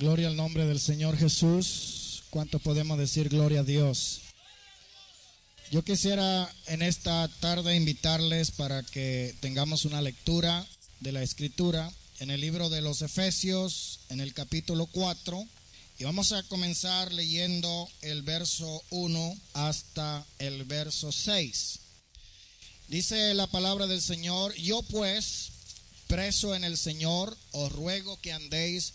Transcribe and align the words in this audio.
Gloria 0.00 0.28
al 0.28 0.36
nombre 0.36 0.64
del 0.64 0.80
Señor 0.80 1.18
Jesús. 1.18 2.22
¿Cuánto 2.30 2.58
podemos 2.58 2.96
decir 2.96 3.28
gloria 3.28 3.60
a 3.60 3.64
Dios? 3.64 4.22
Yo 5.70 5.84
quisiera 5.84 6.50
en 6.68 6.80
esta 6.80 7.28
tarde 7.40 7.76
invitarles 7.76 8.50
para 8.50 8.82
que 8.82 9.34
tengamos 9.40 9.84
una 9.84 10.00
lectura 10.00 10.66
de 11.00 11.12
la 11.12 11.22
escritura 11.22 11.92
en 12.18 12.30
el 12.30 12.40
libro 12.40 12.70
de 12.70 12.80
los 12.80 13.02
Efesios, 13.02 14.00
en 14.08 14.20
el 14.20 14.32
capítulo 14.32 14.86
4. 14.86 15.46
Y 15.98 16.04
vamos 16.04 16.32
a 16.32 16.44
comenzar 16.44 17.12
leyendo 17.12 17.86
el 18.00 18.22
verso 18.22 18.82
1 18.88 19.36
hasta 19.52 20.24
el 20.38 20.64
verso 20.64 21.12
6. 21.12 21.78
Dice 22.88 23.34
la 23.34 23.48
palabra 23.48 23.86
del 23.86 24.00
Señor, 24.00 24.54
yo 24.54 24.80
pues, 24.80 25.50
preso 26.06 26.54
en 26.54 26.64
el 26.64 26.78
Señor, 26.78 27.36
os 27.52 27.70
ruego 27.70 28.18
que 28.22 28.32
andéis 28.32 28.94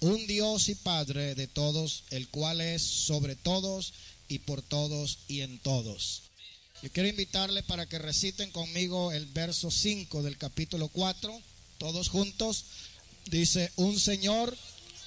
un 0.00 0.26
Dios 0.26 0.68
y 0.68 0.74
Padre 0.74 1.34
de 1.34 1.46
todos, 1.46 2.04
el 2.10 2.28
cual 2.28 2.60
es 2.60 2.82
sobre 2.82 3.36
todos 3.36 3.92
y 4.28 4.40
por 4.40 4.62
todos 4.62 5.18
y 5.28 5.42
en 5.42 5.58
todos. 5.58 6.22
Yo 6.82 6.90
quiero 6.90 7.08
invitarles 7.08 7.64
para 7.64 7.86
que 7.86 7.98
reciten 7.98 8.50
conmigo 8.50 9.12
el 9.12 9.26
verso 9.26 9.70
5 9.70 10.22
del 10.22 10.38
capítulo 10.38 10.88
4, 10.88 11.40
todos 11.78 12.08
juntos. 12.08 12.64
Dice, 13.26 13.70
un 13.76 14.00
Señor, 14.00 14.56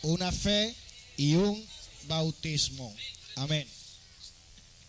una 0.04 0.32
fe 0.32 0.76
y 1.18 1.36
un 1.36 1.66
bautismo. 2.08 2.96
Amén. 3.36 3.68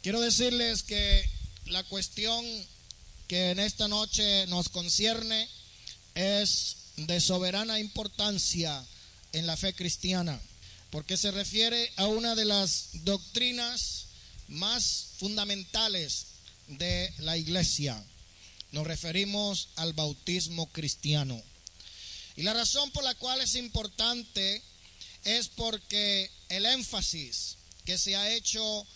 Quiero 0.03 0.21
decirles 0.21 0.83
que 0.83 1.27
la 1.67 1.83
cuestión 1.85 2.45
que 3.29 3.51
en 3.51 3.59
esta 3.59 3.89
noche 3.89 4.47
nos 4.49 4.69
concierne 4.69 5.49
es 6.15 6.77
de 6.97 7.21
soberana 7.23 7.81
importancia 7.81 8.87
en 9.35 9.47
la 9.47 9.57
fe 9.57 9.75
cristiana, 9.75 10.41
porque 10.91 11.17
se 11.17 11.31
refiere 11.31 11.93
a 11.97 12.07
una 12.07 12.35
de 12.35 12.45
las 12.45 12.89
doctrinas 13.05 14.07
más 14.49 15.09
fundamentales 15.19 16.27
de 16.69 17.13
la 17.19 17.37
iglesia. 17.37 18.03
Nos 18.73 18.87
referimos 18.87 19.69
al 19.77 19.93
bautismo 19.93 20.67
cristiano. 20.73 21.41
Y 22.37 22.43
la 22.43 22.55
razón 22.55 22.91
por 22.91 23.05
la 23.05 23.15
cual 23.15 23.41
es 23.41 23.55
importante 23.55 24.63
es 25.25 25.49
porque 25.49 26.31
el 26.49 26.67
énfasis 26.67 27.57
que 27.85 27.99
se 27.99 28.17
ha 28.17 28.31
hecho 28.31 28.87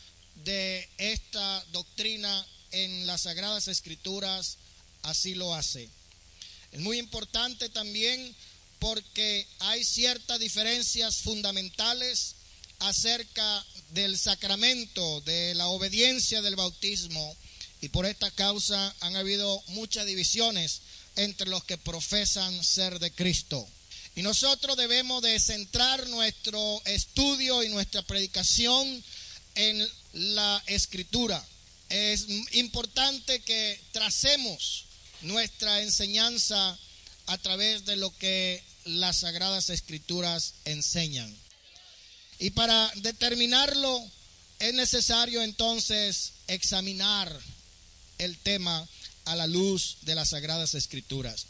de 0.45 0.89
esta 0.99 1.65
doctrina 1.73 2.47
en 2.71 3.07
las 3.07 3.23
Sagradas 3.23 3.69
Escrituras 3.69 4.59
así 5.03 5.35
lo 5.35 5.55
hace. 5.55 5.89
Es 6.73 6.81
muy 6.81 6.99
importante 6.99 7.69
también 7.69 8.35
porque 8.79 9.47
hay 9.61 9.85
ciertas 9.85 10.39
diferencias 10.39 11.17
fundamentales 11.17 12.35
acerca 12.81 13.67
del 13.91 14.19
sacramento, 14.19 15.21
de 15.23 15.55
la 15.55 15.69
obediencia 15.69 16.43
del 16.43 16.57
bautismo, 16.57 17.37
y 17.81 17.89
por 17.89 18.07
esta 18.07 18.31
causa 18.31 18.95
han 19.01 19.17
habido 19.17 19.63
muchas 19.69 20.07
divisiones 20.07 20.81
entre 21.17 21.49
los 21.49 21.65
que 21.65 21.79
profesan 21.79 22.63
ser 22.63 22.99
de 22.99 23.11
Cristo. 23.13 23.67
Y 24.15 24.23
nosotros 24.23 24.77
debemos 24.77 25.23
de 25.23 25.39
centrar 25.39 26.07
nuestro 26.09 26.83
estudio 26.87 27.63
y 27.63 27.69
nuestra 27.69 28.03
predicación 28.03 29.05
en 29.55 29.89
la 30.13 30.63
escritura. 30.67 31.45
Es 31.89 32.27
importante 32.53 33.41
que 33.41 33.81
tracemos 33.93 34.87
nuestra 35.23 35.83
enseñanza 35.83 36.79
a 37.27 37.39
través 37.39 37.85
de 37.85 37.97
lo 37.97 38.17
que 38.19 38.63
las 38.85 39.19
sagradas 39.19 39.71
escrituras 39.71 40.55
enseñan. 40.65 41.35
Y 42.39 42.51
para 42.51 42.91
determinarlo 42.97 44.05
es 44.59 44.75
necesario 44.75 45.43
entonces 45.43 46.33
examinar 46.47 47.33
el 48.19 48.39
tema 48.39 48.87
a 49.25 49.37
la 49.37 49.47
luz 49.47 49.99
de 50.03 50.15
las 50.15 50.31
sagradas 50.31 50.75
escrituras. 50.75 51.47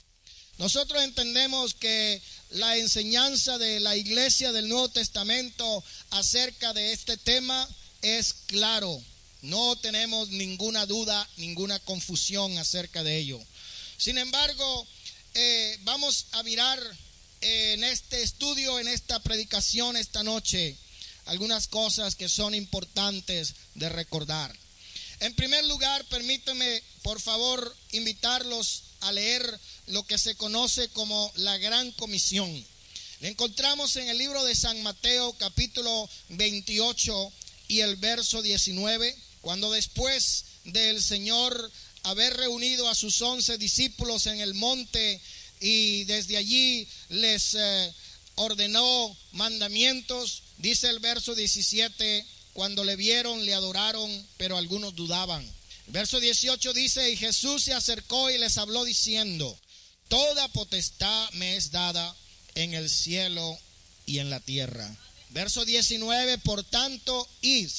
Nosotros 0.58 1.02
entendemos 1.04 1.74
que 1.74 2.20
la 2.50 2.76
enseñanza 2.76 3.58
de 3.58 3.78
la 3.80 3.96
iglesia 3.96 4.50
del 4.50 4.68
Nuevo 4.68 4.88
Testamento 4.88 5.84
acerca 6.10 6.72
de 6.72 6.92
este 6.92 7.16
tema 7.16 7.68
es 8.02 8.34
claro. 8.46 9.00
No 9.42 9.76
tenemos 9.76 10.30
ninguna 10.30 10.84
duda, 10.86 11.28
ninguna 11.36 11.78
confusión 11.80 12.58
acerca 12.58 13.04
de 13.04 13.18
ello. 13.18 13.40
Sin 13.98 14.18
embargo, 14.18 14.86
eh, 15.34 15.78
vamos 15.82 16.26
a 16.32 16.42
mirar 16.42 16.80
en 17.40 17.84
este 17.84 18.22
estudio, 18.22 18.78
en 18.78 18.88
esta 18.88 19.20
predicación 19.22 19.96
esta 19.96 20.22
noche, 20.22 20.76
algunas 21.26 21.68
cosas 21.68 22.14
que 22.14 22.28
son 22.28 22.54
importantes 22.54 23.54
de 23.74 23.88
recordar. 23.88 24.54
En 25.20 25.34
primer 25.34 25.64
lugar, 25.66 26.04
permíteme, 26.06 26.82
por 27.02 27.20
favor, 27.20 27.76
invitarlos 27.92 28.84
a 29.00 29.12
leer 29.12 29.60
lo 29.88 30.06
que 30.06 30.18
se 30.18 30.36
conoce 30.36 30.88
como 30.90 31.32
la 31.36 31.58
Gran 31.58 31.90
Comisión. 31.92 32.64
Encontramos 33.20 33.96
en 33.96 34.08
el 34.08 34.18
libro 34.18 34.44
de 34.44 34.54
San 34.54 34.80
Mateo 34.82 35.32
capítulo 35.38 36.08
28 36.28 37.32
y 37.68 37.80
el 37.80 37.96
verso 37.96 38.42
19, 38.42 39.16
cuando 39.40 39.72
después 39.72 40.44
del 40.64 41.02
Señor 41.02 41.70
haber 42.04 42.36
reunido 42.36 42.88
a 42.88 42.94
sus 42.94 43.20
once 43.20 43.58
discípulos 43.58 44.26
en 44.26 44.40
el 44.40 44.54
monte 44.54 45.20
y 45.60 46.04
desde 46.04 46.36
allí 46.36 46.86
les 47.08 47.54
eh, 47.54 47.94
ordenó 48.36 49.16
mandamientos. 49.32 50.42
Dice 50.58 50.88
el 50.88 50.98
verso 50.98 51.34
17, 51.34 52.26
cuando 52.52 52.84
le 52.84 52.96
vieron, 52.96 53.44
le 53.44 53.54
adoraron, 53.54 54.26
pero 54.36 54.56
algunos 54.56 54.94
dudaban. 54.94 55.48
verso 55.88 56.20
18 56.20 56.72
dice, 56.72 57.10
y 57.10 57.16
Jesús 57.16 57.62
se 57.64 57.74
acercó 57.74 58.30
y 58.30 58.38
les 58.38 58.58
habló 58.58 58.84
diciendo, 58.84 59.58
Toda 60.08 60.48
potestad 60.48 61.30
me 61.32 61.56
es 61.56 61.70
dada 61.70 62.16
en 62.54 62.72
el 62.74 62.88
cielo 62.88 63.58
y 64.06 64.20
en 64.20 64.30
la 64.30 64.40
tierra. 64.40 64.96
Verso 65.30 65.64
19, 65.66 66.38
por 66.38 66.64
tanto, 66.64 67.28
id 67.42 67.70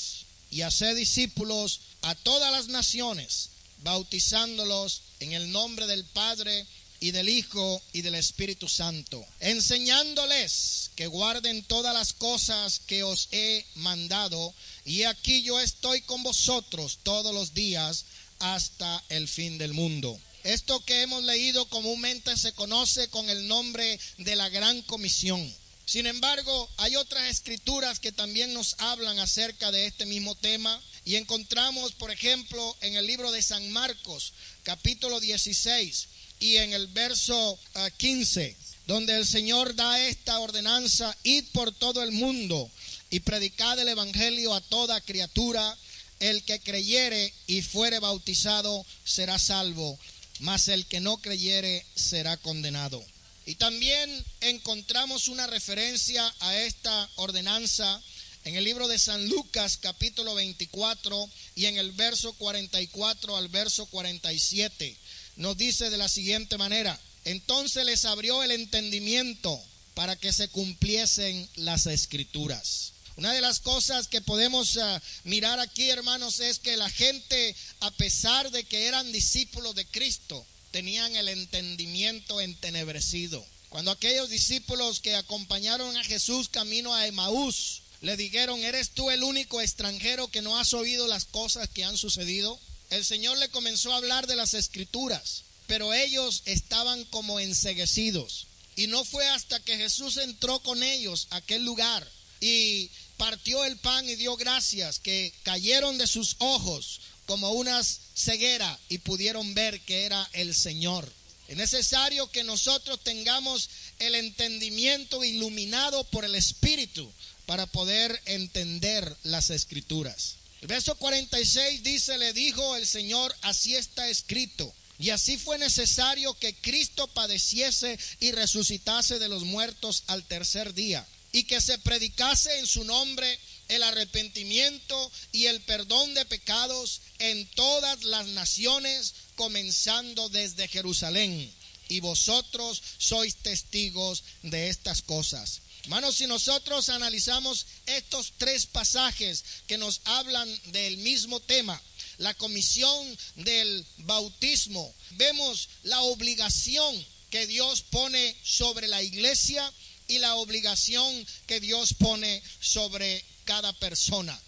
y 0.52 0.62
haced 0.62 0.96
discípulos 0.96 1.82
a 2.04 2.14
todas 2.16 2.52
las 2.52 2.68
naciones, 2.68 3.50
bautizándolos 3.84 5.02
en 5.20 5.34
el 5.34 5.52
nombre 5.52 5.88
del 5.88 6.06
Padre, 6.06 6.66
y 7.00 7.12
del 7.12 7.30
Hijo 7.30 7.82
y 7.94 8.02
del 8.02 8.16
Espíritu 8.16 8.68
Santo, 8.68 9.26
enseñándoles 9.40 10.92
que 10.96 11.08
guarden 11.08 11.64
todas 11.64 11.94
las 11.94 12.14
cosas 12.14 12.82
que 12.86 13.04
os 13.04 13.30
he 13.32 13.66
mandado, 13.76 14.54
y 14.86 15.04
aquí 15.04 15.44
yo 15.44 15.60
estoy 15.60 16.02
con 16.02 16.24
vosotros 16.24 17.00
todos 17.04 17.34
los 17.34 17.54
días 17.54 18.06
hasta 18.40 19.04
el 19.10 19.28
fin 19.28 19.58
del 19.58 19.74
mundo. 19.74 20.20
Esto 20.44 20.84
que 20.86 21.02
hemos 21.02 21.24
leído 21.24 21.66
comúnmente 21.68 22.36
se 22.38 22.54
conoce 22.54 23.10
con 23.10 23.30
el 23.30 23.48
nombre 23.48 24.00
de 24.18 24.36
la 24.36 24.50
Gran 24.50 24.81
Comisión. 24.84 25.54
Sin 25.86 26.06
embargo, 26.06 26.70
hay 26.78 26.96
otras 26.96 27.30
escrituras 27.30 28.00
que 28.00 28.12
también 28.12 28.54
nos 28.54 28.76
hablan 28.78 29.18
acerca 29.18 29.72
de 29.72 29.88
este 29.88 30.06
mismo 30.06 30.36
tema 30.36 30.80
y 31.04 31.16
encontramos, 31.16 31.94
por 31.94 32.12
ejemplo, 32.12 32.78
en 32.81 32.96
el 32.96 33.07
libro 33.07 33.31
de 33.31 33.42
San 33.42 33.72
Marcos, 33.72 34.34
capítulo 34.62 35.19
16, 35.19 36.09
y 36.39 36.57
en 36.57 36.74
el 36.74 36.88
verso 36.88 37.59
15, 37.97 38.56
ah, 38.57 38.65
donde 38.88 39.15
el 39.15 39.25
Señor 39.25 39.75
da 39.75 40.00
esta 40.07 40.39
ordenanza, 40.39 41.15
id 41.24 41.45
por 41.51 41.71
todo 41.74 42.01
el 42.01 42.12
mundo 42.12 42.69
y 43.09 43.19
predicad 43.19 43.77
el 43.80 43.89
Evangelio 43.89 44.53
a 44.53 44.62
toda 44.62 45.01
criatura, 45.01 45.77
el 46.19 46.44
que 46.44 46.59
creyere 46.59 47.33
y 47.47 47.62
fuere 47.62 48.00
bautizado 48.00 48.86
será 49.03 49.39
salvo, 49.39 49.97
mas 50.39 50.68
el 50.68 50.86
que 50.86 51.00
no 51.00 51.18
creyere 51.18 51.86
será 51.95 52.38
condenado. 52.38 53.03
Y 53.45 53.56
también 53.56 54.25
encontramos 54.41 55.27
una 55.27 55.47
referencia 55.47 56.33
a 56.39 56.56
esta 56.57 57.09
ordenanza 57.15 58.01
en 58.45 58.56
el 58.56 58.63
libro 58.63 58.88
de 58.88 59.00
San 59.00 59.27
Lucas 59.27 59.77
capítulo 59.77 60.36
24 60.36 61.30
y 61.56 61.65
en 61.65 61.77
el 61.77 61.91
verso 61.91 62.33
44 62.33 63.36
al 63.36 63.47
verso 63.50 63.86
47 63.88 64.95
nos 65.39 65.57
dice 65.57 65.89
de 65.89 65.97
la 65.97 66.09
siguiente 66.09 66.57
manera, 66.57 67.00
entonces 67.24 67.86
les 67.86 68.03
abrió 68.03 68.44
el 68.44 68.51
entendimiento 68.51 69.59
para 69.94 70.18
que 70.18 70.33
se 70.33 70.50
cumpliesen 70.50 71.50
las 71.56 71.86
escrituras. 71.86 72.91
Una 73.15 73.33
de 73.33 73.39
las 73.39 73.59
cosas 73.62 74.07
que 74.07 74.21
podemos 74.21 74.77
ah, 74.77 75.01
mirar 75.24 75.59
aquí, 75.59 75.89
hermanos, 75.89 76.41
es 76.41 76.59
que 76.59 76.75
la 76.75 76.89
gente, 76.89 77.56
a 77.80 77.91
pesar 77.91 78.51
de 78.51 78.65
que 78.65 78.86
eran 78.88 79.12
discípulos 79.13 79.75
de 79.75 79.86
Cristo, 79.86 80.45
tenían 80.71 81.15
el 81.15 81.30
entendimiento 81.30 82.41
entenebrecido. 82.41 83.45
Cuando 83.69 83.91
aquellos 83.91 84.30
discípulos 84.30 85.00
que 85.00 85.15
acompañaron 85.15 85.95
a 85.95 86.03
Jesús 86.03 86.50
camino 86.50 86.94
a 86.94 87.07
Emaús 87.07 87.83
le 88.01 88.18
dijeron, 88.18 88.62
¿eres 88.62 88.91
tú 88.91 89.09
el 89.09 89.24
único 89.24 89.62
extranjero 89.62 90.27
que 90.27 90.41
no 90.41 90.57
has 90.57 90.74
oído 90.74 91.07
las 91.07 91.24
cosas 91.24 91.69
que 91.69 91.86
han 91.86 91.97
sucedido? 91.97 92.59
El 92.89 93.06
Señor 93.06 93.38
le 93.38 93.50
comenzó 93.50 93.94
a 93.94 93.97
hablar 93.97 94.25
de 94.25 94.36
las 94.36 94.53
escrituras, 94.53 95.44
pero 95.68 95.94
ellos 95.94 96.41
estaban 96.45 97.03
como 97.06 97.39
enseguecidos. 97.39 98.47
Y 98.75 98.88
no 98.88 99.06
fue 99.06 99.27
hasta 99.27 99.59
que 99.59 99.77
Jesús 99.77 100.18
entró 100.18 100.59
con 100.59 100.81
ellos 100.81 101.27
a 101.30 101.38
aquel 101.38 101.65
lugar 101.65 102.07
y 102.39 102.89
partió 103.18 103.65
el 103.65 103.77
pan 103.77 104.07
y 104.09 104.15
dio 104.15 104.36
gracias, 104.38 105.00
que 105.00 105.33
cayeron 105.44 105.97
de 105.97 106.07
sus 106.07 106.36
ojos 106.39 107.01
como 107.25 107.51
una 107.51 107.83
ceguera 107.83 108.80
y 108.89 109.00
pudieron 109.00 109.53
ver 109.53 109.81
que 109.81 110.06
era 110.06 110.27
el 110.33 110.56
Señor. 110.56 111.12
Es 111.47 111.57
necesario 111.57 112.31
que 112.31 112.44
nosotros 112.44 113.00
tengamos 113.03 113.69
el 114.00 114.15
entendimiento 114.15 115.24
iluminado 115.24 116.03
por 116.06 116.25
el 116.25 116.36
Espíritu 116.36 117.12
para 117.45 117.65
poder 117.68 118.19
entender 118.25 119.15
las 119.24 119.50
escrituras. 119.50 120.38
El 120.62 120.68
verso 120.68 120.96
46 120.96 121.84
dice, 121.84 122.18
le 122.18 122.34
dijo 122.34 122.76
el 122.76 122.86
Señor, 122.86 123.36
así 123.42 123.76
está 123.76 124.10
escrito. 124.10 124.74
Y 124.98 125.12
así 125.12 125.38
fue 125.38 125.58
necesario 125.58 126.34
que 126.34 126.54
Cristo 126.56 127.08
padeciese 127.08 127.98
y 128.20 128.32
resucitase 128.32 129.18
de 129.18 129.30
los 129.30 129.46
muertos 129.46 130.04
al 130.08 130.26
tercer 130.26 130.74
día 130.74 131.08
y 131.32 131.44
que 131.44 131.62
se 131.62 131.78
predicase 131.78 132.58
en 132.60 132.68
su 132.68 132.84
nombre 132.84 133.40
el 133.68 133.84
arrepentimiento 133.84 135.12
y 135.32 135.46
el 135.46 135.62
perdón 135.62 136.14
de 136.16 136.26
pecados 136.26 137.02
en 137.20 137.46
todas 137.52 138.04
las 138.04 138.28
naciones, 138.28 139.14
comenzando 139.36 140.28
desde 140.30 140.68
Jerusalén. 140.68 141.54
Y 141.88 142.02
vosotros 142.02 142.82
sois 142.98 143.36
testigos 143.38 144.24
de 144.44 144.70
estas 144.70 145.02
cosas. 145.02 145.62
Hermanos, 145.89 146.18
si 146.18 146.27
nosotros 146.27 146.88
analizamos 146.89 147.65
estos 147.88 148.33
tres 148.38 148.68
pasajes 148.68 149.44
que 149.65 149.80
nos 149.80 150.01
hablan 150.03 150.47
del 150.65 150.97
mismo 150.97 151.39
tema, 151.39 151.81
la 152.19 152.36
comisión 152.36 153.18
del 153.38 153.83
bautismo, 153.97 154.94
vemos 155.13 155.68
la 155.81 156.00
obligación 156.01 157.07
que 157.31 157.47
Dios 157.47 157.81
pone 157.81 158.36
sobre 158.44 158.88
la 158.88 159.01
iglesia 159.01 159.74
y 160.07 160.19
la 160.19 160.36
obligación 160.36 161.25
que 161.47 161.59
Dios 161.59 161.95
pone 161.95 162.44
sobre 162.59 163.25
cada 163.45 163.74
persona. 163.74 164.39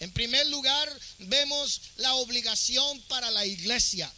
En 0.00 0.10
primer 0.12 0.46
lugar, 0.46 0.90
vemos 1.18 1.82
la 1.96 2.14
obligación 2.14 3.02
para 3.02 3.30
la 3.30 3.44
iglesia. 3.44 4.10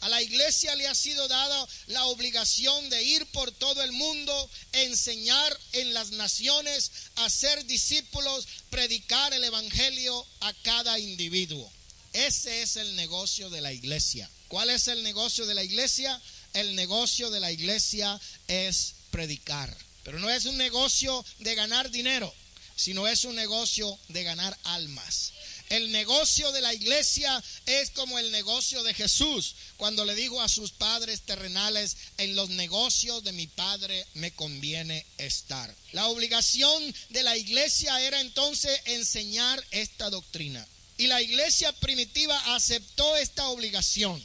A 0.00 0.08
la 0.08 0.22
iglesia 0.22 0.74
le 0.76 0.86
ha 0.86 0.94
sido 0.94 1.26
dada 1.26 1.68
la 1.88 2.04
obligación 2.06 2.88
de 2.88 3.02
ir 3.02 3.26
por 3.32 3.50
todo 3.50 3.82
el 3.82 3.92
mundo, 3.92 4.50
enseñar 4.72 5.58
en 5.72 5.92
las 5.92 6.12
naciones, 6.12 6.90
hacer 7.16 7.64
discípulos, 7.66 8.46
predicar 8.70 9.32
el 9.34 9.42
Evangelio 9.42 10.26
a 10.40 10.52
cada 10.62 10.98
individuo. 10.98 11.70
Ese 12.12 12.62
es 12.62 12.76
el 12.76 12.94
negocio 12.96 13.50
de 13.50 13.60
la 13.60 13.72
iglesia. 13.72 14.30
¿Cuál 14.48 14.70
es 14.70 14.88
el 14.88 15.02
negocio 15.02 15.46
de 15.46 15.54
la 15.54 15.64
iglesia? 15.64 16.20
El 16.54 16.74
negocio 16.74 17.30
de 17.30 17.40
la 17.40 17.52
iglesia 17.52 18.18
es 18.46 18.94
predicar. 19.10 19.76
Pero 20.04 20.18
no 20.20 20.30
es 20.30 20.46
un 20.46 20.56
negocio 20.56 21.24
de 21.40 21.54
ganar 21.54 21.90
dinero, 21.90 22.32
sino 22.76 23.06
es 23.06 23.24
un 23.24 23.34
negocio 23.34 23.98
de 24.08 24.22
ganar 24.22 24.56
almas. 24.64 25.32
El 25.68 25.92
negocio 25.92 26.50
de 26.52 26.62
la 26.62 26.72
iglesia 26.72 27.42
es 27.66 27.90
como 27.90 28.18
el 28.18 28.30
negocio 28.32 28.82
de 28.82 28.94
Jesús, 28.94 29.54
cuando 29.76 30.04
le 30.04 30.14
dijo 30.14 30.40
a 30.40 30.48
sus 30.48 30.70
padres 30.70 31.22
terrenales, 31.22 31.96
en 32.16 32.34
los 32.34 32.48
negocios 32.50 33.22
de 33.22 33.32
mi 33.32 33.46
padre 33.46 34.06
me 34.14 34.32
conviene 34.32 35.04
estar. 35.18 35.74
La 35.92 36.06
obligación 36.06 36.94
de 37.10 37.22
la 37.22 37.36
iglesia 37.36 38.00
era 38.00 38.20
entonces 38.20 38.80
enseñar 38.86 39.62
esta 39.70 40.08
doctrina. 40.08 40.66
Y 40.96 41.06
la 41.06 41.20
iglesia 41.22 41.70
primitiva 41.72 42.54
aceptó 42.54 43.16
esta 43.16 43.48
obligación, 43.48 44.24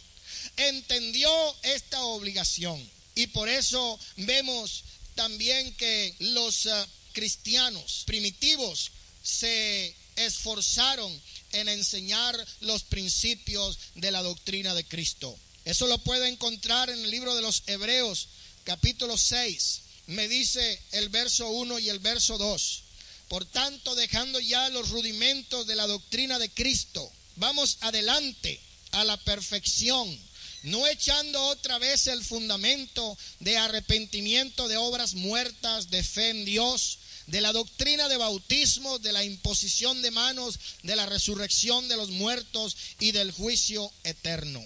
entendió 0.58 1.30
esta 1.64 2.02
obligación. 2.04 2.90
Y 3.16 3.28
por 3.28 3.50
eso 3.50 4.00
vemos 4.18 4.84
también 5.14 5.74
que 5.76 6.16
los 6.20 6.66
ah, 6.68 6.88
cristianos 7.12 8.04
primitivos 8.06 8.92
se 9.22 9.96
esforzaron 10.16 11.22
en 11.54 11.70
enseñar 11.70 12.36
los 12.62 12.84
principios 12.84 13.80
de 13.96 14.12
la 14.12 14.22
doctrina 14.22 14.74
de 14.74 14.84
Cristo. 14.86 15.38
Eso 15.66 15.88
lo 15.88 15.98
puede 16.00 16.28
encontrar 16.28 16.90
en 16.90 17.00
el 17.00 17.10
libro 17.10 17.36
de 17.36 17.42
los 17.42 17.64
Hebreos, 17.68 18.28
capítulo 18.64 19.18
6. 19.18 19.82
Me 20.08 20.28
dice 20.28 20.82
el 20.92 21.10
verso 21.10 21.50
1 21.50 21.80
y 21.80 21.90
el 21.90 22.00
verso 22.00 22.38
2. 22.38 22.84
Por 23.30 23.46
tanto, 23.46 23.96
dejando 23.96 24.40
ya 24.40 24.70
los 24.70 24.90
rudimentos 24.90 25.66
de 25.66 25.76
la 25.76 25.88
doctrina 25.88 26.38
de 26.40 26.50
Cristo, 26.50 27.10
vamos 27.38 27.78
adelante 27.82 28.60
a 28.92 29.04
la 29.06 29.18
perfección 29.18 30.20
no 30.64 30.88
echando 30.88 31.44
otra 31.48 31.78
vez 31.78 32.08
el 32.08 32.24
fundamento 32.24 33.18
de 33.40 33.58
arrepentimiento 33.58 34.70
de 34.70 34.78
obras 34.78 35.14
muertas, 35.14 35.90
de 35.90 36.04
fe 36.04 36.30
en 36.30 36.46
Dios, 36.46 37.00
de 37.28 37.42
la 37.42 37.52
doctrina 37.52 38.08
de 38.10 38.18
bautismo, 38.18 39.00
de 39.00 39.12
la 39.12 39.24
imposición 39.24 40.02
de 40.02 40.12
manos, 40.12 40.60
de 40.84 40.96
la 40.96 41.06
resurrección 41.06 41.88
de 41.88 41.98
los 41.98 42.10
muertos 42.10 42.76
y 43.00 43.12
del 43.12 43.32
juicio 43.32 43.92
eterno. 44.04 44.64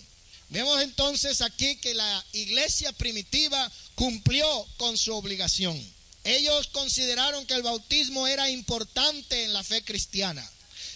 Vemos 0.50 0.82
entonces 0.82 1.42
aquí 1.42 1.76
que 1.78 1.94
la 1.94 2.26
iglesia 2.34 2.92
primitiva 2.94 3.72
cumplió 3.96 4.48
con 4.78 4.98
su 4.98 5.14
obligación. 5.14 5.78
Ellos 6.24 6.68
consideraron 6.68 7.46
que 7.46 7.54
el 7.54 7.64
bautismo 7.64 8.28
era 8.28 8.50
importante 8.50 9.44
en 9.44 9.54
la 9.54 9.64
fe 9.64 9.84
cristiana 9.84 10.50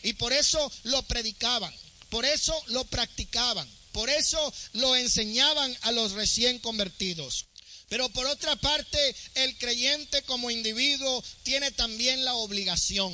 y 0.03 0.13
por 0.13 0.33
eso 0.33 0.71
lo 0.83 1.03
predicaban, 1.03 1.73
por 2.09 2.25
eso 2.25 2.53
lo 2.67 2.85
practicaban. 2.85 3.67
Por 3.91 4.09
eso 4.09 4.53
lo 4.73 4.95
enseñaban 4.95 5.75
a 5.81 5.91
los 5.91 6.13
recién 6.13 6.59
convertidos. 6.59 7.47
Pero 7.91 8.07
por 8.07 8.25
otra 8.25 8.55
parte, 8.55 9.15
el 9.35 9.57
creyente 9.57 10.21
como 10.21 10.49
individuo 10.49 11.21
tiene 11.43 11.71
también 11.71 12.23
la 12.23 12.35
obligación. 12.35 13.13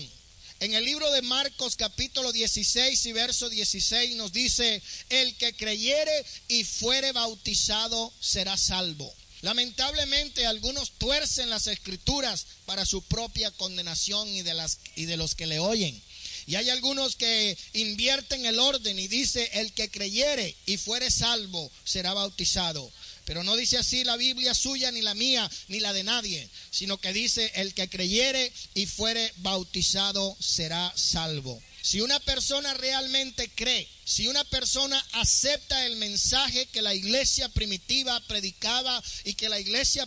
En 0.60 0.76
el 0.76 0.86
libro 0.86 1.12
de 1.14 1.24
Marcos 1.24 1.76
capítulo 1.76 2.32
16 2.32 3.08
y 3.08 3.12
verso 3.12 3.50
16 3.50 4.16
nos 4.18 4.32
dice, 4.32 4.84
el 5.10 5.36
que 5.38 5.56
creyere 5.56 6.24
y 6.48 6.64
fuere 6.64 7.12
bautizado 7.12 8.14
será 8.20 8.56
salvo. 8.56 9.12
Lamentablemente 9.42 10.46
algunos 10.46 10.92
tuercen 11.00 11.50
las 11.50 11.66
escrituras 11.66 12.46
para 12.68 12.86
su 12.86 13.02
propia 13.02 13.50
condenación 13.50 14.28
y 14.28 14.44
de, 14.44 14.54
las, 14.54 14.78
y 14.96 15.06
de 15.06 15.18
los 15.18 15.34
que 15.34 15.48
le 15.48 15.58
oyen. 15.58 16.00
Y 16.46 16.56
hay 16.56 16.70
algunos 16.70 17.16
que 17.16 17.58
invierten 17.74 18.46
el 18.46 18.60
orden 18.60 19.00
y 19.00 19.08
dice, 19.08 19.50
el 19.54 19.74
que 19.74 19.90
creyere 19.90 20.56
y 20.68 20.78
fuere 20.78 21.10
salvo 21.10 21.72
será 21.84 22.14
bautizado. 22.14 22.92
Pero 23.28 23.44
no 23.44 23.58
dice 23.58 23.78
así 23.78 24.06
la 24.06 24.16
Biblia 24.16 24.54
suya, 24.54 24.90
ni 24.90 25.02
la 25.02 25.14
mía, 25.14 25.52
ni 25.68 25.82
la 25.82 25.92
de 25.92 26.06
nadie, 26.06 26.50
sino 26.72 26.98
que 26.98 27.12
dice, 27.12 27.52
el 27.56 27.74
que 27.74 27.90
creyere 27.90 28.54
y 28.74 28.86
fuere 28.86 29.34
bautizado 29.40 30.38
será 30.40 30.94
salvo. 30.96 31.62
Si 31.88 32.02
una 32.02 32.20
persona 32.20 32.74
realmente 32.74 33.50
cree, 33.56 33.88
si 34.04 34.28
una 34.28 34.44
persona 34.44 35.02
acepta 35.14 35.86
el 35.86 35.96
mensaje 35.96 36.66
que 36.66 36.82
la 36.82 36.94
iglesia 36.94 37.48
primitiva 37.48 38.20
predicaba 38.28 39.02
y 39.24 39.36
que 39.36 39.48
la 39.48 39.58
iglesia 39.58 40.06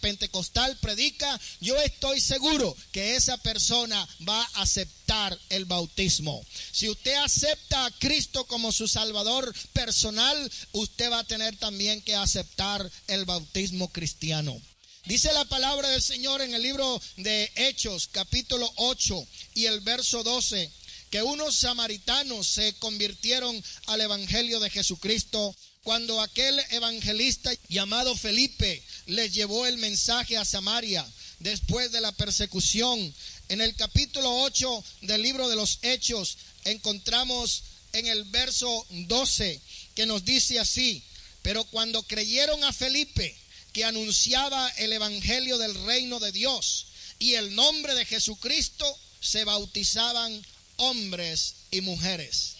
pentecostal 0.00 0.78
predica, 0.78 1.40
yo 1.60 1.76
estoy 1.80 2.20
seguro 2.20 2.76
que 2.92 3.16
esa 3.16 3.38
persona 3.38 4.08
va 4.28 4.40
a 4.40 4.62
aceptar 4.62 5.36
el 5.48 5.64
bautismo. 5.64 6.46
Si 6.70 6.88
usted 6.88 7.16
acepta 7.16 7.86
a 7.86 7.90
Cristo 7.98 8.46
como 8.46 8.70
su 8.70 8.86
Salvador 8.86 9.52
personal, 9.72 10.52
usted 10.70 11.10
va 11.10 11.18
a 11.18 11.26
tener 11.26 11.56
también 11.56 12.02
que 12.02 12.14
aceptar 12.14 12.88
el 13.08 13.24
bautismo 13.24 13.90
cristiano. 13.90 14.62
Dice 15.06 15.32
la 15.32 15.44
palabra 15.46 15.88
del 15.88 16.02
Señor 16.02 16.40
en 16.40 16.54
el 16.54 16.62
libro 16.62 17.02
de 17.16 17.50
Hechos, 17.56 18.08
capítulo 18.12 18.70
8 18.76 19.26
y 19.54 19.64
el 19.66 19.80
verso 19.80 20.22
12 20.22 20.70
que 21.10 21.22
unos 21.22 21.56
samaritanos 21.56 22.46
se 22.46 22.72
convirtieron 22.74 23.62
al 23.86 24.00
Evangelio 24.00 24.60
de 24.60 24.70
Jesucristo 24.70 25.54
cuando 25.82 26.20
aquel 26.20 26.60
evangelista 26.70 27.50
llamado 27.68 28.16
Felipe 28.16 28.82
les 29.06 29.32
llevó 29.32 29.66
el 29.66 29.76
mensaje 29.78 30.36
a 30.36 30.44
Samaria 30.44 31.06
después 31.40 31.90
de 31.90 32.00
la 32.00 32.12
persecución. 32.12 33.14
En 33.48 33.60
el 33.60 33.74
capítulo 33.74 34.42
8 34.42 34.84
del 35.02 35.22
libro 35.22 35.48
de 35.48 35.56
los 35.56 35.78
Hechos 35.82 36.38
encontramos 36.64 37.64
en 37.92 38.06
el 38.06 38.24
verso 38.24 38.86
12 38.90 39.60
que 39.94 40.06
nos 40.06 40.24
dice 40.24 40.60
así, 40.60 41.02
pero 41.42 41.64
cuando 41.64 42.02
creyeron 42.04 42.62
a 42.62 42.72
Felipe 42.72 43.36
que 43.72 43.84
anunciaba 43.84 44.68
el 44.76 44.92
Evangelio 44.92 45.58
del 45.58 45.74
reino 45.86 46.20
de 46.20 46.30
Dios 46.30 46.86
y 47.18 47.34
el 47.34 47.54
nombre 47.54 47.94
de 47.94 48.04
Jesucristo, 48.04 48.98
se 49.20 49.44
bautizaban 49.44 50.42
hombres 50.80 51.54
y 51.70 51.80
mujeres. 51.80 52.56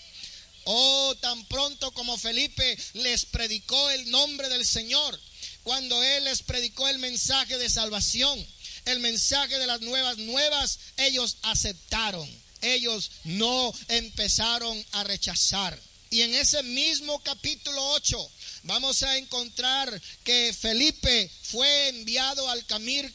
Oh, 0.65 1.15
tan 1.21 1.45
pronto 1.47 1.91
como 1.93 2.17
Felipe 2.17 2.79
les 2.95 3.25
predicó 3.27 3.91
el 3.91 4.11
nombre 4.11 4.49
del 4.49 4.67
Señor, 4.67 5.19
cuando 5.63 6.03
él 6.03 6.25
les 6.25 6.43
predicó 6.43 6.89
el 6.89 6.99
mensaje 6.99 7.59
de 7.59 7.69
salvación, 7.69 8.47
el 8.85 9.01
mensaje 9.01 9.59
de 9.59 9.67
las 9.67 9.81
nuevas 9.81 10.19
nuevas, 10.19 10.79
ellos 10.97 11.37
aceptaron. 11.43 12.29
Ellos 12.63 13.11
no 13.25 13.73
empezaron 13.89 14.85
a 14.93 15.05
rechazar. 15.05 15.81
Y 16.11 16.23
en 16.23 16.35
ese 16.35 16.63
mismo 16.63 17.23
capítulo 17.23 17.93
8 17.93 18.31
vamos 18.65 19.03
a 19.03 19.17
encontrar 19.17 20.01
que 20.25 20.55
Felipe 20.59 21.31
fue 21.43 21.89
enviado 21.89 22.49
al, 22.51 22.65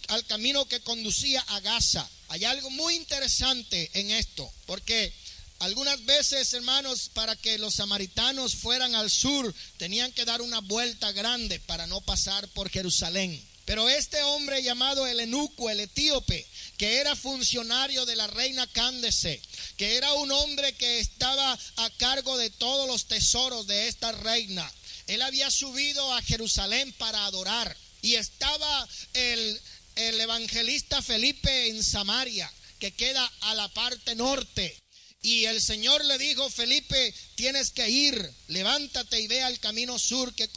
al 0.08 0.26
camino 0.26 0.66
que 0.68 0.80
conducía 0.80 1.42
a 1.42 1.60
Gaza. 1.60 2.10
Hay 2.30 2.46
algo 2.46 2.70
muy 2.70 2.96
interesante 2.96 3.90
en 3.94 4.12
esto, 4.12 4.52
porque 4.66 5.14
algunas 5.60 6.04
veces, 6.06 6.54
hermanos, 6.54 7.10
para 7.14 7.36
que 7.36 7.58
los 7.58 7.76
samaritanos 7.76 8.56
fueran 8.56 8.96
al 8.96 9.10
sur, 9.10 9.54
tenían 9.78 10.12
que 10.12 10.26
dar 10.26 10.42
una 10.42 10.60
vuelta 10.60 11.12
grande 11.12 11.60
para 11.62 11.88
no 11.88 12.02
pasar 12.02 12.48
por 12.50 12.70
Jerusalén. 12.70 13.42
Pero 13.66 13.90
este 13.90 14.22
hombre 14.24 14.62
llamado 14.62 15.08
el 15.08 15.20
eunuco, 15.20 15.70
el 15.70 15.80
etíope, 15.80 16.46
que 16.78 16.98
era 16.98 17.16
funcionario 17.16 18.06
de 18.06 18.16
la 18.16 18.28
reina 18.28 18.68
Cándese, 18.68 19.42
que 19.78 19.96
era 19.96 20.14
un 20.14 20.32
hombre 20.32 20.74
que 20.74 21.00
estaba 21.00 21.58
a 21.78 21.90
cargo 21.98 22.38
de 22.38 22.52
todos 22.52 22.88
los 22.88 23.06
tesoros 23.06 23.66
de 23.66 23.88
esta 23.88 24.12
reina, 24.12 24.72
él 25.08 25.22
había 25.22 25.50
subido 25.52 26.14
a 26.14 26.22
Jerusalén 26.22 26.92
para 26.94 27.26
adorar 27.26 27.76
y 28.02 28.16
estaba 28.16 28.88
el, 29.14 29.62
el 29.96 30.20
evangelista 30.20 31.02
Felipe 31.02 31.70
en 31.70 31.84
Samaria, 31.84 32.52
que 32.80 32.94
queda 32.94 33.26
a 33.42 33.56
la 33.56 33.68
parte 33.70 34.16
norte. 34.16 34.76
Y 35.22 35.46
el 35.46 35.60
Señor 35.60 36.06
le 36.06 36.20
dijo, 36.20 36.50
Felipe, 36.50 37.14
tienes 37.36 37.72
que 37.72 37.90
ir, 37.90 38.32
levántate 38.48 39.20
y 39.20 39.28
ve 39.28 39.42
al 39.42 39.60
camino 39.60 39.98
sur 39.98 40.36
que, 40.36 40.50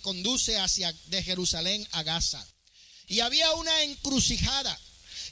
conduce 0.00 0.58
hacia 0.58 0.92
de 1.06 1.22
Jerusalén 1.22 1.86
a 1.92 2.02
Gaza. 2.02 2.46
Y 3.06 3.20
había 3.20 3.50
una 3.52 3.82
encrucijada. 3.84 4.78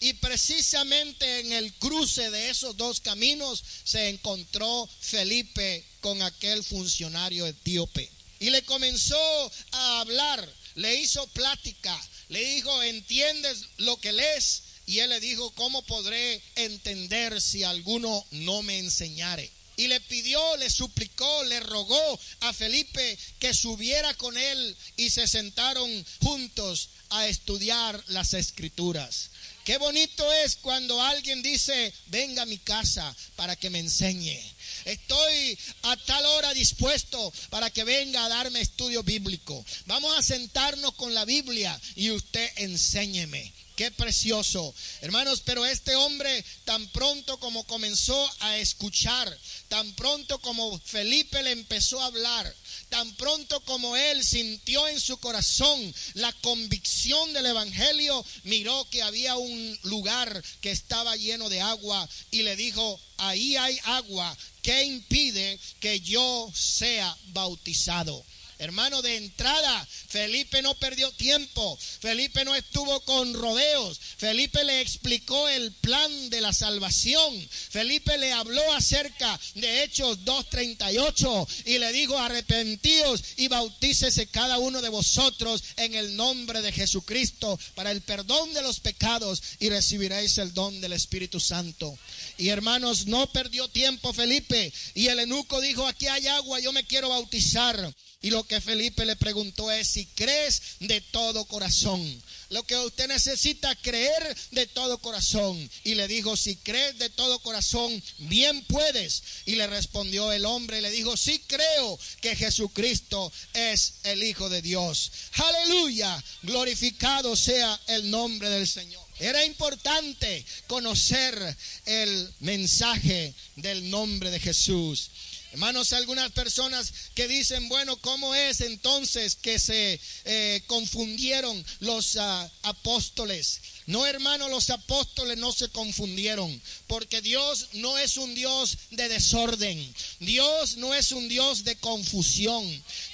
Y 0.03 0.15
precisamente 0.15 1.41
en 1.41 1.53
el 1.53 1.75
cruce 1.75 2.31
de 2.31 2.49
esos 2.49 2.75
dos 2.79 3.01
caminos 3.01 3.63
se 3.85 4.09
encontró 4.09 4.89
Felipe 5.01 5.85
con 6.01 6.23
aquel 6.23 6.65
funcionario 6.65 7.47
etíope. 7.47 8.11
Y 8.39 8.49
le 8.49 8.63
comenzó 8.63 9.53
a 9.73 10.01
hablar, 10.01 10.49
le 10.77 10.95
hizo 10.95 11.27
plática, 11.29 12.01
le 12.31 12.45
dijo, 12.45 12.83
¿entiendes 12.83 13.67
lo 13.79 14.01
que 14.01 14.13
lees? 14.13 14.63
Y 14.87 15.01
él 15.01 15.11
le 15.11 15.21
dijo, 15.21 15.51
¿cómo 15.57 15.83
podré 15.83 16.41
entender 16.55 17.41
si 17.43 17.65
alguno 17.65 18.25
no 18.31 18.63
me 18.63 18.79
enseñare? 18.79 19.51
Y 19.77 19.89
le 19.89 20.01
pidió, 20.01 20.57
le 20.57 20.71
suplicó, 20.71 21.45
le 21.45 21.59
rogó 21.61 22.21
a 22.41 22.53
Felipe 22.53 23.19
que 23.39 23.53
subiera 23.53 24.15
con 24.15 24.37
él 24.37 24.77
y 24.97 25.11
se 25.11 25.27
sentaron 25.27 26.07
juntos 26.23 26.91
a 27.11 27.27
estudiar 27.27 28.03
las 28.09 28.35
escrituras. 28.35 29.31
Qué 29.65 29.79
bonito 29.79 30.33
es 30.33 30.57
cuando 30.57 31.03
alguien 31.03 31.43
dice, 31.43 31.93
venga 32.07 32.43
a 32.43 32.47
mi 32.47 32.59
casa 32.59 33.15
para 33.37 33.57
que 33.57 33.71
me 33.71 33.79
enseñe. 33.79 34.41
Estoy 34.85 35.59
a 35.83 35.97
tal 35.97 36.25
hora 36.27 36.55
dispuesto 36.55 37.33
para 37.51 37.71
que 37.71 37.85
venga 37.85 38.25
a 38.25 38.29
darme 38.29 38.61
estudio 38.61 39.03
bíblico. 39.03 39.65
Vamos 39.87 40.17
a 40.17 40.23
sentarnos 40.23 40.95
con 40.95 41.15
la 41.15 41.25
Biblia 41.25 41.79
y 41.97 42.11
usted 42.11 42.49
enséñeme. 42.57 43.53
Qué 43.81 43.91
precioso. 43.91 44.75
Hermanos, 45.01 45.41
pero 45.43 45.65
este 45.65 45.97
hombre 45.97 46.45
tan 46.67 46.87
pronto 46.89 47.41
como 47.41 47.65
comenzó 47.65 48.31
a 48.41 48.59
escuchar, 48.59 49.35
tan 49.69 49.91
pronto 49.95 50.39
como 50.41 50.79
Felipe 50.81 51.43
le 51.43 51.53
empezó 51.53 51.99
a 52.03 52.05
hablar, 52.05 52.55
tan 52.91 53.11
pronto 53.17 53.59
como 53.61 53.97
él 53.97 54.23
sintió 54.23 54.87
en 54.87 55.01
su 55.01 55.17
corazón 55.17 55.95
la 56.13 56.31
convicción 56.43 57.33
del 57.33 57.47
Evangelio, 57.47 58.23
miró 58.43 58.87
que 58.91 59.03
había 59.03 59.39
un 59.39 59.79
lugar 59.85 60.45
que 60.61 60.73
estaba 60.73 61.17
lleno 61.17 61.49
de 61.49 61.63
agua 61.63 62.07
y 62.31 62.43
le 62.43 62.57
dijo, 62.57 63.01
ahí 63.17 63.57
hay 63.57 63.79
agua, 63.85 64.37
¿qué 64.61 64.85
impide 64.85 65.59
que 65.81 66.01
yo 66.01 66.53
sea 66.55 67.17
bautizado? 67.29 68.27
Hermano, 68.61 69.01
de 69.01 69.17
entrada, 69.17 69.89
Felipe 70.09 70.61
no 70.61 70.75
perdió 70.75 71.11
tiempo. 71.13 71.79
Felipe 72.01 72.45
no 72.45 72.55
estuvo 72.55 73.01
con 73.07 73.33
rodeos. 73.33 73.99
Felipe 74.19 74.63
le 74.65 74.83
explicó 74.83 75.49
el 75.49 75.73
plan 75.73 76.29
de 76.29 76.43
la 76.43 76.53
salvación. 76.53 77.49
Felipe 77.71 78.19
le 78.19 78.33
habló 78.33 78.71
acerca 78.75 79.41
de 79.55 79.83
Hechos 79.83 80.19
2.38 80.27 81.49
y 81.65 81.79
le 81.79 81.91
dijo, 81.93 82.19
arrepentíos 82.19 83.25
y 83.39 83.49
bautícese 83.49 84.27
cada 84.27 84.59
uno 84.59 84.83
de 84.83 84.91
vosotros 84.91 85.65
en 85.79 85.95
el 85.95 86.15
nombre 86.17 86.61
de 86.61 86.71
Jesucristo 86.71 87.59
para 87.75 87.91
el 87.93 88.03
perdón 88.03 88.53
de 88.53 88.61
los 88.61 88.81
pecados 88.81 89.43
y 89.59 89.71
recibiréis 89.71 90.37
el 90.37 90.53
don 90.53 90.83
del 90.83 90.93
Espíritu 90.93 91.41
Santo. 91.41 91.99
Y 92.37 92.51
hermanos, 92.51 93.07
no 93.07 93.27
perdió 93.33 93.69
tiempo 93.69 94.13
Felipe. 94.13 94.71
Y 94.95 95.07
el 95.07 95.21
enuco 95.21 95.63
dijo, 95.63 95.87
aquí 95.87 96.09
hay 96.09 96.27
agua, 96.27 96.61
yo 96.61 96.75
me 96.75 96.85
quiero 96.85 97.09
bautizar. 97.09 97.95
Y 98.23 98.31
lo 98.31 98.45
que 98.45 98.61
Felipe 98.61 99.07
le 99.07 99.17
preguntó 99.17 99.71
es 99.71 99.89
si 99.89 100.05
crees 100.05 100.61
de 100.81 101.01
todo 101.01 101.47
corazón. 101.47 102.23
Lo 102.51 102.63
que 102.65 102.77
usted 102.77 103.09
necesita 103.09 103.75
creer 103.77 104.37
de 104.51 104.67
todo 104.67 104.99
corazón. 104.99 105.71
Y 105.85 105.95
le 105.95 106.07
dijo, 106.07 106.37
si 106.37 106.57
crees 106.57 106.99
de 106.99 107.09
todo 107.09 107.39
corazón, 107.39 108.03
bien 108.19 108.63
puedes. 108.65 109.23
Y 109.47 109.55
le 109.55 109.67
respondió 109.69 110.33
el 110.33 110.45
hombre 110.45 110.79
y 110.79 110.81
le 110.83 110.91
dijo, 110.91 111.17
sí 111.17 111.43
creo 111.47 111.99
que 112.21 112.37
Jesucristo 112.37 113.33
es 113.55 113.95
el 114.03 114.23
Hijo 114.23 114.51
de 114.51 114.61
Dios. 114.61 115.13
Aleluya, 115.33 116.23
glorificado 116.43 117.35
sea 117.37 117.81
el 117.87 118.11
nombre 118.11 118.51
del 118.51 118.69
Señor. 118.69 119.07
Era 119.19 119.45
importante 119.47 120.45
conocer 120.67 121.57
el 121.87 122.35
mensaje 122.41 123.35
del 123.57 123.89
nombre 123.89 124.31
de 124.31 124.41
Jesús. 124.41 125.11
Hermanos, 125.53 125.93
algunas 125.93 126.31
personas 126.31 126.93
que 127.15 127.27
dicen, 127.27 127.69
bueno, 127.69 127.97
¿cómo 127.97 128.37
es 128.37 128.61
entonces 128.61 129.35
que 129.35 129.59
se 129.59 130.01
eh, 130.25 130.63
confundieron 130.69 131.65
los 131.81 132.17
ah, 132.17 132.49
apóstoles? 132.63 133.61
No, 133.87 134.07
hermano, 134.07 134.49
los 134.49 134.71
apóstoles 134.71 135.37
no 135.39 135.51
se 135.51 135.69
confundieron, 135.71 136.63
porque 136.87 137.21
Dios 137.21 137.67
no 137.73 137.99
es 137.99 138.17
un 138.17 138.33
Dios 138.37 138.79
de 138.93 139.09
desorden, 139.09 139.95
Dios 140.21 140.77
no 140.77 140.95
es 140.95 141.11
un 141.11 141.29
Dios 141.29 141.65
de 141.65 141.75
confusión, 141.75 142.65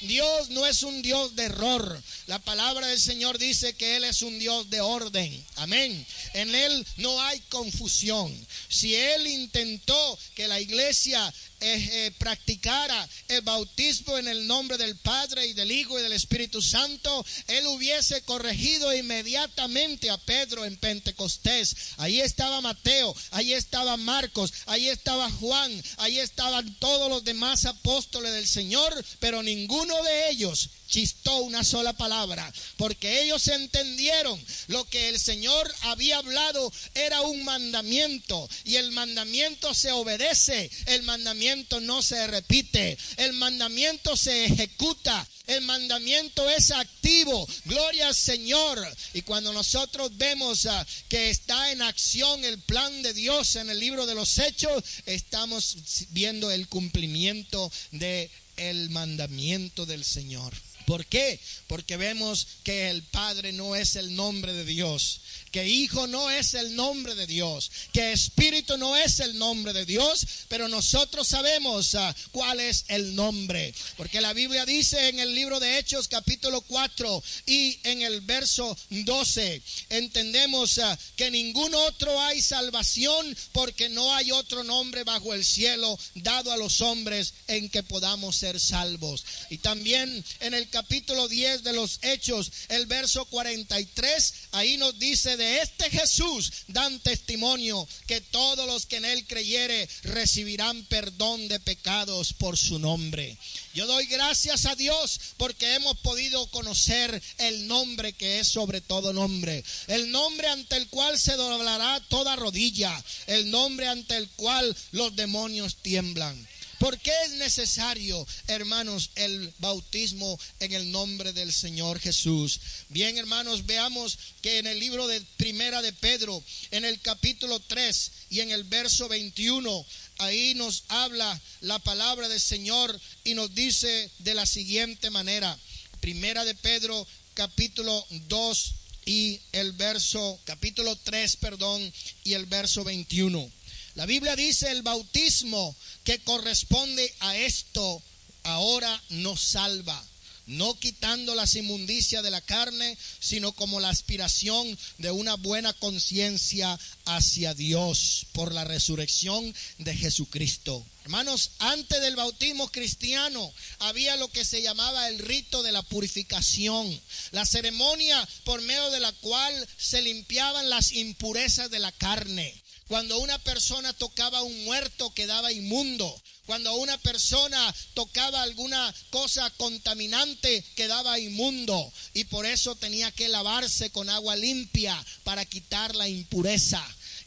Dios 0.03 0.51
no 0.51 0.67
es 0.67 0.83
un 0.83 1.01
Dios 1.01 1.35
de 1.37 1.45
error. 1.45 2.03
La 2.27 2.39
palabra 2.41 2.89
del 2.89 3.01
Señor 3.01 3.39
dice 3.39 3.75
que 3.75 3.97
Él 3.97 4.05
es 4.05 4.21
un 4.21 4.39
Dios 4.39 4.69
de 4.69 4.83
orden, 4.83 5.47
amén. 5.57 6.07
En 6.35 6.55
Él 6.55 6.87
no 6.99 7.19
hay 7.23 7.41
confusión. 7.49 8.31
Si 8.69 8.95
Él 8.95 9.27
intentó 9.27 10.19
que 10.35 10.47
la 10.47 10.61
iglesia 10.61 11.33
eh, 11.61 12.13
practicara 12.19 13.09
el 13.29 13.43
bautismo 13.43 14.19
en 14.19 14.29
el 14.29 14.47
nombre 14.47 14.77
del 14.79 14.97
Padre 14.97 15.47
y 15.47 15.53
del 15.53 15.71
Hijo 15.71 15.99
y 15.99 16.03
del 16.03 16.13
Espíritu 16.13 16.61
Santo, 16.63 17.25
Él 17.49 17.67
hubiese 17.67 18.23
corregido 18.23 18.95
inmediatamente 18.95 20.11
a 20.11 20.19
Pedro 20.19 20.65
en 20.65 20.77
Pentecostés. 20.77 21.77
Ahí 21.97 22.21
estaba 22.21 22.61
Mateo, 22.61 23.15
ahí 23.31 23.53
estaba 23.53 23.97
Marcos, 23.97 24.53
ahí 24.67 24.89
estaba 24.89 25.31
Juan, 25.31 25.83
ahí 25.99 26.19
estaban 26.19 26.75
todos 26.79 27.09
los 27.09 27.25
demás 27.25 27.65
apóstoles 27.65 28.33
del 28.33 28.47
Señor, 28.47 28.93
pero 29.21 29.43
ninguno 29.43 30.03
de 30.03 30.31
ellos 30.31 30.71
chistó 30.87 31.39
una 31.39 31.65
sola 31.65 31.93
palabra, 31.93 32.53
porque 32.77 33.23
ellos 33.23 33.47
entendieron 33.49 34.41
lo 34.69 34.85
que 34.85 35.09
el 35.09 35.19
Señor 35.19 35.73
había 35.83 36.19
hablado 36.19 36.73
era 36.95 37.23
un 37.23 37.45
mandamiento 37.45 38.49
y 38.65 38.77
el 38.77 38.93
mandamiento 38.93 39.75
se 39.75 39.93
obedece, 39.93 40.71
el 40.87 41.03
mandamiento 41.03 41.81
no 41.81 42.03
se 42.03 42.27
repite, 42.27 42.97
el 43.17 43.33
mandamiento 43.35 44.17
se 44.17 44.45
ejecuta, 44.45 45.27
el 45.47 45.63
mandamiento 45.63 46.49
es 46.51 46.71
activo, 46.71 47.47
gloria 47.65 48.09
al 48.09 48.15
Señor. 48.15 48.85
Y 49.15 49.23
cuando 49.23 49.53
nosotros 49.53 50.17
vemos 50.17 50.67
ah, 50.67 50.87
que 51.09 51.31
está 51.31 51.71
en 51.71 51.83
acción 51.83 52.45
el 52.45 52.59
plan 52.59 53.03
de 53.03 53.13
Dios 53.13 53.57
en 53.57 53.71
el 53.71 53.79
libro 53.79 54.07
de 54.07 54.15
los 54.15 54.39
hechos, 54.39 54.83
estamos 55.07 55.77
viendo 56.11 56.51
el 56.51 56.69
cumplimiento 56.69 57.71
de 57.93 58.31
el 58.57 58.91
mandamiento 58.91 59.87
del 59.87 60.05
Señor. 60.05 60.53
¿Por 60.87 61.05
qué? 61.05 61.39
Porque 61.67 61.97
vemos 61.97 62.47
que 62.63 62.91
el 62.91 63.03
Padre 63.03 63.53
no 63.53 63.75
es 63.75 63.97
el 63.97 64.15
nombre 64.15 64.53
de 64.53 64.65
Dios, 64.65 65.21
que 65.57 65.67
hijo 65.67 66.07
no 66.07 66.29
es 66.31 66.53
el 66.53 66.77
nombre 66.77 67.15
de 67.15 67.27
Dios, 67.27 67.71
que 67.91 68.13
espíritu 68.13 68.77
no 68.77 68.95
es 68.95 69.21
el 69.21 69.39
nombre 69.39 69.73
de 69.73 69.87
Dios, 69.87 70.27
pero 70.49 70.69
nosotros 70.69 71.27
sabemos 71.27 71.95
ah, 71.95 72.15
cuál 72.31 72.61
es 72.61 72.85
el 72.89 73.15
nombre. 73.15 73.73
Porque 73.97 74.21
la 74.21 74.35
Biblia 74.35 74.67
dice 74.67 75.09
en 75.09 75.19
el 75.19 75.35
libro 75.35 75.59
de 75.59 75.79
Hechos 75.79 76.09
capítulo 76.09 76.61
4 76.61 77.23
y 77.47 77.79
en 77.85 78.03
el 78.03 78.21
verso 78.21 78.77
12, 78.91 79.63
entendemos 79.89 80.77
ah, 80.77 80.99
que 81.17 81.31
ningún 81.31 81.75
otro 81.75 82.21
hay 82.21 82.43
salvación 82.43 83.35
porque 83.53 83.89
no 83.89 84.15
hay 84.15 84.33
otro 84.33 84.63
nombre 84.63 85.05
bajo 85.05 85.33
el 85.33 85.43
cielo 85.43 85.99
dado 86.17 86.53
a 86.53 86.59
los 86.59 86.83
hombres 86.83 87.33
en 87.47 87.71
que 87.71 87.83
podamos 87.83 88.37
ser 88.37 88.61
salvos. 88.61 89.25
Y 89.49 89.57
también 89.57 90.23
en 90.41 90.53
el 90.53 90.69
capítulo 90.69 91.29
10 91.29 91.63
de 91.63 91.73
los 91.73 91.99
Hechos, 92.03 92.53
el 92.69 92.85
verso 92.85 93.25
43, 93.25 94.35
ahí 94.53 94.77
nos 94.77 94.99
dice 94.99 95.39
de 95.39 95.46
este 95.47 95.91
Jesús 95.91 96.53
dan 96.69 97.01
testimonio 97.01 97.87
que 98.07 98.21
todos 98.21 98.67
los 98.67 98.87
que 98.87 98.97
en 98.97 99.05
él 99.05 99.27
creyere 99.27 99.89
recibirán 100.03 100.85
perdón 100.85 101.49
de 101.49 101.61
pecados 101.61 102.33
por 102.33 102.57
su 102.59 102.79
nombre. 102.79 103.37
Yo 103.75 103.87
doy 103.87 104.07
gracias 104.07 104.67
a 104.67 104.75
Dios 104.75 105.21
porque 105.37 105.75
hemos 105.75 105.99
podido 105.99 106.47
conocer 106.51 107.23
el 107.39 107.67
nombre 107.67 108.13
que 108.13 108.41
es 108.41 108.49
sobre 108.49 108.81
todo 108.81 109.13
nombre. 109.13 109.65
El 109.87 110.11
nombre 110.11 110.49
ante 110.49 110.77
el 110.77 110.89
cual 110.89 111.19
se 111.19 111.35
doblará 111.35 112.01
toda 112.09 112.37
rodilla. 112.37 112.93
El 113.27 113.51
nombre 113.51 113.89
ante 113.89 114.17
el 114.17 114.29
cual 114.31 114.77
los 114.93 115.15
demonios 115.15 115.77
tiemblan. 115.83 116.47
¿Por 116.79 116.99
qué 116.99 117.13
es 117.25 117.33
necesario, 117.33 118.27
hermanos, 118.49 119.11
el 119.15 119.53
bautismo 119.59 120.39
en 120.61 120.73
el 120.73 120.91
nombre 120.91 121.33
del 121.33 121.51
Señor 121.51 121.99
Jesús? 121.99 122.61
Bien, 122.91 123.17
hermanos, 123.17 123.65
veamos 123.65 124.19
que 124.43 124.59
en 124.59 124.67
el 124.67 124.79
libro 124.79 125.07
de 125.07 125.23
Primera 125.39 125.81
de 125.81 125.95
Pedro, 125.95 126.43
en 126.71 126.85
el 126.85 127.01
capítulo 127.01 127.61
3 127.61 128.13
y 128.29 128.41
en 128.41 128.51
el 128.51 128.65
verso 128.65 129.09
21, 129.09 129.87
ahí 130.19 130.55
nos 130.55 130.85
habla 130.89 131.41
la 131.63 131.79
palabra 131.79 132.29
del 132.29 132.41
Señor 132.41 133.01
y 133.25 133.33
nos 133.33 133.55
dice 133.55 134.11
de 134.19 134.35
la 134.35 134.45
siguiente 134.45 135.09
manera. 135.09 135.59
Primera 136.01 136.45
de 136.45 136.55
Pedro, 136.55 137.07
capítulo 137.33 138.07
2 138.29 138.75
y 139.07 139.41
el 139.53 139.73
verso, 139.73 140.39
capítulo 140.45 140.95
3, 140.97 141.37
perdón, 141.37 141.93
y 142.25 142.35
el 142.35 142.45
verso 142.47 142.85
21. 142.85 143.51
La 143.97 144.05
Biblia 144.05 144.37
dice 144.37 144.71
el 144.71 144.83
bautismo 144.83 145.75
que 146.05 146.19
corresponde 146.19 147.15
a 147.21 147.35
esto 147.35 148.03
ahora 148.43 149.03
nos 149.09 149.41
salva, 149.41 150.05
no 150.45 150.79
quitando 150.79 151.35
las 151.35 151.55
inmundicias 151.55 152.23
de 152.23 152.31
la 152.31 152.43
carne, 152.43 152.99
sino 153.21 153.53
como 153.53 153.81
la 153.81 153.89
aspiración 153.89 154.79
de 154.99 155.11
una 155.13 155.37
buena 155.37 155.73
conciencia 155.73 156.79
hacia 157.07 157.55
Dios 157.55 158.27
por 158.33 158.53
la 158.53 158.65
resurrección 158.65 159.55
de 159.79 159.97
Jesucristo. 159.97 160.85
Hermanos, 161.05 161.53
antes 161.59 161.99
del 162.03 162.17
bautismo 162.17 162.71
cristiano 162.71 163.51
había 163.79 164.17
lo 164.17 164.29
que 164.29 164.45
se 164.45 164.61
llamaba 164.61 165.09
el 165.09 165.21
rito 165.21 165.63
de 165.63 165.73
la 165.73 165.81
purificación, 165.81 167.01
la 167.31 167.47
ceremonia 167.47 168.29
por 168.45 168.61
medio 168.61 168.91
de 168.91 169.01
la 169.01 169.13
cual 169.13 169.69
se 169.79 170.03
limpiaban 170.03 170.69
las 170.69 170.93
impurezas 170.93 171.71
de 171.71 171.79
la 171.79 171.93
carne. 171.93 172.55
Cuando 172.89 173.19
una 173.19 173.39
persona 173.39 173.93
tocaba 173.93 174.43
un 174.43 174.65
muerto 174.65 175.13
quedaba 175.13 175.51
inmundo. 175.53 176.23
Cuando 176.47 176.73
una 176.77 176.97
persona 176.99 177.75
tocaba 177.95 178.43
alguna 178.43 178.95
cosa 179.11 179.51
contaminante 179.57 180.65
quedaba 180.77 181.19
inmundo. 181.19 181.93
Y 182.15 182.25
por 182.25 182.47
eso 182.47 182.77
tenía 182.77 183.11
que 183.11 183.29
lavarse 183.29 183.91
con 183.91 184.09
agua 184.09 184.37
limpia 184.37 185.05
para 185.25 185.45
quitar 185.45 185.97
la 185.97 186.09
impureza. 186.09 186.85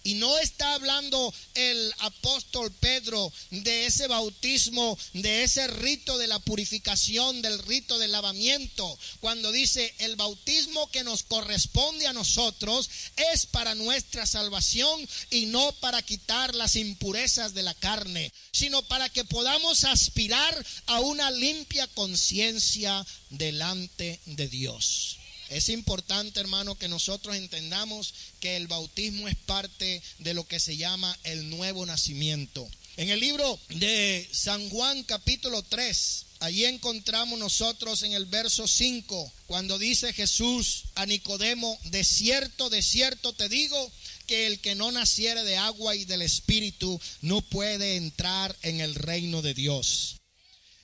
Y 0.09 0.15
no 0.15 0.39
está 0.39 0.73
hablando 0.73 1.31
el 1.53 1.93
apóstol 1.99 2.73
Pedro 2.79 3.31
de 3.51 3.85
ese 3.85 4.07
bautismo, 4.07 4.97
de 5.13 5.43
ese 5.43 5.67
rito 5.67 6.17
de 6.17 6.25
la 6.25 6.39
purificación, 6.39 7.43
del 7.43 7.59
rito 7.59 7.99
del 7.99 8.11
lavamiento, 8.11 8.97
cuando 9.19 9.51
dice 9.51 9.93
el 9.99 10.15
bautismo 10.15 10.89
que 10.89 11.03
nos 11.03 11.21
corresponde 11.21 12.07
a 12.07 12.13
nosotros 12.13 12.89
es 13.31 13.45
para 13.45 13.75
nuestra 13.75 14.25
salvación 14.25 15.07
y 15.29 15.45
no 15.45 15.73
para 15.73 16.01
quitar 16.01 16.55
las 16.55 16.75
impurezas 16.75 17.53
de 17.53 17.61
la 17.61 17.75
carne, 17.75 18.33
sino 18.51 18.81
para 18.81 19.09
que 19.09 19.25
podamos 19.25 19.83
aspirar 19.83 20.65
a 20.87 21.01
una 21.01 21.29
limpia 21.29 21.85
conciencia 21.85 23.05
delante 23.29 24.19
de 24.25 24.47
Dios. 24.47 25.18
Es 25.49 25.69
importante, 25.69 26.39
hermano, 26.39 26.77
que 26.77 26.87
nosotros 26.87 27.35
entendamos 27.35 28.13
que 28.39 28.55
el 28.55 28.67
bautismo 28.67 29.27
es 29.27 29.35
parte 29.35 30.01
de 30.19 30.33
lo 30.35 30.47
que 30.47 30.59
se 30.59 30.77
llama 30.77 31.17
el 31.23 31.49
nuevo 31.49 31.85
nacimiento. 31.85 32.69
En 32.97 33.09
el 33.09 33.19
libro 33.19 33.59
de 33.69 34.29
San 34.31 34.69
Juan 34.69 35.03
capítulo 35.03 35.63
3, 35.63 36.25
allí 36.41 36.65
encontramos 36.65 37.39
nosotros 37.39 38.03
en 38.03 38.13
el 38.13 38.25
verso 38.25 38.67
5, 38.67 39.33
cuando 39.47 39.79
dice 39.79 40.13
Jesús 40.13 40.83
a 40.95 41.05
Nicodemo, 41.05 41.79
de 41.85 42.03
cierto, 42.03 42.69
de 42.69 42.83
cierto 42.83 43.33
te 43.33 43.49
digo, 43.49 43.91
que 44.27 44.45
el 44.45 44.59
que 44.59 44.75
no 44.75 44.91
naciere 44.91 45.43
de 45.43 45.57
agua 45.57 45.95
y 45.95 46.05
del 46.05 46.21
Espíritu 46.21 47.01
no 47.21 47.41
puede 47.41 47.95
entrar 47.95 48.55
en 48.61 48.79
el 48.79 48.93
reino 48.93 49.41
de 49.41 49.55
Dios. 49.55 50.17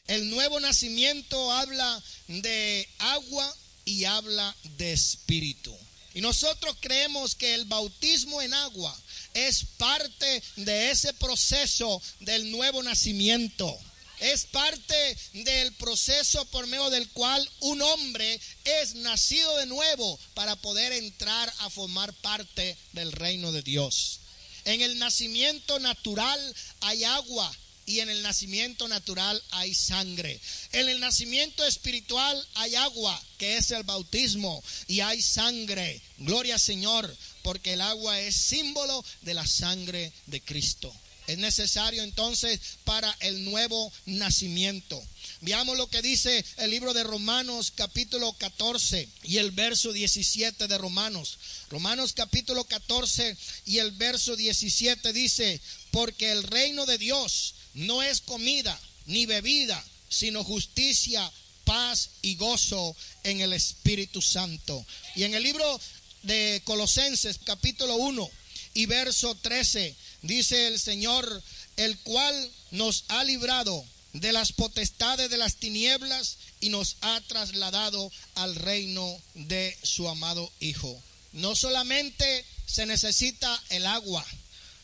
El 0.07 0.31
nuevo 0.31 0.59
nacimiento 0.59 1.51
habla 1.51 2.03
de 2.27 2.89
agua 2.97 3.55
y 3.85 4.05
habla 4.05 4.55
de 4.77 4.93
espíritu. 4.93 5.75
Y 6.13 6.21
nosotros 6.21 6.75
creemos 6.79 7.35
que 7.35 7.53
el 7.53 7.65
bautismo 7.65 8.41
en 8.41 8.53
agua 8.53 8.97
es 9.33 9.65
parte 9.77 10.41
de 10.55 10.91
ese 10.91 11.13
proceso 11.13 12.01
del 12.21 12.51
nuevo 12.51 12.81
nacimiento. 12.81 13.77
Es 14.19 14.45
parte 14.45 15.17
del 15.33 15.73
proceso 15.73 16.45
por 16.45 16.67
medio 16.67 16.89
del 16.89 17.09
cual 17.09 17.49
un 17.59 17.81
hombre 17.81 18.39
es 18.63 18.95
nacido 18.95 19.57
de 19.57 19.65
nuevo 19.65 20.17
para 20.33 20.55
poder 20.55 20.93
entrar 20.93 21.53
a 21.59 21.69
formar 21.69 22.13
parte 22.13 22.77
del 22.93 23.11
reino 23.11 23.51
de 23.51 23.61
Dios. 23.61 24.21
En 24.63 24.81
el 24.81 24.97
nacimiento 24.97 25.79
natural 25.79 26.55
hay 26.79 27.03
agua, 27.03 27.55
y 27.85 27.99
en 27.99 28.09
el 28.09 28.21
nacimiento 28.23 28.87
natural 28.87 29.41
hay 29.51 29.73
sangre. 29.73 30.39
En 30.71 30.89
el 30.89 30.99
nacimiento 30.99 31.65
espiritual 31.65 32.47
hay 32.55 32.75
agua, 32.75 33.21
que 33.37 33.57
es 33.57 33.71
el 33.71 33.83
bautismo, 33.83 34.63
y 34.87 35.01
hay 35.01 35.21
sangre. 35.21 36.01
Gloria 36.17 36.55
al 36.55 36.59
Señor, 36.59 37.15
porque 37.43 37.73
el 37.73 37.81
agua 37.81 38.19
es 38.19 38.35
símbolo 38.35 39.03
de 39.21 39.33
la 39.33 39.45
sangre 39.45 40.11
de 40.25 40.41
Cristo. 40.41 40.93
Es 41.27 41.39
necesario 41.39 42.03
entonces 42.03 42.59
para 42.83 43.15
el 43.21 43.45
nuevo 43.45 43.91
nacimiento. 44.05 45.01
Veamos 45.41 45.75
lo 45.75 45.87
que 45.87 46.03
dice 46.03 46.45
el 46.57 46.69
libro 46.69 46.93
de 46.93 47.03
Romanos 47.03 47.71
capítulo 47.73 48.31
14 48.33 49.09
y 49.23 49.37
el 49.37 49.49
verso 49.51 49.91
17 49.91 50.67
de 50.67 50.77
Romanos. 50.77 51.39
Romanos 51.71 52.13
capítulo 52.13 52.63
14 52.65 53.35
y 53.65 53.79
el 53.79 53.91
verso 53.91 54.35
17 54.35 55.13
dice, 55.13 55.59
porque 55.89 56.31
el 56.31 56.43
reino 56.43 56.85
de 56.85 56.99
Dios 56.99 57.54
no 57.75 58.01
es 58.01 58.21
comida 58.21 58.79
ni 59.05 59.25
bebida, 59.25 59.83
sino 60.09 60.43
justicia, 60.43 61.31
paz 61.63 62.09
y 62.21 62.35
gozo 62.35 62.95
en 63.23 63.41
el 63.41 63.53
Espíritu 63.53 64.21
Santo. 64.21 64.85
Y 65.15 65.23
en 65.23 65.35
el 65.35 65.43
libro 65.43 65.79
de 66.23 66.61
Colosenses 66.65 67.39
capítulo 67.43 67.95
1 67.95 68.29
y 68.73 68.85
verso 68.87 69.35
13 69.35 69.95
dice 70.21 70.67
el 70.67 70.79
Señor, 70.79 71.43
el 71.77 71.97
cual 71.99 72.51
nos 72.71 73.05
ha 73.09 73.23
librado 73.23 73.85
de 74.13 74.31
las 74.31 74.53
potestades 74.53 75.29
de 75.29 75.37
las 75.37 75.57
tinieblas 75.57 76.37
y 76.61 76.69
nos 76.69 76.95
ha 77.01 77.19
trasladado 77.27 78.11
al 78.35 78.55
reino 78.55 79.21
de 79.33 79.77
su 79.83 80.07
amado 80.07 80.51
Hijo. 80.61 81.01
No 81.33 81.55
solamente 81.55 82.45
se 82.65 82.85
necesita 82.85 83.61
el 83.69 83.85
agua, 83.85 84.25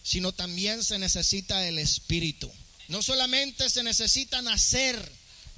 sino 0.04 0.34
también 0.34 0.84
se 0.84 1.00
necesita 1.00 1.66
el 1.68 1.80
Espíritu. 1.80 2.52
No 2.92 3.02
solamente 3.02 3.70
se 3.70 3.84
necesita 3.84 4.42
nacer, 4.42 5.10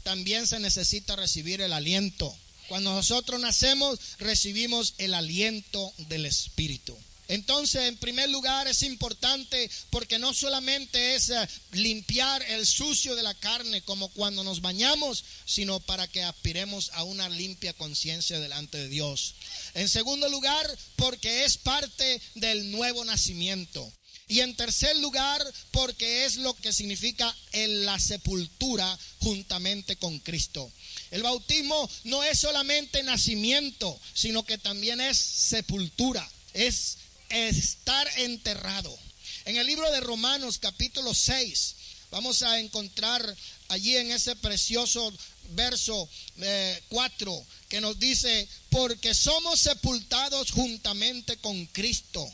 también 0.03 0.45
se 0.45 0.59
necesita 0.59 1.15
recibir 1.15 1.61
el 1.61 1.73
aliento. 1.73 2.31
Cuando 2.67 2.93
nosotros 2.93 3.41
nacemos, 3.41 3.99
recibimos 4.19 4.93
el 4.99 5.15
aliento 5.15 5.91
del 5.97 6.27
Espíritu. 6.27 6.95
Entonces, 7.27 7.87
en 7.87 7.97
primer 7.97 8.29
lugar, 8.29 8.67
es 8.67 8.83
importante 8.83 9.67
porque 9.89 10.19
no 10.19 10.31
solamente 10.35 11.15
es 11.15 11.31
eh, 11.31 11.49
limpiar 11.71 12.43
el 12.43 12.67
sucio 12.67 13.15
de 13.15 13.23
la 13.23 13.33
carne 13.33 13.81
como 13.81 14.09
cuando 14.09 14.43
nos 14.43 14.61
bañamos, 14.61 15.25
sino 15.45 15.79
para 15.79 16.07
que 16.07 16.21
aspiremos 16.21 16.91
a 16.93 17.03
una 17.03 17.29
limpia 17.29 17.73
conciencia 17.73 18.39
delante 18.39 18.77
de 18.77 18.89
Dios. 18.89 19.33
En 19.73 19.89
segundo 19.89 20.29
lugar, 20.29 20.69
porque 20.97 21.45
es 21.45 21.57
parte 21.57 22.21
del 22.35 22.69
nuevo 22.69 23.03
nacimiento. 23.05 23.91
Y 24.33 24.41
en 24.41 24.55
tercer 24.55 24.97
lugar, 24.97 25.45
porque 25.69 26.25
es 26.25 26.37
lo 26.37 26.55
que 26.55 26.73
significa 26.73 27.35
en 27.51 27.85
la 27.85 27.99
sepultura 27.99 28.97
juntamente 29.19 29.95
con 29.97 30.17
Cristo. 30.21 30.71
El 31.11 31.21
bautismo 31.21 31.87
no 32.05 32.23
es 32.23 32.39
solamente 32.39 33.03
nacimiento, 33.03 33.95
sino 34.15 34.43
que 34.43 34.57
también 34.57 34.99
es 35.01 35.19
sepultura. 35.19 36.27
es 36.55 36.97
estar 37.29 38.07
enterrado. 38.17 38.97
En 39.45 39.57
el 39.57 39.67
libro 39.67 39.91
de 39.91 39.99
Romanos 39.99 40.57
capítulo 40.57 41.13
6 41.13 41.75
vamos 42.09 42.41
a 42.41 42.59
encontrar 42.59 43.37
allí 43.67 43.97
en 43.97 44.11
ese 44.11 44.35
precioso 44.37 45.13
verso 45.51 46.09
4 46.89 47.33
eh, 47.37 47.43
que 47.69 47.81
nos 47.81 47.99
dice, 47.99 48.47
porque 48.71 49.13
somos 49.13 49.59
sepultados 49.59 50.49
juntamente 50.49 51.37
con 51.37 51.67
Cristo 51.67 52.27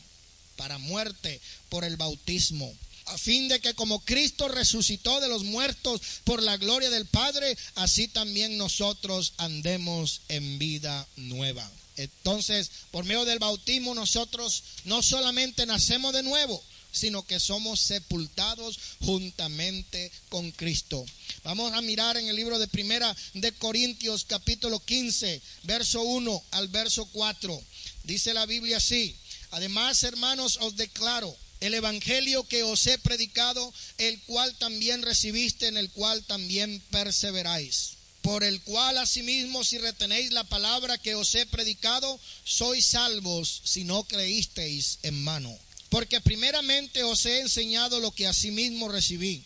para 0.60 0.78
muerte 0.78 1.40
por 1.70 1.84
el 1.84 1.98
bautismo 1.98 2.74
a 3.10 3.18
fin 3.18 3.48
de 3.48 3.60
que 3.60 3.74
como 3.74 4.00
Cristo 4.02 4.48
resucitó 4.48 5.20
de 5.20 5.28
los 5.28 5.44
muertos 5.44 6.02
por 6.24 6.44
la 6.44 6.58
gloria 6.58 6.90
del 6.90 7.08
Padre, 7.08 7.58
así 7.76 8.08
también 8.08 8.58
nosotros 8.58 9.34
andemos 9.38 10.22
en 10.30 10.60
vida 10.60 11.08
nueva. 11.16 11.70
Entonces, 11.98 12.70
por 12.92 13.06
medio 13.06 13.26
del 13.26 13.40
bautismo 13.40 13.96
nosotros 13.96 14.64
no 14.86 15.02
solamente 15.02 15.66
nacemos 15.66 16.14
de 16.14 16.24
nuevo, 16.24 16.64
sino 16.92 17.26
que 17.26 17.40
somos 17.40 17.80
sepultados 17.80 18.80
juntamente 19.02 20.12
con 20.30 20.52
Cristo. 20.52 21.04
Vamos 21.44 21.74
a 21.74 21.82
mirar 21.82 22.16
en 22.18 22.28
el 22.28 22.36
libro 22.36 22.60
de 22.60 22.68
Primera 22.68 23.16
de 23.34 23.52
Corintios 23.54 24.24
capítulo 24.26 24.80
15, 24.80 25.42
verso 25.64 26.02
1 26.04 26.44
al 26.52 26.68
verso 26.68 27.06
4. 27.08 27.62
Dice 28.04 28.34
la 28.34 28.46
Biblia 28.46 28.78
así: 28.78 29.16
Además, 29.52 30.04
hermanos, 30.04 30.58
os 30.62 30.76
declaro 30.76 31.36
el 31.60 31.74
evangelio 31.74 32.48
que 32.48 32.64
os 32.64 32.86
he 32.88 32.98
predicado, 32.98 33.74
el 33.98 34.20
cual 34.22 34.56
también 34.56 35.02
recibiste, 35.02 35.68
en 35.68 35.78
el 35.78 35.90
cual 35.92 36.24
también 36.24 36.82
perseveráis 36.92 38.00
por 38.22 38.44
el 38.44 38.62
cual 38.62 38.98
asimismo 38.98 39.64
si 39.64 39.78
retenéis 39.78 40.32
la 40.32 40.44
palabra 40.44 40.98
que 40.98 41.16
os 41.16 41.34
he 41.36 41.46
predicado, 41.46 42.20
sois 42.44 42.86
salvos 42.86 43.62
si 43.64 43.84
no 43.84 44.04
creísteis 44.04 45.00
en 45.04 45.24
mano. 45.24 45.58
Porque 45.90 46.22
primeramente 46.22 47.04
os 47.04 47.26
he 47.26 47.40
enseñado 47.40 48.00
lo 48.00 48.12
que 48.12 48.28
asimismo 48.28 48.90
recibí, 48.90 49.44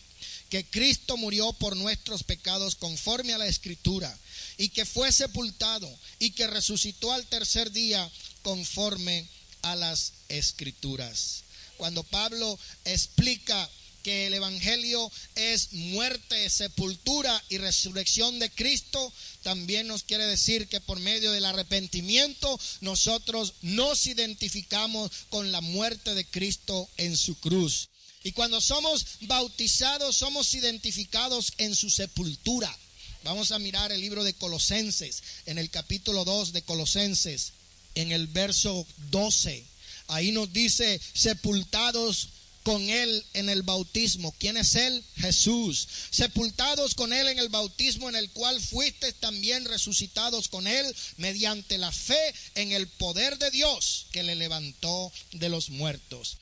que 0.50 0.64
Cristo 0.66 1.16
murió 1.16 1.52
por 1.54 1.76
nuestros 1.76 2.24
pecados 2.24 2.74
conforme 2.74 3.32
a 3.32 3.38
la 3.38 3.46
escritura, 3.46 4.14
y 4.58 4.68
que 4.68 4.84
fue 4.84 5.12
sepultado, 5.12 5.88
y 6.18 6.30
que 6.30 6.46
resucitó 6.46 7.12
al 7.12 7.26
tercer 7.26 7.70
día 7.70 8.10
conforme 8.42 9.26
a 9.62 9.76
las 9.76 10.12
escrituras. 10.28 11.43
Cuando 11.76 12.02
Pablo 12.04 12.58
explica 12.84 13.68
que 14.04 14.26
el 14.26 14.34
Evangelio 14.34 15.10
es 15.34 15.72
muerte, 15.72 16.50
sepultura 16.50 17.42
y 17.48 17.56
resurrección 17.56 18.38
de 18.38 18.50
Cristo, 18.50 19.12
también 19.42 19.88
nos 19.88 20.02
quiere 20.02 20.26
decir 20.26 20.68
que 20.68 20.80
por 20.80 21.00
medio 21.00 21.32
del 21.32 21.46
arrepentimiento 21.46 22.60
nosotros 22.82 23.54
nos 23.62 24.06
identificamos 24.06 25.10
con 25.30 25.52
la 25.52 25.62
muerte 25.62 26.14
de 26.14 26.26
Cristo 26.26 26.88
en 26.98 27.16
su 27.16 27.38
cruz. 27.40 27.88
Y 28.22 28.32
cuando 28.32 28.60
somos 28.60 29.06
bautizados 29.22 30.16
somos 30.16 30.54
identificados 30.54 31.52
en 31.58 31.74
su 31.74 31.90
sepultura. 31.90 32.74
Vamos 33.22 33.52
a 33.52 33.58
mirar 33.58 33.90
el 33.90 34.02
libro 34.02 34.22
de 34.22 34.34
Colosenses, 34.34 35.22
en 35.46 35.56
el 35.56 35.70
capítulo 35.70 36.26
2 36.26 36.52
de 36.52 36.62
Colosenses, 36.62 37.52
en 37.94 38.12
el 38.12 38.26
verso 38.26 38.86
12. 39.10 39.64
Ahí 40.08 40.32
nos 40.32 40.52
dice, 40.52 41.00
sepultados 41.14 42.28
con 42.64 42.88
Él 42.88 43.24
en 43.34 43.48
el 43.48 43.62
bautismo. 43.62 44.34
¿Quién 44.38 44.56
es 44.56 44.74
Él? 44.74 45.04
Jesús. 45.16 45.86
Sepultados 46.10 46.94
con 46.94 47.12
Él 47.12 47.28
en 47.28 47.38
el 47.38 47.50
bautismo 47.50 48.08
en 48.08 48.16
el 48.16 48.30
cual 48.30 48.60
fuiste 48.60 49.12
también 49.12 49.66
resucitados 49.66 50.48
con 50.48 50.66
Él 50.66 50.96
mediante 51.18 51.78
la 51.78 51.92
fe 51.92 52.34
en 52.54 52.72
el 52.72 52.88
poder 52.88 53.38
de 53.38 53.50
Dios 53.50 54.06
que 54.12 54.22
le 54.22 54.34
levantó 54.34 55.12
de 55.32 55.50
los 55.50 55.68
muertos. 55.70 56.38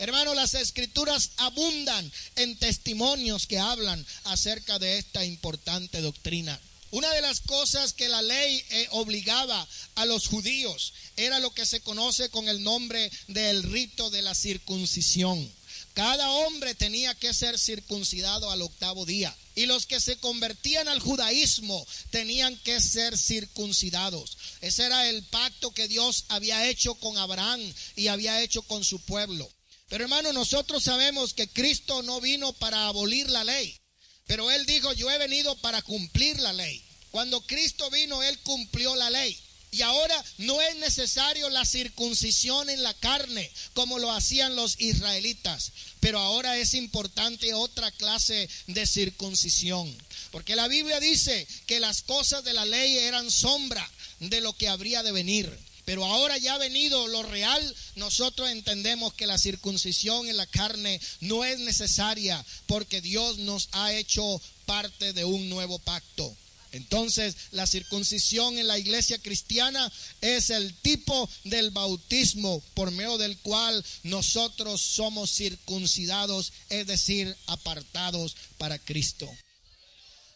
Hermano, 0.00 0.34
las 0.34 0.54
escrituras 0.54 1.30
abundan 1.36 2.10
en 2.36 2.56
testimonios 2.56 3.46
que 3.46 3.58
hablan 3.58 4.04
acerca 4.24 4.78
de 4.78 4.98
esta 4.98 5.24
importante 5.24 6.00
doctrina. 6.00 6.58
Una 6.90 7.12
de 7.12 7.22
las 7.22 7.40
cosas 7.40 7.92
que 7.92 8.08
la 8.08 8.22
ley 8.22 8.64
eh, 8.70 8.86
obligaba 8.92 9.66
a 9.96 10.06
los 10.06 10.28
judíos 10.28 10.92
era 11.16 11.40
lo 11.40 11.52
que 11.52 11.66
se 11.66 11.80
conoce 11.80 12.28
con 12.30 12.48
el 12.48 12.62
nombre 12.62 13.10
del 13.28 13.62
rito 13.62 14.10
de 14.10 14.22
la 14.22 14.34
circuncisión. 14.34 15.52
Cada 15.94 16.28
hombre 16.28 16.74
tenía 16.74 17.14
que 17.14 17.32
ser 17.32 17.56
circuncidado 17.58 18.50
al 18.50 18.62
octavo 18.62 19.06
día. 19.06 19.34
Y 19.54 19.66
los 19.66 19.86
que 19.86 20.00
se 20.00 20.16
convertían 20.16 20.88
al 20.88 20.98
judaísmo 20.98 21.86
tenían 22.10 22.56
que 22.58 22.80
ser 22.80 23.16
circuncidados. 23.16 24.36
Ese 24.60 24.84
era 24.84 25.08
el 25.08 25.22
pacto 25.22 25.72
que 25.72 25.86
Dios 25.86 26.24
había 26.28 26.68
hecho 26.68 26.96
con 26.96 27.16
Abraham 27.16 27.60
y 27.94 28.08
había 28.08 28.42
hecho 28.42 28.62
con 28.62 28.84
su 28.84 28.98
pueblo. 29.04 29.48
Pero 29.88 30.04
hermano, 30.04 30.32
nosotros 30.32 30.82
sabemos 30.82 31.32
que 31.34 31.46
Cristo 31.46 32.02
no 32.02 32.20
vino 32.20 32.52
para 32.54 32.88
abolir 32.88 33.30
la 33.30 33.44
ley. 33.44 33.78
Pero 34.26 34.50
él 34.50 34.66
dijo, 34.66 34.92
yo 34.94 35.08
he 35.10 35.18
venido 35.18 35.54
para 35.56 35.80
cumplir 35.82 36.40
la 36.40 36.52
ley. 36.52 36.82
Cuando 37.12 37.40
Cristo 37.42 37.88
vino, 37.90 38.20
él 38.24 38.36
cumplió 38.40 38.96
la 38.96 39.10
ley. 39.10 39.38
Y 39.74 39.82
ahora 39.82 40.24
no 40.38 40.60
es 40.62 40.76
necesario 40.76 41.50
la 41.50 41.64
circuncisión 41.64 42.70
en 42.70 42.84
la 42.84 42.94
carne 42.94 43.50
como 43.72 43.98
lo 43.98 44.12
hacían 44.12 44.54
los 44.54 44.80
israelitas. 44.80 45.72
Pero 45.98 46.20
ahora 46.20 46.56
es 46.58 46.74
importante 46.74 47.54
otra 47.54 47.90
clase 47.90 48.48
de 48.68 48.86
circuncisión. 48.86 49.92
Porque 50.30 50.54
la 50.54 50.68
Biblia 50.68 51.00
dice 51.00 51.48
que 51.66 51.80
las 51.80 52.02
cosas 52.02 52.44
de 52.44 52.52
la 52.52 52.64
ley 52.64 52.98
eran 52.98 53.32
sombra 53.32 53.90
de 54.20 54.40
lo 54.40 54.52
que 54.52 54.68
habría 54.68 55.02
de 55.02 55.10
venir. 55.10 55.58
Pero 55.84 56.04
ahora 56.04 56.38
ya 56.38 56.54
ha 56.54 56.58
venido 56.58 57.08
lo 57.08 57.24
real, 57.24 57.76
nosotros 57.96 58.50
entendemos 58.50 59.12
que 59.14 59.26
la 59.26 59.38
circuncisión 59.38 60.28
en 60.28 60.36
la 60.36 60.46
carne 60.46 61.00
no 61.20 61.44
es 61.44 61.58
necesaria 61.58 62.42
porque 62.66 63.00
Dios 63.00 63.38
nos 63.38 63.68
ha 63.72 63.92
hecho 63.92 64.40
parte 64.66 65.12
de 65.12 65.24
un 65.24 65.48
nuevo 65.48 65.80
pacto. 65.80 66.34
Entonces, 66.74 67.36
la 67.52 67.68
circuncisión 67.68 68.58
en 68.58 68.66
la 68.66 68.78
iglesia 68.78 69.18
cristiana 69.18 69.92
es 70.20 70.50
el 70.50 70.74
tipo 70.82 71.30
del 71.44 71.70
bautismo 71.70 72.60
por 72.74 72.90
medio 72.90 73.16
del 73.16 73.38
cual 73.38 73.84
nosotros 74.02 74.80
somos 74.80 75.30
circuncidados, 75.30 76.52
es 76.70 76.88
decir, 76.88 77.36
apartados 77.46 78.34
para 78.58 78.80
Cristo. 78.80 79.30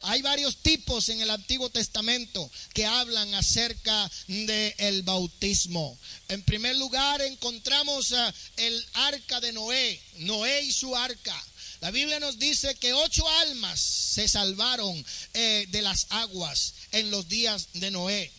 Hay 0.03 0.23
varios 0.23 0.59
tipos 0.59 1.09
en 1.09 1.21
el 1.21 1.31
Antiguo 1.31 1.71
Testamento 1.71 2.49
que 2.73 2.87
hablan 2.87 3.35
acerca 3.35 4.09
del 4.29 4.75
el 4.79 5.03
bautismo. 5.03 5.99
En 6.29 6.43
primer 6.45 6.77
lugar 6.77 7.21
encontramos 7.21 8.13
eh, 8.13 8.33
el 8.59 8.87
arca 8.93 9.41
de 9.41 9.53
Noé, 9.53 10.01
Noé 10.19 10.63
y 10.63 10.73
su 10.73 10.95
arca. 10.95 11.45
La 11.81 11.91
Biblia 11.93 12.19
nos 12.19 12.39
dice 12.39 12.75
que 12.75 12.93
ocho 12.93 13.29
almas 13.41 13.79
se 13.81 14.27
salvaron 14.27 15.05
eh, 15.35 15.67
de 15.69 15.83
las 15.83 16.07
aguas 16.11 16.75
en 16.91 17.11
los 17.11 17.29
días 17.29 17.69
de 17.75 17.91
Noé. 17.91 18.33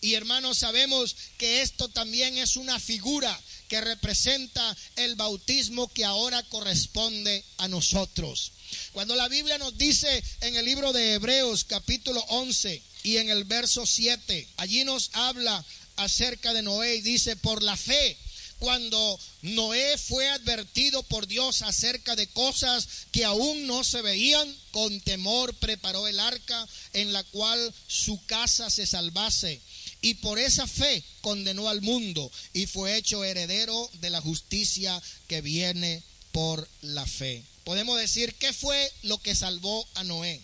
Y 0.00 0.14
hermanos, 0.14 0.58
sabemos 0.58 1.14
que 1.38 1.62
esto 1.62 1.88
también 1.88 2.36
es 2.38 2.56
una 2.56 2.80
figura 2.80 3.38
que 3.68 3.80
representa 3.80 4.76
el 4.96 5.14
bautismo 5.14 5.86
que 5.92 6.04
ahora 6.04 6.42
corresponde 6.44 7.44
a 7.58 7.68
nosotros. 7.68 8.52
Cuando 8.92 9.14
la 9.14 9.28
Biblia 9.28 9.58
nos 9.58 9.76
dice 9.78 10.22
en 10.40 10.56
el 10.56 10.64
libro 10.64 10.92
de 10.92 11.14
Hebreos 11.14 11.64
capítulo 11.64 12.20
11 12.28 12.82
y 13.04 13.18
en 13.18 13.30
el 13.30 13.44
verso 13.44 13.86
7, 13.86 14.48
allí 14.56 14.82
nos 14.84 15.10
habla 15.12 15.64
acerca 15.96 16.52
de 16.54 16.62
Noé 16.62 16.96
y 16.96 17.00
dice, 17.02 17.36
por 17.36 17.62
la 17.62 17.76
fe, 17.76 18.16
cuando 18.60 19.18
Noé 19.42 19.98
fue 19.98 20.28
advertido 20.28 21.02
por 21.02 21.26
Dios 21.26 21.62
acerca 21.62 22.14
de 22.14 22.28
cosas 22.28 22.86
que 23.10 23.24
aún 23.24 23.66
no 23.66 23.82
se 23.82 24.02
veían, 24.02 24.56
con 24.70 25.00
temor 25.00 25.52
preparó 25.54 26.06
el 26.06 26.20
arca 26.20 26.68
en 26.92 27.12
la 27.12 27.24
cual 27.24 27.74
su 27.88 28.24
casa 28.26 28.70
se 28.70 28.86
salvase. 28.86 29.60
Y 30.02 30.14
por 30.14 30.38
esa 30.38 30.66
fe 30.68 31.02
condenó 31.20 31.68
al 31.68 31.82
mundo 31.82 32.30
y 32.52 32.66
fue 32.66 32.96
hecho 32.96 33.24
heredero 33.24 33.90
de 33.94 34.10
la 34.10 34.20
justicia 34.20 35.02
que 35.26 35.40
viene 35.40 36.02
por 36.32 36.68
la 36.82 37.04
fe 37.04 37.44
podemos 37.70 38.00
decir, 38.00 38.34
¿qué 38.34 38.52
fue 38.52 38.92
lo 39.02 39.18
que 39.18 39.36
salvó 39.36 39.86
a 39.94 40.02
Noé? 40.02 40.40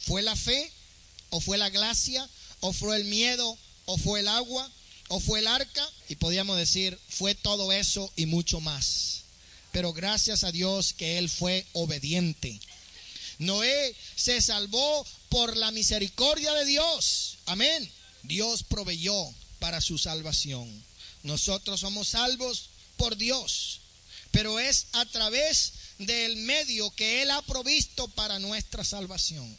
¿Fue 0.00 0.20
la 0.20 0.36
fe? 0.36 0.70
¿O 1.30 1.40
fue 1.40 1.56
la 1.56 1.70
gracia? 1.70 2.28
¿O 2.60 2.74
fue 2.74 2.96
el 2.96 3.04
miedo? 3.04 3.56
¿O 3.86 3.96
fue 3.96 4.20
el 4.20 4.28
agua? 4.28 4.70
¿O 5.08 5.20
fue 5.20 5.40
el 5.40 5.46
arca? 5.46 5.88
Y 6.08 6.16
podríamos 6.16 6.56
decir, 6.56 6.98
fue 7.08 7.34
todo 7.34 7.72
eso 7.72 8.12
y 8.16 8.26
mucho 8.26 8.60
más. 8.60 9.22
Pero 9.72 9.92
gracias 9.92 10.44
a 10.44 10.52
Dios 10.52 10.92
que 10.92 11.18
Él 11.18 11.28
fue 11.28 11.66
obediente. 11.72 12.60
Noé 13.38 13.94
se 14.16 14.40
salvó 14.40 15.06
por 15.28 15.56
la 15.56 15.70
misericordia 15.70 16.52
de 16.54 16.64
Dios. 16.64 17.38
Amén. 17.46 17.90
Dios 18.22 18.62
proveyó 18.62 19.14
para 19.58 19.80
su 19.80 19.98
salvación. 19.98 20.84
Nosotros 21.22 21.80
somos 21.80 22.08
salvos 22.08 22.70
por 22.96 23.16
Dios. 23.16 23.80
Pero 24.30 24.58
es 24.58 24.86
a 24.92 25.06
través 25.06 25.72
del 25.98 26.36
medio 26.36 26.90
que 26.90 27.22
Él 27.22 27.30
ha 27.30 27.42
provisto 27.42 28.08
para 28.08 28.38
nuestra 28.38 28.84
salvación. 28.84 29.56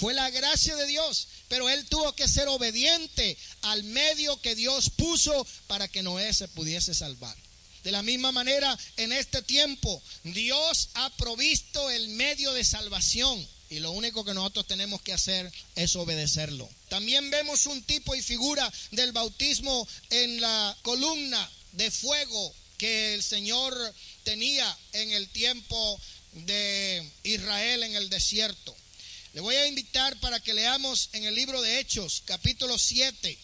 Fue 0.00 0.14
la 0.14 0.30
gracia 0.30 0.74
de 0.76 0.86
Dios, 0.86 1.28
pero 1.48 1.68
él 1.68 1.84
tuvo 1.84 2.14
que 2.14 2.26
ser 2.26 2.48
obediente 2.48 3.36
al 3.60 3.84
medio 3.84 4.40
que 4.40 4.54
Dios 4.54 4.88
puso 4.88 5.46
para 5.66 5.88
que 5.88 6.02
Noé 6.02 6.32
se 6.32 6.48
pudiese 6.48 6.94
salvar. 6.94 7.36
De 7.84 7.92
la 7.92 8.02
misma 8.02 8.32
manera, 8.32 8.78
en 8.96 9.12
este 9.12 9.42
tiempo, 9.42 10.02
Dios 10.24 10.88
ha 10.94 11.10
provisto 11.16 11.90
el 11.90 12.08
medio 12.08 12.54
de 12.54 12.64
salvación. 12.64 13.46
Y 13.68 13.80
lo 13.80 13.92
único 13.92 14.24
que 14.24 14.32
nosotros 14.32 14.66
tenemos 14.66 15.02
que 15.02 15.12
hacer 15.12 15.52
es 15.76 15.94
obedecerlo. 15.96 16.66
También 16.88 17.30
vemos 17.30 17.66
un 17.66 17.82
tipo 17.82 18.14
y 18.14 18.22
figura 18.22 18.72
del 18.92 19.12
bautismo 19.12 19.86
en 20.08 20.40
la 20.40 20.78
columna 20.80 21.50
de 21.72 21.90
fuego 21.90 22.54
que 22.78 23.12
el 23.14 23.22
Señor 23.22 23.76
tenía 24.24 24.78
en 24.94 25.10
el 25.12 25.28
tiempo 25.28 26.00
de 26.32 27.06
Israel 27.22 27.82
en 27.82 27.96
el 27.96 28.08
desierto. 28.08 28.74
Le 29.32 29.40
voy 29.40 29.54
a 29.54 29.66
invitar 29.68 30.18
para 30.18 30.40
que 30.40 30.54
leamos 30.54 31.08
en 31.12 31.24
el 31.24 31.36
libro 31.36 31.62
de 31.62 31.78
Hechos, 31.78 32.24
capítulo 32.24 32.76
7. 32.76 33.38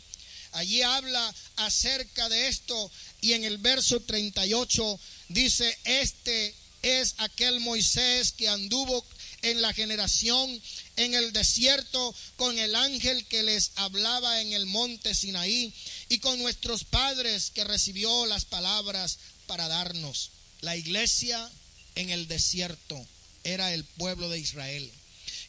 Allí 0.53 0.83
habla 0.83 1.33
acerca 1.57 2.29
de 2.29 2.49
esto 2.49 2.91
y 3.21 3.35
en 3.35 3.45
el 3.45 3.59
verso 3.59 4.01
38 4.01 5.01
dice, 5.29 5.79
este 5.85 6.57
es 6.83 7.15
aquel 7.19 7.61
Moisés 7.61 8.33
que 8.33 8.49
anduvo 8.49 9.05
en 9.43 9.63
la 9.63 9.73
generación 9.73 10.61
en 10.97 11.15
el 11.15 11.33
desierto 11.33 12.13
con 12.35 12.59
el 12.59 12.75
ángel 12.75 13.25
que 13.27 13.45
les 13.45 13.71
hablaba 13.77 14.41
en 14.41 14.55
el 14.55 14.67
monte 14.67 15.15
Sinaí 15.15 15.73
y 16.09 16.19
con 16.19 16.37
nuestros 16.41 16.83
padres 16.83 17.53
que 17.55 17.63
recibió 17.63 18.27
las 18.27 18.45
palabras 18.45 19.19
para 19.47 19.69
darnos. 19.69 20.31
La 20.63 20.77
iglesia 20.77 21.49
en 21.95 22.11
el 22.11 22.27
desierto 22.27 23.07
era 23.45 23.73
el 23.73 23.85
pueblo 23.85 24.29
de 24.29 24.41
Israel. 24.41 24.91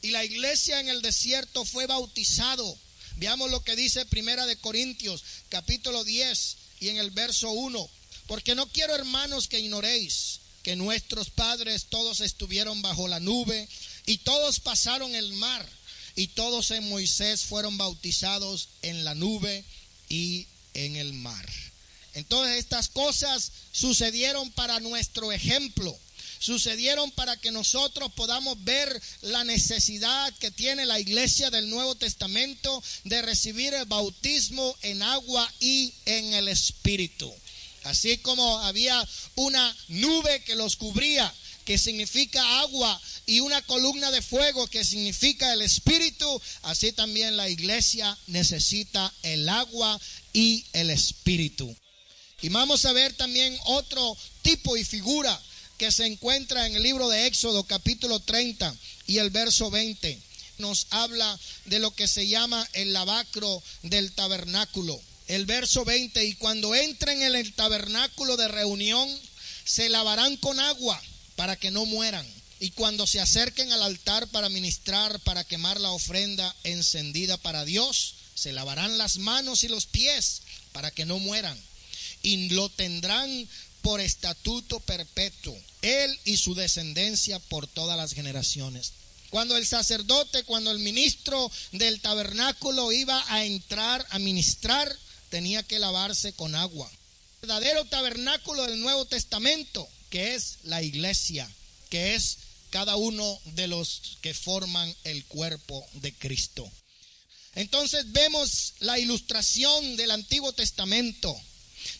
Y 0.01 0.12
la 0.12 0.23
iglesia 0.23 0.79
en 0.79 0.89
el 0.89 1.01
desierto 1.01 1.65
fue 1.65 1.88
bautizado. 1.88 2.77
Veamos 3.17 3.49
lo 3.49 3.63
que 3.63 3.75
dice 3.75 4.05
Primera 4.05 4.45
de 4.45 4.57
Corintios, 4.57 5.23
capítulo 5.49 6.03
10 6.03 6.57
y 6.79 6.89
en 6.89 6.97
el 6.97 7.12
verso 7.12 7.49
1. 7.49 7.89
Porque 8.27 8.55
no 8.55 8.67
quiero, 8.67 8.93
hermanos, 8.93 9.47
que 9.47 9.60
ignoréis 9.60 10.41
que 10.63 10.75
nuestros 10.75 11.29
padres 11.29 11.86
todos 11.89 12.19
estuvieron 12.19 12.81
bajo 12.81 13.07
la 13.07 13.19
nube 13.19 13.67
y 14.05 14.19
todos 14.19 14.60
pasaron 14.60 15.15
el 15.15 15.33
mar 15.33 15.67
y 16.15 16.27
todos 16.27 16.71
en 16.71 16.89
Moisés 16.89 17.43
fueron 17.45 17.77
bautizados 17.77 18.69
en 18.81 19.05
la 19.05 19.15
nube 19.15 19.63
y 20.10 20.47
en 20.73 20.95
el 20.95 21.13
mar. 21.13 21.47
Entonces 22.13 22.57
estas 22.57 22.89
cosas 22.89 23.51
sucedieron 23.71 24.51
para 24.51 24.79
nuestro 24.79 25.31
ejemplo 25.31 25.97
sucedieron 26.39 27.12
para 27.12 27.38
que 27.38 27.52
nosotros 27.52 28.12
podamos 28.13 28.63
ver 28.63 29.02
la 29.21 29.43
necesidad 29.43 30.34
que 30.39 30.52
tiene 30.52 30.86
la 30.86 31.00
iglesia 31.00 31.50
del 31.50 31.69
Nuevo 31.69 31.95
Testamento 31.95 32.84
de 33.04 33.21
recibir 33.21 33.73
el 33.73 33.86
bautismo 33.86 34.76
en 34.82 35.02
agua 35.02 35.52
y 35.60 35.93
en 36.06 36.34
el 36.34 36.47
Espíritu. 36.47 37.34
Así 37.84 38.17
como 38.17 38.60
había 38.60 39.08
una 39.36 39.76
nube 39.88 40.43
que 40.43 40.56
los 40.56 40.76
cubría, 40.76 41.34
que 41.63 41.78
significa 41.78 42.60
agua, 42.60 43.00
y 43.26 43.41
una 43.41 43.62
columna 43.62 44.10
de 44.10 44.21
fuego 44.21 44.67
que 44.67 44.86
significa 44.86 45.52
el 45.54 45.62
Espíritu, 45.62 46.41
así 46.63 46.93
también 46.93 47.36
la 47.36 47.50
iglesia 47.50 48.17
necesita 48.28 49.13
el 49.21 49.47
agua 49.50 50.00
y 50.34 50.65
el 50.71 50.89
Espíritu. 50.89 51.76
Y 52.41 52.50
vamos 52.50 52.86
a 52.86 52.93
ver 52.93 53.13
también 53.13 53.58
otro 53.65 54.17
tipo 54.43 54.78
y 54.78 54.86
figura 54.86 55.38
que 55.77 55.91
se 55.91 56.05
encuentra 56.05 56.65
en 56.65 56.75
el 56.75 56.83
libro 56.83 57.07
de 57.09 57.27
Éxodo 57.27 57.63
capítulo 57.63 58.19
30 58.19 58.75
y 59.05 59.19
el 59.19 59.29
verso 59.29 59.69
20. 59.69 60.19
Nos 60.57 60.87
habla 60.89 61.39
de 61.65 61.79
lo 61.79 61.91
que 61.91 62.07
se 62.07 62.27
llama 62.27 62.67
el 62.73 62.93
lavacro 62.93 63.61
del 63.83 64.11
tabernáculo. 64.11 64.99
El 65.27 65.45
verso 65.45 65.85
20, 65.85 66.25
y 66.25 66.33
cuando 66.35 66.73
entren 66.73 67.21
en 67.21 67.35
el 67.35 67.53
tabernáculo 67.53 68.37
de 68.37 68.47
reunión, 68.47 69.07
se 69.65 69.89
lavarán 69.89 70.37
con 70.37 70.59
agua 70.59 70.99
para 71.35 71.55
que 71.55 71.69
no 71.69 71.85
mueran. 71.85 72.25
Y 72.59 72.71
cuando 72.71 73.05
se 73.05 73.19
acerquen 73.19 73.71
al 73.71 73.83
altar 73.83 74.27
para 74.29 74.49
ministrar, 74.49 75.19
para 75.19 75.43
quemar 75.43 75.79
la 75.79 75.91
ofrenda 75.91 76.55
encendida 76.63 77.37
para 77.37 77.65
Dios, 77.65 78.15
se 78.33 78.51
lavarán 78.51 78.97
las 78.97 79.17
manos 79.17 79.63
y 79.63 79.67
los 79.67 79.85
pies 79.85 80.41
para 80.71 80.89
que 80.89 81.05
no 81.05 81.19
mueran. 81.19 81.59
Y 82.23 82.49
lo 82.49 82.69
tendrán 82.69 83.47
por 83.81 84.01
estatuto 84.01 84.79
perpetuo, 84.81 85.57
él 85.81 86.19
y 86.25 86.37
su 86.37 86.55
descendencia 86.55 87.39
por 87.39 87.67
todas 87.67 87.97
las 87.97 88.13
generaciones. 88.13 88.93
Cuando 89.29 89.57
el 89.57 89.65
sacerdote, 89.65 90.43
cuando 90.43 90.71
el 90.71 90.79
ministro 90.79 91.51
del 91.73 91.99
tabernáculo 91.99 92.91
iba 92.91 93.23
a 93.27 93.43
entrar 93.45 94.05
a 94.09 94.19
ministrar, 94.19 94.95
tenía 95.29 95.63
que 95.63 95.79
lavarse 95.79 96.33
con 96.33 96.55
agua. 96.55 96.89
El 97.41 97.49
verdadero 97.49 97.85
tabernáculo 97.85 98.63
del 98.65 98.79
Nuevo 98.79 99.05
Testamento, 99.05 99.87
que 100.09 100.35
es 100.35 100.59
la 100.63 100.81
iglesia, 100.81 101.49
que 101.89 102.15
es 102.15 102.37
cada 102.69 102.95
uno 102.95 103.39
de 103.55 103.67
los 103.67 104.17
que 104.21 104.33
forman 104.33 104.93
el 105.03 105.25
cuerpo 105.25 105.85
de 105.93 106.13
Cristo. 106.13 106.69
Entonces 107.55 108.11
vemos 108.11 108.73
la 108.79 108.99
ilustración 108.99 109.97
del 109.97 110.11
Antiguo 110.11 110.53
Testamento 110.53 111.37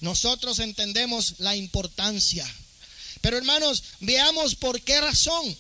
nosotros 0.02 0.60
entendemos 0.60 1.36
la 1.40 1.56
importancia. 1.56 2.46
Pero 3.22 3.38
hermanos, 3.38 3.84
veamos 4.00 4.56
por 4.56 4.82
qué 4.82 5.00
razón. 5.02 5.58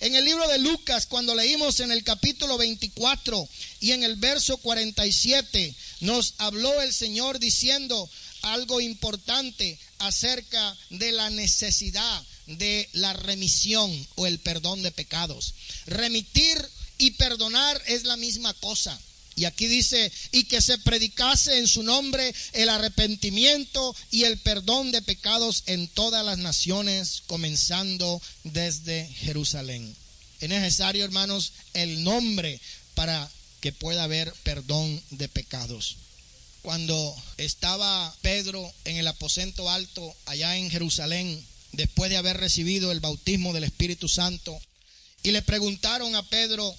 En 0.00 0.16
el 0.16 0.24
libro 0.24 0.48
de 0.48 0.58
Lucas, 0.58 1.06
cuando 1.06 1.34
leímos 1.34 1.78
en 1.78 1.92
el 1.92 2.02
capítulo 2.02 2.58
24 2.58 3.48
y 3.80 3.92
en 3.92 4.02
el 4.02 4.16
verso 4.16 4.56
47, 4.56 5.74
nos 6.00 6.34
habló 6.38 6.80
el 6.82 6.92
Señor 6.92 7.38
diciendo 7.38 8.10
algo 8.42 8.80
importante 8.80 9.78
acerca 9.98 10.76
de 10.90 11.12
la 11.12 11.30
necesidad 11.30 12.22
de 12.46 12.88
la 12.92 13.12
remisión 13.12 14.08
o 14.16 14.26
el 14.26 14.40
perdón 14.40 14.82
de 14.82 14.90
pecados. 14.90 15.54
Remitir 15.86 16.58
y 16.98 17.12
perdonar 17.12 17.80
es 17.86 18.02
la 18.04 18.16
misma 18.16 18.52
cosa. 18.54 18.98
Y 19.42 19.44
aquí 19.44 19.66
dice, 19.66 20.12
y 20.30 20.44
que 20.44 20.62
se 20.62 20.78
predicase 20.78 21.58
en 21.58 21.66
su 21.66 21.82
nombre 21.82 22.32
el 22.52 22.68
arrepentimiento 22.68 23.96
y 24.12 24.22
el 24.22 24.38
perdón 24.38 24.92
de 24.92 25.02
pecados 25.02 25.64
en 25.66 25.88
todas 25.88 26.24
las 26.24 26.38
naciones, 26.38 27.24
comenzando 27.26 28.22
desde 28.44 29.04
Jerusalén. 29.04 29.96
Es 30.38 30.48
necesario, 30.48 31.04
hermanos, 31.04 31.54
el 31.74 32.04
nombre 32.04 32.60
para 32.94 33.28
que 33.60 33.72
pueda 33.72 34.04
haber 34.04 34.32
perdón 34.44 35.02
de 35.10 35.28
pecados. 35.28 35.96
Cuando 36.62 37.12
estaba 37.36 38.14
Pedro 38.22 38.72
en 38.84 38.96
el 38.96 39.08
aposento 39.08 39.68
alto 39.68 40.14
allá 40.26 40.56
en 40.56 40.70
Jerusalén, 40.70 41.44
después 41.72 42.10
de 42.10 42.16
haber 42.16 42.36
recibido 42.36 42.92
el 42.92 43.00
bautismo 43.00 43.52
del 43.52 43.64
Espíritu 43.64 44.08
Santo, 44.08 44.56
y 45.24 45.32
le 45.32 45.42
preguntaron 45.42 46.14
a 46.14 46.22
Pedro, 46.28 46.72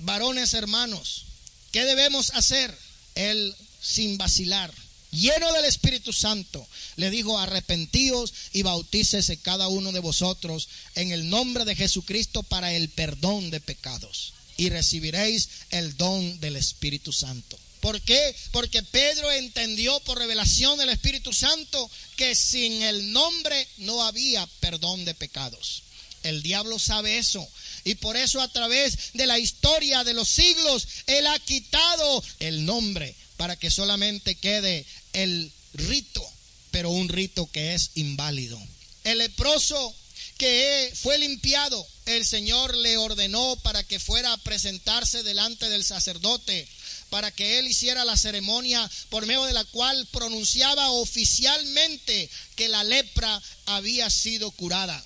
varones 0.00 0.54
hermanos, 0.54 1.26
¿Qué 1.74 1.84
debemos 1.86 2.30
hacer? 2.34 2.72
Él, 3.16 3.52
sin 3.82 4.16
vacilar, 4.16 4.72
lleno 5.10 5.52
del 5.54 5.64
Espíritu 5.64 6.12
Santo, 6.12 6.64
le 6.94 7.10
dijo, 7.10 7.36
arrepentíos 7.36 8.32
y 8.52 8.62
bautícese 8.62 9.38
cada 9.38 9.66
uno 9.66 9.90
de 9.90 9.98
vosotros 9.98 10.68
en 10.94 11.10
el 11.10 11.28
nombre 11.28 11.64
de 11.64 11.74
Jesucristo 11.74 12.44
para 12.44 12.72
el 12.72 12.90
perdón 12.90 13.50
de 13.50 13.58
pecados 13.58 14.34
y 14.56 14.68
recibiréis 14.68 15.48
el 15.70 15.96
don 15.96 16.38
del 16.38 16.54
Espíritu 16.54 17.12
Santo. 17.12 17.58
¿Por 17.80 18.00
qué? 18.02 18.36
Porque 18.52 18.84
Pedro 18.84 19.32
entendió 19.32 19.98
por 20.04 20.18
revelación 20.18 20.78
del 20.78 20.90
Espíritu 20.90 21.32
Santo 21.32 21.90
que 22.14 22.36
sin 22.36 22.82
el 22.82 23.10
nombre 23.10 23.66
no 23.78 24.00
había 24.04 24.46
perdón 24.60 25.04
de 25.04 25.14
pecados. 25.14 25.82
El 26.22 26.40
diablo 26.40 26.78
sabe 26.78 27.18
eso. 27.18 27.44
Y 27.84 27.96
por 27.96 28.16
eso 28.16 28.40
a 28.40 28.48
través 28.48 29.12
de 29.12 29.26
la 29.26 29.38
historia 29.38 30.04
de 30.04 30.14
los 30.14 30.28
siglos, 30.28 30.86
Él 31.06 31.26
ha 31.26 31.38
quitado 31.38 32.24
el 32.40 32.64
nombre 32.64 33.14
para 33.36 33.56
que 33.56 33.70
solamente 33.70 34.36
quede 34.36 34.86
el 35.12 35.52
rito, 35.74 36.24
pero 36.70 36.90
un 36.90 37.08
rito 37.08 37.48
que 37.52 37.74
es 37.74 37.90
inválido. 37.94 38.60
El 39.04 39.18
leproso 39.18 39.94
que 40.38 40.92
fue 41.00 41.18
limpiado, 41.18 41.86
el 42.06 42.26
Señor 42.26 42.74
le 42.76 42.96
ordenó 42.96 43.56
para 43.62 43.84
que 43.84 44.00
fuera 44.00 44.32
a 44.32 44.38
presentarse 44.38 45.22
delante 45.22 45.68
del 45.68 45.84
sacerdote, 45.84 46.66
para 47.10 47.30
que 47.30 47.58
él 47.58 47.68
hiciera 47.68 48.04
la 48.04 48.16
ceremonia 48.16 48.90
por 49.10 49.26
medio 49.26 49.44
de 49.44 49.52
la 49.52 49.64
cual 49.66 50.06
pronunciaba 50.10 50.90
oficialmente 50.90 52.28
que 52.56 52.68
la 52.68 52.82
lepra 52.82 53.40
había 53.66 54.10
sido 54.10 54.50
curada. 54.50 55.04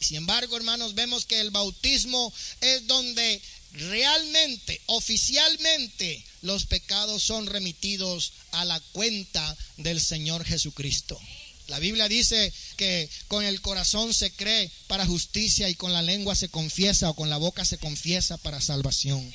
Sin 0.00 0.18
embargo, 0.18 0.56
hermanos, 0.56 0.94
vemos 0.94 1.26
que 1.26 1.40
el 1.40 1.50
bautismo 1.50 2.32
es 2.60 2.86
donde 2.86 3.40
realmente, 3.72 4.80
oficialmente, 4.86 6.24
los 6.42 6.66
pecados 6.66 7.22
son 7.22 7.46
remitidos 7.46 8.32
a 8.52 8.64
la 8.64 8.80
cuenta 8.92 9.56
del 9.76 10.00
Señor 10.00 10.44
Jesucristo. 10.44 11.20
La 11.66 11.78
Biblia 11.78 12.08
dice 12.08 12.52
que 12.76 13.10
con 13.28 13.44
el 13.44 13.60
corazón 13.60 14.14
se 14.14 14.32
cree 14.32 14.70
para 14.86 15.04
justicia 15.04 15.68
y 15.68 15.74
con 15.74 15.92
la 15.92 16.00
lengua 16.00 16.34
se 16.34 16.48
confiesa 16.48 17.10
o 17.10 17.14
con 17.14 17.28
la 17.28 17.36
boca 17.36 17.64
se 17.64 17.76
confiesa 17.76 18.38
para 18.38 18.60
salvación. 18.60 19.34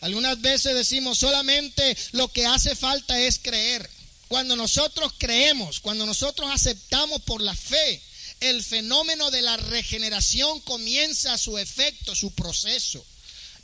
Algunas 0.00 0.40
veces 0.40 0.74
decimos 0.74 1.18
solamente 1.18 1.96
lo 2.12 2.28
que 2.28 2.46
hace 2.46 2.74
falta 2.74 3.20
es 3.20 3.38
creer. 3.38 3.88
Cuando 4.28 4.56
nosotros 4.56 5.12
creemos, 5.18 5.80
cuando 5.80 6.06
nosotros 6.06 6.50
aceptamos 6.50 7.20
por 7.22 7.42
la 7.42 7.54
fe, 7.54 8.00
el 8.40 8.64
fenómeno 8.64 9.30
de 9.30 9.42
la 9.42 9.56
regeneración 9.56 10.60
comienza 10.60 11.36
su 11.38 11.58
efecto, 11.58 12.14
su 12.14 12.32
proceso. 12.32 13.04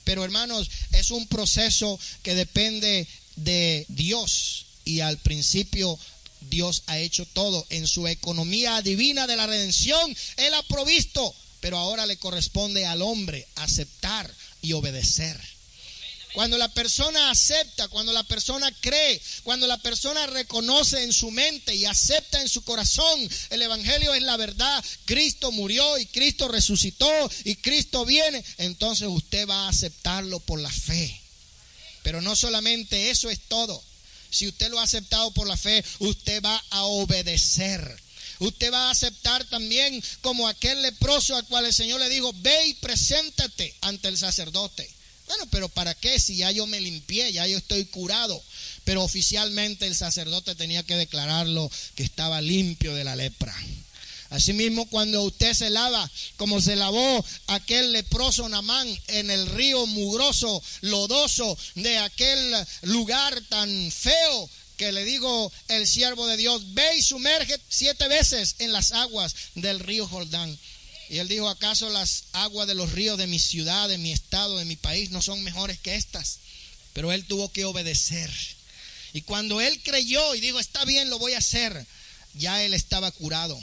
Pero 0.05 0.25
hermanos, 0.25 0.71
es 0.93 1.11
un 1.11 1.27
proceso 1.27 1.99
que 2.23 2.35
depende 2.35 3.09
de 3.37 3.85
Dios 3.89 4.67
y 4.85 5.01
al 5.01 5.19
principio 5.19 5.99
Dios 6.43 6.85
ha 6.87 6.99
hecho 6.99 7.27
todo 7.27 7.67
en 7.71 7.87
su 7.87 8.07
economía 8.07 8.81
divina 8.83 9.27
de 9.27 9.37
la 9.37 9.47
redención. 9.47 10.17
Él 10.37 10.55
ha 10.55 10.63
provisto, 10.65 11.35
pero 11.61 11.79
ahora 11.79 12.07
le 12.07 12.19
corresponde 12.19 12.87
al 12.87 13.03
hombre 13.03 13.47
aceptar 13.57 14.33
y 14.63 14.73
obedecer. 14.75 15.56
Cuando 16.37 16.59
la 16.59 16.69
persona 16.69 17.31
acepta, 17.31 17.89
cuando 17.89 18.13
la 18.13 18.23
persona 18.23 18.71
cree, 18.83 19.23
cuando 19.43 19.67
la 19.67 19.79
persona 19.79 20.27
reconoce 20.27 21.03
en 21.03 21.11
su 21.11 21.31
mente 21.31 21.75
y 21.75 21.87
acepta 21.87 22.43
en 22.43 22.49
su 22.51 22.63
corazón, 22.63 23.27
el 23.49 23.63
Evangelio 23.63 24.13
es 24.13 24.21
la 24.21 24.37
verdad, 24.37 24.85
Cristo 25.07 25.51
murió 25.51 25.97
y 25.97 26.05
Cristo 26.05 26.47
resucitó 26.47 27.09
y 27.45 27.57
Cristo 27.57 28.05
viene, 28.05 28.45
entonces 28.59 29.09
usted 29.09 29.49
va 29.49 29.65
a 29.65 29.71
aceptarlo 29.71 30.39
por 30.41 30.61
la 30.61 30.69
fe. 30.71 31.19
Pero 32.03 32.21
no 32.21 32.37
solamente 32.37 33.09
eso 33.09 33.31
es 33.31 33.41
todo. 33.49 33.83
Si 34.29 34.47
usted 34.47 34.69
lo 34.69 34.79
ha 34.79 34.83
aceptado 34.83 35.31
por 35.31 35.47
la 35.47 35.57
fe, 35.57 35.83
usted 36.01 36.43
va 36.43 36.63
a 36.69 36.83
obedecer. 36.83 38.03
Usted 38.41 38.71
va 38.71 38.89
a 38.89 38.91
aceptar 38.91 39.43
también 39.47 40.05
como 40.21 40.49
aquel 40.49 40.83
leproso 40.83 41.35
al 41.35 41.47
cual 41.47 41.65
el 41.65 41.73
Señor 41.73 41.99
le 41.99 42.11
dijo, 42.11 42.35
ve 42.35 42.67
y 42.67 42.75
preséntate 42.75 43.75
ante 43.81 44.09
el 44.09 44.19
sacerdote. 44.19 44.96
Bueno, 45.27 45.47
pero 45.51 45.69
¿para 45.69 45.95
qué? 45.95 46.19
Si 46.21 46.37
ya 46.37 46.51
yo 46.51 46.67
me 46.67 46.81
limpié, 46.81 47.33
ya 47.33 47.47
yo 47.47 47.59
estoy 47.59 47.85
curado. 47.87 48.41
Pero 48.85 49.03
oficialmente 49.03 49.87
el 49.87 49.97
sacerdote 49.97 50.55
tenía 50.55 50.83
que 50.85 50.97
declararlo 50.97 51.71
que 51.95 52.05
estaba 52.05 52.41
limpio 52.41 52.95
de 52.95 53.05
la 53.05 53.17
lepra. 53.17 53.55
Asimismo, 54.31 54.87
cuando 54.87 55.23
usted 55.23 55.55
se 55.55 55.71
lava, 55.71 56.11
como 56.37 56.61
se 56.61 56.77
lavó 56.77 57.25
aquel 57.47 57.93
leproso 57.93 58.49
Namán 58.49 58.89
en 59.09 59.31
el 59.31 59.47
río 59.47 59.87
mugroso, 59.87 60.63
lodoso 60.81 61.57
de 61.77 61.99
aquel 61.99 62.55
lugar 62.83 63.41
tan 63.49 63.91
feo, 63.91 64.51
que 64.77 64.93
le 64.93 65.05
digo 65.05 65.53
el 65.69 65.87
siervo 65.87 66.27
de 66.27 66.37
Dios, 66.37 66.75
ve 66.75 66.97
y 66.97 67.03
sumerge 67.03 67.59
siete 67.69 68.09
veces 68.09 68.57
en 68.59 68.73
las 68.73 68.93
aguas 68.93 69.35
del 69.55 69.81
río 69.81 70.07
Jordán. 70.07 70.59
Y 71.09 71.19
él 71.19 71.29
dijo, 71.29 71.49
¿acaso 71.49 71.89
las 71.91 72.25
aguas 72.33 72.67
de 72.67 72.75
los 72.75 72.93
ríos 72.93 73.19
de 73.19 73.27
mi 73.27 73.39
ciudad, 73.39 73.89
de 73.89 73.99
mi 73.99 74.13
estado, 74.13 74.59
de 74.59 74.65
mi 74.65 74.77
país 74.77 75.11
no 75.11 75.23
son 75.23 75.43
mejores 75.43 75.79
que 75.79 75.95
estas? 75.95 76.39
Pero 76.93 77.13
él 77.13 77.25
tuvo 77.25 77.53
que 77.53 77.65
obedecer. 77.65 78.31
Y 79.13 79.23
cuando 79.23 79.61
él 79.61 79.81
creyó 79.83 80.35
y 80.35 80.41
dijo, 80.41 80.59
está 80.59 80.85
bien, 80.85 81.09
lo 81.11 81.19
voy 81.19 81.35
a 81.35 81.39
hacer, 81.39 81.87
ya 82.35 82.63
él 82.63 82.75
estaba 82.75 83.11
curado 83.13 83.63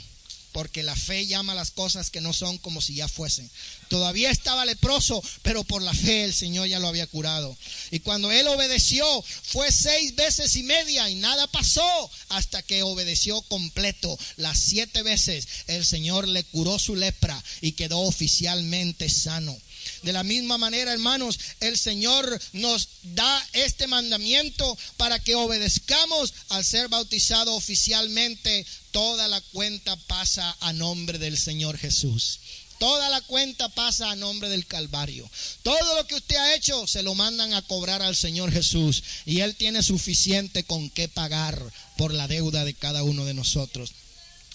porque 0.54 0.84
la 0.84 0.94
fe 0.94 1.26
llama 1.26 1.52
las 1.52 1.72
cosas 1.72 2.10
que 2.10 2.20
no 2.20 2.32
son 2.32 2.58
como 2.58 2.80
si 2.80 2.94
ya 2.94 3.08
fuesen. 3.08 3.50
Todavía 3.88 4.30
estaba 4.30 4.64
leproso, 4.64 5.20
pero 5.42 5.64
por 5.64 5.82
la 5.82 5.92
fe 5.92 6.22
el 6.22 6.32
Señor 6.32 6.68
ya 6.68 6.78
lo 6.78 6.86
había 6.86 7.08
curado. 7.08 7.56
Y 7.90 7.98
cuando 7.98 8.30
él 8.30 8.46
obedeció, 8.46 9.04
fue 9.42 9.72
seis 9.72 10.14
veces 10.14 10.54
y 10.54 10.62
media 10.62 11.10
y 11.10 11.16
nada 11.16 11.48
pasó 11.48 12.10
hasta 12.28 12.62
que 12.62 12.84
obedeció 12.84 13.42
completo. 13.42 14.16
Las 14.36 14.60
siete 14.60 15.02
veces 15.02 15.48
el 15.66 15.84
Señor 15.84 16.28
le 16.28 16.44
curó 16.44 16.78
su 16.78 16.94
lepra 16.94 17.42
y 17.60 17.72
quedó 17.72 17.98
oficialmente 17.98 19.08
sano. 19.08 19.58
De 20.04 20.12
la 20.12 20.22
misma 20.22 20.58
manera, 20.58 20.92
hermanos, 20.92 21.38
el 21.60 21.78
Señor 21.78 22.38
nos 22.52 22.88
da 23.02 23.48
este 23.54 23.86
mandamiento 23.86 24.76
para 24.98 25.18
que 25.18 25.34
obedezcamos 25.34 26.34
al 26.50 26.62
ser 26.62 26.88
bautizado 26.88 27.54
oficialmente. 27.54 28.66
Toda 28.92 29.28
la 29.28 29.40
cuenta 29.40 29.96
pasa 29.96 30.54
a 30.60 30.74
nombre 30.74 31.18
del 31.18 31.38
Señor 31.38 31.78
Jesús. 31.78 32.38
Toda 32.78 33.08
la 33.08 33.22
cuenta 33.22 33.70
pasa 33.70 34.10
a 34.10 34.16
nombre 34.16 34.50
del 34.50 34.66
Calvario. 34.66 35.28
Todo 35.62 35.96
lo 35.96 36.06
que 36.06 36.16
usted 36.16 36.36
ha 36.36 36.54
hecho 36.54 36.86
se 36.86 37.02
lo 37.02 37.14
mandan 37.14 37.54
a 37.54 37.62
cobrar 37.62 38.02
al 38.02 38.14
Señor 38.14 38.52
Jesús. 38.52 39.02
Y 39.24 39.40
Él 39.40 39.56
tiene 39.56 39.82
suficiente 39.82 40.64
con 40.64 40.90
qué 40.90 41.08
pagar 41.08 41.58
por 41.96 42.12
la 42.12 42.28
deuda 42.28 42.66
de 42.66 42.74
cada 42.74 43.04
uno 43.04 43.24
de 43.24 43.32
nosotros. 43.32 43.92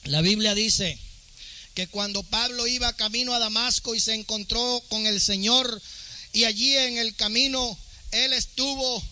La 0.04 0.22
Biblia 0.22 0.54
dice 0.54 1.00
que 1.74 1.88
cuando 1.88 2.24
Pablo 2.24 2.68
iba 2.68 2.94
camino 2.94 3.34
a 3.34 3.40
Damasco 3.40 3.96
y 3.96 4.00
se 4.00 4.14
encontró 4.14 4.84
con 4.90 5.06
el 5.06 5.22
Señor 5.22 5.82
y 6.34 6.44
allí 6.44 6.76
en 6.76 6.98
el 6.98 7.16
camino 7.16 7.78
él 8.12 8.34
estuvo 8.34 9.04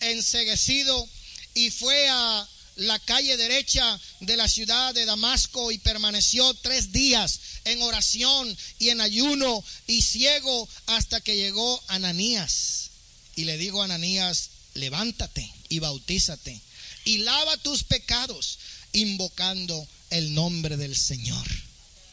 enseguecido 0.00 1.08
y 1.54 1.70
fue 1.70 2.08
a 2.08 2.48
la 2.76 2.98
calle 3.00 3.36
derecha 3.36 4.00
de 4.20 4.36
la 4.36 4.48
ciudad 4.48 4.94
de 4.94 5.04
Damasco 5.04 5.70
y 5.70 5.78
permaneció 5.78 6.54
tres 6.54 6.92
días 6.92 7.40
en 7.64 7.82
oración 7.82 8.56
y 8.78 8.88
en 8.88 9.00
ayuno 9.00 9.62
y 9.86 10.02
ciego 10.02 10.68
hasta 10.86 11.20
que 11.20 11.36
llegó 11.36 11.82
Ananías. 11.88 12.90
Y 13.36 13.44
le 13.44 13.58
digo 13.58 13.82
a 13.82 13.84
Ananías, 13.84 14.50
levántate 14.74 15.52
y 15.68 15.78
bautízate 15.78 16.60
y 17.04 17.18
lava 17.18 17.56
tus 17.58 17.84
pecados 17.84 18.58
invocando 18.92 19.86
el 20.10 20.34
nombre 20.34 20.76
del 20.76 20.96
Señor. 20.96 21.46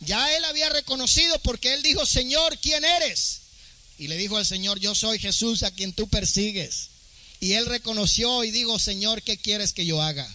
Ya 0.01 0.35
él 0.35 0.45
había 0.45 0.69
reconocido 0.69 1.39
porque 1.39 1.73
él 1.73 1.83
dijo, 1.83 2.05
Señor, 2.05 2.57
¿quién 2.59 2.83
eres? 2.85 3.39
Y 3.97 4.07
le 4.07 4.17
dijo 4.17 4.37
al 4.37 4.45
Señor, 4.45 4.79
yo 4.79 4.93
soy 4.93 5.19
Jesús 5.19 5.63
a 5.63 5.71
quien 5.71 5.93
tú 5.93 6.07
persigues. 6.07 6.89
Y 7.39 7.53
él 7.53 7.65
reconoció 7.65 8.43
y 8.43 8.51
dijo, 8.51 8.79
Señor, 8.79 9.21
¿qué 9.23 9.37
quieres 9.37 9.73
que 9.73 9.85
yo 9.85 10.01
haga? 10.01 10.25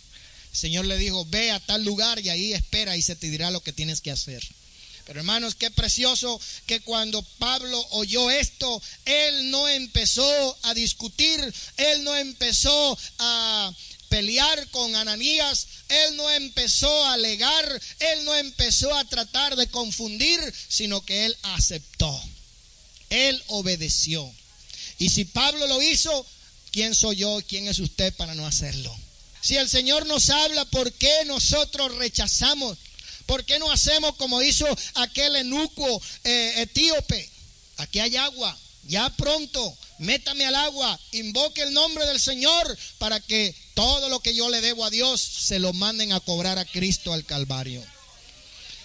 El 0.52 0.58
Señor 0.58 0.86
le 0.86 0.98
dijo, 0.98 1.24
ve 1.26 1.50
a 1.50 1.60
tal 1.60 1.84
lugar 1.84 2.18
y 2.18 2.28
ahí 2.28 2.52
espera 2.52 2.96
y 2.96 3.02
se 3.02 3.16
te 3.16 3.30
dirá 3.30 3.50
lo 3.50 3.62
que 3.62 3.72
tienes 3.72 4.00
que 4.00 4.10
hacer. 4.10 4.42
Pero 5.06 5.20
hermanos, 5.20 5.56
qué 5.56 5.70
precioso 5.70 6.40
que 6.66 6.80
cuando 6.80 7.22
Pablo 7.38 7.84
oyó 7.90 8.30
esto, 8.30 8.80
él 9.04 9.50
no 9.50 9.68
empezó 9.68 10.58
a 10.62 10.74
discutir, 10.74 11.40
él 11.76 12.04
no 12.04 12.14
empezó 12.14 12.98
a 13.18 13.72
pelear 14.12 14.68
con 14.68 14.94
Ananías, 14.94 15.66
él 15.88 16.16
no 16.16 16.30
empezó 16.30 17.06
a 17.06 17.14
alegar, 17.14 17.82
él 17.98 18.24
no 18.26 18.34
empezó 18.34 18.94
a 18.94 19.06
tratar 19.06 19.56
de 19.56 19.68
confundir, 19.68 20.38
sino 20.68 21.02
que 21.02 21.24
él 21.24 21.34
aceptó. 21.44 22.22
Él 23.08 23.42
obedeció. 23.46 24.30
Y 24.98 25.08
si 25.08 25.24
Pablo 25.24 25.66
lo 25.66 25.80
hizo, 25.80 26.26
¿quién 26.72 26.94
soy 26.94 27.16
yo? 27.16 27.40
¿Quién 27.48 27.68
es 27.68 27.78
usted 27.78 28.12
para 28.16 28.34
no 28.34 28.46
hacerlo? 28.46 28.94
Si 29.40 29.56
el 29.56 29.66
Señor 29.66 30.04
nos 30.04 30.28
habla, 30.28 30.66
¿por 30.66 30.92
qué 30.92 31.24
nosotros 31.24 31.96
rechazamos? 31.96 32.76
¿Por 33.24 33.46
qué 33.46 33.58
no 33.58 33.72
hacemos 33.72 34.16
como 34.16 34.42
hizo 34.42 34.66
aquel 34.96 35.36
enuco 35.36 36.02
eh, 36.24 36.52
etíope? 36.58 37.30
Aquí 37.78 37.98
hay 37.98 38.14
agua, 38.16 38.54
ya 38.88 39.08
pronto, 39.16 39.74
métame 40.00 40.44
al 40.44 40.56
agua, 40.56 41.00
invoque 41.12 41.62
el 41.62 41.72
nombre 41.72 42.04
del 42.04 42.20
Señor 42.20 42.78
para 42.98 43.18
que 43.18 43.54
todo 43.74 44.08
lo 44.08 44.20
que 44.20 44.34
yo 44.34 44.48
le 44.48 44.60
debo 44.60 44.84
a 44.84 44.90
Dios 44.90 45.20
se 45.20 45.58
lo 45.58 45.72
manden 45.72 46.12
a 46.12 46.20
cobrar 46.20 46.58
a 46.58 46.64
Cristo 46.64 47.12
al 47.12 47.24
Calvario. 47.24 47.82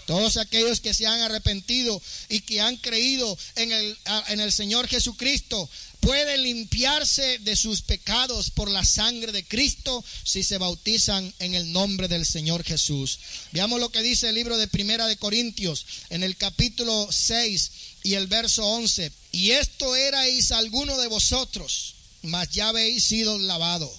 Todos 0.05 0.37
aquellos 0.37 0.79
que 0.79 0.93
se 0.93 1.05
han 1.05 1.19
arrepentido 1.19 2.01
y 2.29 2.39
que 2.39 2.61
han 2.61 2.77
creído 2.77 3.37
en 3.55 3.73
el, 3.73 3.97
en 4.29 4.39
el 4.39 4.53
Señor 4.53 4.87
Jesucristo 4.87 5.69
pueden 5.99 6.43
limpiarse 6.43 7.39
de 7.39 7.57
sus 7.57 7.81
pecados 7.81 8.49
por 8.49 8.71
la 8.71 8.85
sangre 8.85 9.33
de 9.33 9.43
Cristo 9.43 10.03
si 10.23 10.43
se 10.43 10.57
bautizan 10.57 11.33
en 11.39 11.55
el 11.55 11.73
nombre 11.73 12.07
del 12.07 12.25
Señor 12.25 12.63
Jesús. 12.63 13.19
Veamos 13.51 13.81
lo 13.81 13.89
que 13.89 14.01
dice 14.01 14.29
el 14.29 14.35
libro 14.35 14.57
de 14.57 14.69
Primera 14.69 15.07
de 15.07 15.17
Corintios 15.17 15.85
en 16.09 16.23
el 16.23 16.37
capítulo 16.37 17.09
6 17.11 17.71
y 18.03 18.13
el 18.13 18.27
verso 18.27 18.65
11. 18.65 19.11
Y 19.33 19.51
esto 19.51 19.93
erais 19.97 20.53
alguno 20.53 20.97
de 20.97 21.07
vosotros, 21.07 21.95
mas 22.21 22.49
ya 22.51 22.69
habéis 22.69 23.03
sido 23.03 23.37
lavados, 23.39 23.91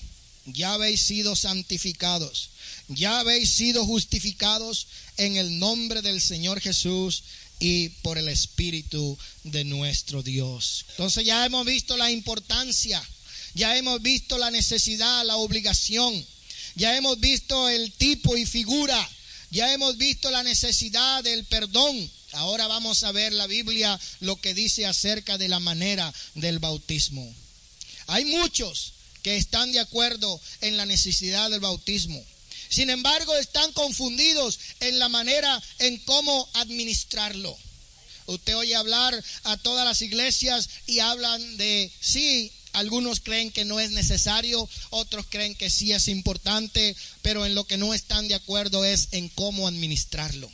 ya 0.53 0.75
habéis 0.75 1.03
sido 1.03 1.37
santificados, 1.37 2.51
ya 2.89 3.21
habéis 3.21 3.51
sido 3.51 3.85
justificados 3.85 4.87
en 5.17 5.37
el 5.37 5.59
nombre 5.59 6.03
del 6.03 6.21
Señor 6.21 6.61
Jesús 6.61 7.23
y 7.61 7.89
por 8.03 8.19
el 8.19 8.29
Espíritu 8.29 9.19
de 9.45 9.65
nuestro 9.65 10.23
Dios. 10.23 10.85
Entonces 10.91 11.25
ya 11.25 11.45
hemos 11.45 11.67
visto 11.67 11.97
la 11.97 12.11
importancia, 12.11 13.03
ya 13.55 13.77
hemos 13.77 14.01
visto 14.03 14.39
la 14.39 14.51
necesidad, 14.51 15.25
la 15.25 15.37
obligación, 15.37 16.27
ya 16.77 16.97
hemos 16.97 17.19
visto 17.21 17.69
el 17.69 17.93
tipo 17.93 18.37
y 18.37 18.47
figura, 18.47 19.09
ya 19.51 19.73
hemos 19.73 19.97
visto 19.97 20.31
la 20.31 20.43
necesidad 20.43 21.25
del 21.25 21.45
perdón, 21.45 22.11
Ahora 22.33 22.67
vamos 22.67 23.05
a 23.05 23.13
ver 23.13 23.33
la 23.33 23.47
Biblia 23.47 23.99
lo 24.21 24.37
que 24.37 24.53
dice 24.53 24.87
acerca 24.87 25.39
de 25.39 25.49
la 25.49 25.61
manera 25.61 26.13
del 26.35 26.59
bautismo. 26.59 27.35
Hay 28.07 28.27
muchos 28.27 28.93
que 29.23 29.37
están 29.37 29.73
de 29.73 29.81
acuerdo 29.81 30.41
en 30.61 30.77
la 30.77 30.87
necesidad 30.87 31.51
del 31.51 31.61
bautismo. 31.61 32.23
Sin 32.69 32.91
embargo, 32.91 33.35
están 33.37 33.73
confundidos 33.73 34.59
en 34.81 34.99
la 34.99 35.09
manera 35.09 35.63
en 35.79 35.99
cómo 35.99 36.49
administrarlo. 36.55 37.57
Usted 38.27 38.57
oye 38.57 38.75
hablar 38.75 39.25
a 39.45 39.57
todas 39.57 39.87
las 39.87 40.03
iglesias 40.03 40.69
y 40.87 40.99
hablan 40.99 41.57
de, 41.57 41.91
sí, 42.01 42.53
Algunos 42.73 43.21
creen 43.21 43.51
que 43.51 43.65
no 43.65 43.81
es 43.81 43.91
necesario, 43.91 44.69
otros 44.91 45.27
creen 45.29 45.55
que 45.55 45.71
sí 45.71 45.93
es 45.93 46.07
importante, 46.09 46.95
pero 47.23 47.47
en 47.47 47.55
lo 47.55 47.65
que 47.65 47.77
no 47.77 47.95
están 47.95 48.29
de 48.29 48.35
acuerdo 48.35 48.85
es 48.85 49.09
en 49.13 49.29
cómo 49.31 49.67
administrarlo. 49.67 50.51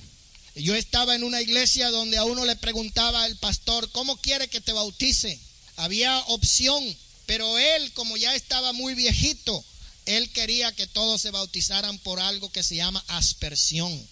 Yo 0.55 0.75
estaba 0.77 1.17
en 1.17 1.25
una 1.25 1.43
iglesia 1.43 1.91
donde 1.91 2.17
a 2.17 2.25
uno 2.25 2.45
le 2.45 2.55
preguntaba 2.57 3.27
el 3.27 3.37
pastor, 3.37 3.91
¿cómo 3.91 4.17
quiere 4.19 4.49
que 4.49 4.61
te 4.61 4.73
bautice? 4.73 5.39
Había 5.77 6.19
opción, 6.29 6.83
pero 7.27 7.59
él, 7.59 7.93
como 7.93 8.17
ya 8.17 8.35
estaba 8.35 8.73
muy 8.73 8.95
viejito, 8.95 9.65
él 10.07 10.31
quería 10.33 10.73
que 10.73 10.87
todos 10.87 11.21
se 11.21 11.31
bautizaran 11.31 11.99
por 11.99 12.21
algo 12.21 12.51
que 12.53 12.63
se 12.63 12.77
llama 12.77 13.05
aspersión. 13.09 14.09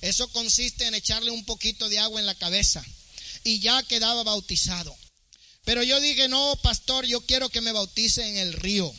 Eso 0.00 0.28
consiste 0.28 0.86
en 0.86 0.94
echarle 0.94 1.30
un 1.30 1.44
poquito 1.44 1.88
de 1.88 1.98
agua 1.98 2.20
en 2.20 2.26
la 2.26 2.34
cabeza 2.34 2.84
y 3.44 3.60
ya 3.60 3.82
quedaba 3.84 4.22
bautizado. 4.24 4.96
Pero 5.64 5.82
yo 5.82 6.00
dije, 6.00 6.28
no, 6.28 6.56
pastor, 6.62 7.06
yo 7.06 7.20
quiero 7.22 7.48
que 7.48 7.60
me 7.60 7.72
bautice 7.72 8.28
en 8.28 8.36
el 8.36 8.52
río. 8.52 8.92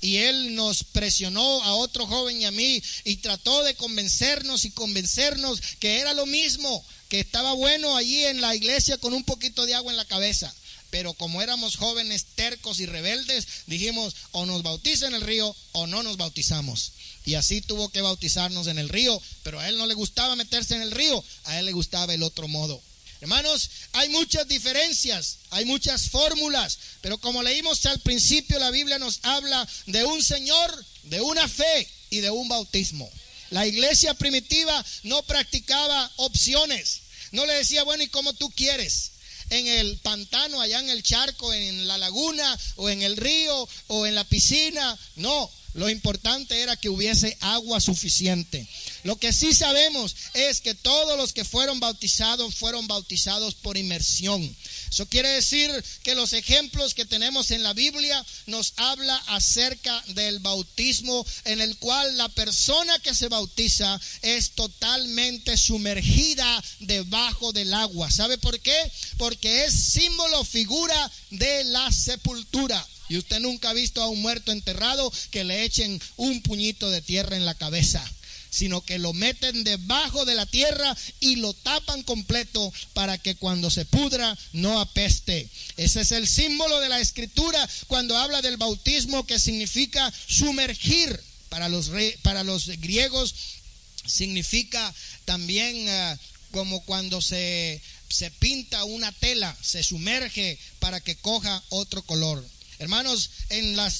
Y 0.00 0.18
él 0.18 0.54
nos 0.54 0.84
presionó 0.84 1.62
a 1.64 1.74
otro 1.74 2.06
joven 2.06 2.40
y 2.40 2.44
a 2.44 2.50
mí 2.50 2.80
y 3.04 3.16
trató 3.16 3.64
de 3.64 3.74
convencernos 3.74 4.64
y 4.64 4.70
convencernos 4.70 5.60
que 5.80 5.98
era 5.98 6.14
lo 6.14 6.24
mismo, 6.24 6.84
que 7.08 7.20
estaba 7.20 7.52
bueno 7.54 7.96
allí 7.96 8.24
en 8.24 8.40
la 8.40 8.54
iglesia 8.54 8.96
con 8.98 9.12
un 9.12 9.24
poquito 9.24 9.66
de 9.66 9.74
agua 9.74 9.90
en 9.90 9.96
la 9.96 10.04
cabeza. 10.04 10.54
Pero 10.90 11.12
como 11.14 11.42
éramos 11.42 11.76
jóvenes 11.76 12.26
tercos 12.34 12.80
y 12.80 12.86
rebeldes, 12.86 13.46
dijimos 13.66 14.14
o 14.32 14.46
nos 14.46 14.62
bautiza 14.62 15.06
en 15.06 15.14
el 15.14 15.22
río 15.22 15.54
o 15.72 15.86
no 15.86 16.02
nos 16.02 16.16
bautizamos. 16.16 16.92
Y 17.26 17.34
así 17.34 17.60
tuvo 17.60 17.90
que 17.90 18.00
bautizarnos 18.00 18.68
en 18.68 18.78
el 18.78 18.88
río, 18.88 19.20
pero 19.42 19.60
a 19.60 19.68
él 19.68 19.76
no 19.76 19.86
le 19.86 19.94
gustaba 19.94 20.34
meterse 20.34 20.74
en 20.76 20.82
el 20.82 20.90
río, 20.90 21.22
a 21.44 21.58
él 21.58 21.66
le 21.66 21.72
gustaba 21.72 22.14
el 22.14 22.22
otro 22.22 22.48
modo. 22.48 22.80
Hermanos, 23.20 23.70
hay 23.92 24.08
muchas 24.10 24.46
diferencias, 24.46 25.38
hay 25.50 25.64
muchas 25.64 26.08
fórmulas, 26.08 26.78
pero 27.00 27.18
como 27.18 27.42
leímos 27.42 27.84
al 27.86 27.98
principio, 28.00 28.58
la 28.58 28.70
Biblia 28.70 28.98
nos 28.98 29.18
habla 29.22 29.68
de 29.86 30.04
un 30.04 30.22
Señor, 30.22 30.86
de 31.02 31.20
una 31.20 31.48
fe 31.48 31.88
y 32.10 32.20
de 32.20 32.30
un 32.30 32.48
bautismo. 32.48 33.10
La 33.50 33.66
iglesia 33.66 34.14
primitiva 34.14 34.84
no 35.02 35.22
practicaba 35.24 36.10
opciones, 36.16 37.00
no 37.32 37.44
le 37.44 37.54
decía, 37.54 37.82
bueno, 37.82 38.04
¿y 38.04 38.08
cómo 38.08 38.32
tú 38.34 38.50
quieres? 38.50 39.10
En 39.50 39.66
el 39.66 39.98
pantano, 39.98 40.60
allá 40.60 40.80
en 40.80 40.90
el 40.90 41.02
charco, 41.02 41.52
en 41.52 41.86
la 41.86 41.98
laguna, 41.98 42.58
o 42.76 42.88
en 42.88 43.02
el 43.02 43.16
río, 43.16 43.68
o 43.88 44.06
en 44.06 44.14
la 44.14 44.24
piscina. 44.24 44.98
No, 45.16 45.50
lo 45.74 45.88
importante 45.88 46.60
era 46.60 46.76
que 46.76 46.88
hubiese 46.88 47.36
agua 47.40 47.80
suficiente. 47.80 48.66
Lo 49.04 49.16
que 49.16 49.32
sí 49.32 49.54
sabemos 49.54 50.14
es 50.34 50.60
que 50.60 50.74
todos 50.74 51.16
los 51.16 51.32
que 51.32 51.44
fueron 51.44 51.80
bautizados 51.80 52.54
fueron 52.54 52.86
bautizados 52.88 53.54
por 53.54 53.76
inmersión. 53.76 54.56
Eso 54.90 55.06
quiere 55.06 55.28
decir 55.28 55.70
que 56.02 56.14
los 56.14 56.32
ejemplos 56.32 56.94
que 56.94 57.04
tenemos 57.04 57.50
en 57.50 57.62
la 57.62 57.72
Biblia 57.72 58.24
nos 58.46 58.72
habla 58.76 59.16
acerca 59.28 60.02
del 60.08 60.40
bautismo 60.40 61.24
en 61.44 61.60
el 61.60 61.76
cual 61.76 62.16
la 62.16 62.28
persona 62.30 62.98
que 63.00 63.14
se 63.14 63.28
bautiza 63.28 64.00
es 64.22 64.52
totalmente 64.52 65.56
sumergida 65.56 66.64
debajo 66.80 67.52
del 67.52 67.72
agua. 67.74 68.10
¿Sabe 68.10 68.38
por 68.38 68.58
qué? 68.60 68.76
Porque 69.16 69.64
es 69.64 69.74
símbolo, 69.74 70.44
figura 70.44 71.10
de 71.30 71.64
la 71.64 71.92
sepultura. 71.92 72.84
Y 73.08 73.16
usted 73.16 73.40
nunca 73.40 73.70
ha 73.70 73.74
visto 73.74 74.02
a 74.02 74.08
un 74.08 74.20
muerto 74.20 74.52
enterrado 74.52 75.10
que 75.30 75.44
le 75.44 75.64
echen 75.64 76.00
un 76.16 76.42
puñito 76.42 76.90
de 76.90 77.00
tierra 77.00 77.36
en 77.36 77.46
la 77.46 77.54
cabeza 77.54 78.04
sino 78.50 78.80
que 78.80 78.98
lo 78.98 79.12
meten 79.12 79.64
debajo 79.64 80.24
de 80.24 80.34
la 80.34 80.46
tierra 80.46 80.96
y 81.20 81.36
lo 81.36 81.52
tapan 81.54 82.02
completo 82.02 82.72
para 82.94 83.18
que 83.18 83.34
cuando 83.36 83.70
se 83.70 83.84
pudra 83.84 84.36
no 84.52 84.80
apeste. 84.80 85.48
Ese 85.76 86.00
es 86.00 86.12
el 86.12 86.26
símbolo 86.26 86.80
de 86.80 86.88
la 86.88 87.00
escritura 87.00 87.68
cuando 87.86 88.16
habla 88.16 88.42
del 88.42 88.56
bautismo 88.56 89.26
que 89.26 89.38
significa 89.38 90.12
sumergir. 90.26 91.20
Para 91.48 91.70
los, 91.70 91.90
para 92.22 92.44
los 92.44 92.66
griegos 92.66 93.34
significa 94.04 94.94
también 95.24 95.88
eh, 95.88 96.18
como 96.50 96.84
cuando 96.84 97.22
se, 97.22 97.80
se 98.08 98.30
pinta 98.32 98.84
una 98.84 99.12
tela, 99.12 99.56
se 99.62 99.82
sumerge 99.82 100.58
para 100.78 101.00
que 101.00 101.16
coja 101.16 101.62
otro 101.70 102.02
color. 102.02 102.44
Hermanos, 102.78 103.30
en 103.48 103.76
la 103.76 103.92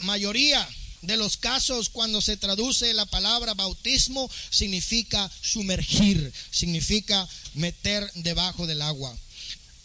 mayoría 0.00 0.66
de 1.02 1.16
los 1.16 1.36
casos 1.36 1.88
cuando 1.88 2.20
se 2.20 2.36
traduce 2.36 2.92
la 2.94 3.06
palabra 3.06 3.54
bautismo 3.54 4.30
significa 4.50 5.30
sumergir, 5.42 6.32
significa 6.50 7.28
meter 7.54 8.10
debajo 8.14 8.66
del 8.66 8.82
agua. 8.82 9.16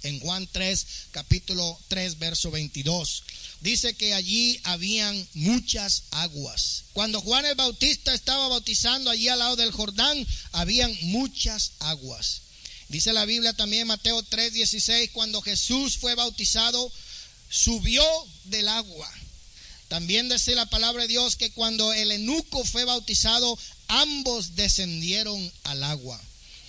En 0.04 0.20
Juan 0.20 0.48
3, 0.52 0.86
capítulo 1.12 1.80
3, 1.88 2.20
verso 2.20 2.52
22, 2.52 3.24
dice 3.62 3.94
que 3.96 4.14
allí 4.14 4.60
habían 4.64 5.28
muchas 5.34 6.04
aguas. 6.12 6.84
Cuando 6.92 7.22
Juan 7.22 7.46
el 7.46 7.56
Bautista 7.56 8.14
estaba 8.14 8.50
bautizando 8.50 9.10
allí 9.10 9.30
al 9.30 9.40
lado 9.40 9.56
del 9.56 9.72
Jordán, 9.72 10.28
habían 10.52 10.94
muchas 11.04 11.72
aguas. 11.80 12.42
Dice 12.90 13.14
la 13.14 13.26
Biblia 13.26 13.54
también 13.54 13.88
Mateo 13.88 14.22
3, 14.24 14.52
16, 14.52 15.12
cuando 15.14 15.42
Jesús 15.42 15.98
fue 15.98 16.16
bautizado, 16.16 16.92
subió 17.50 18.04
del 18.44 18.68
agua. 18.68 19.10
También 19.94 20.28
dice 20.28 20.56
la 20.56 20.66
palabra 20.66 21.04
de 21.04 21.08
Dios 21.08 21.36
que 21.36 21.52
cuando 21.52 21.94
el 21.94 22.12
enuco 22.12 22.66
fue 22.66 22.84
bautizado, 22.84 23.56
ambos 23.88 24.56
descendieron 24.56 25.54
al 25.66 25.84
agua. 25.84 26.20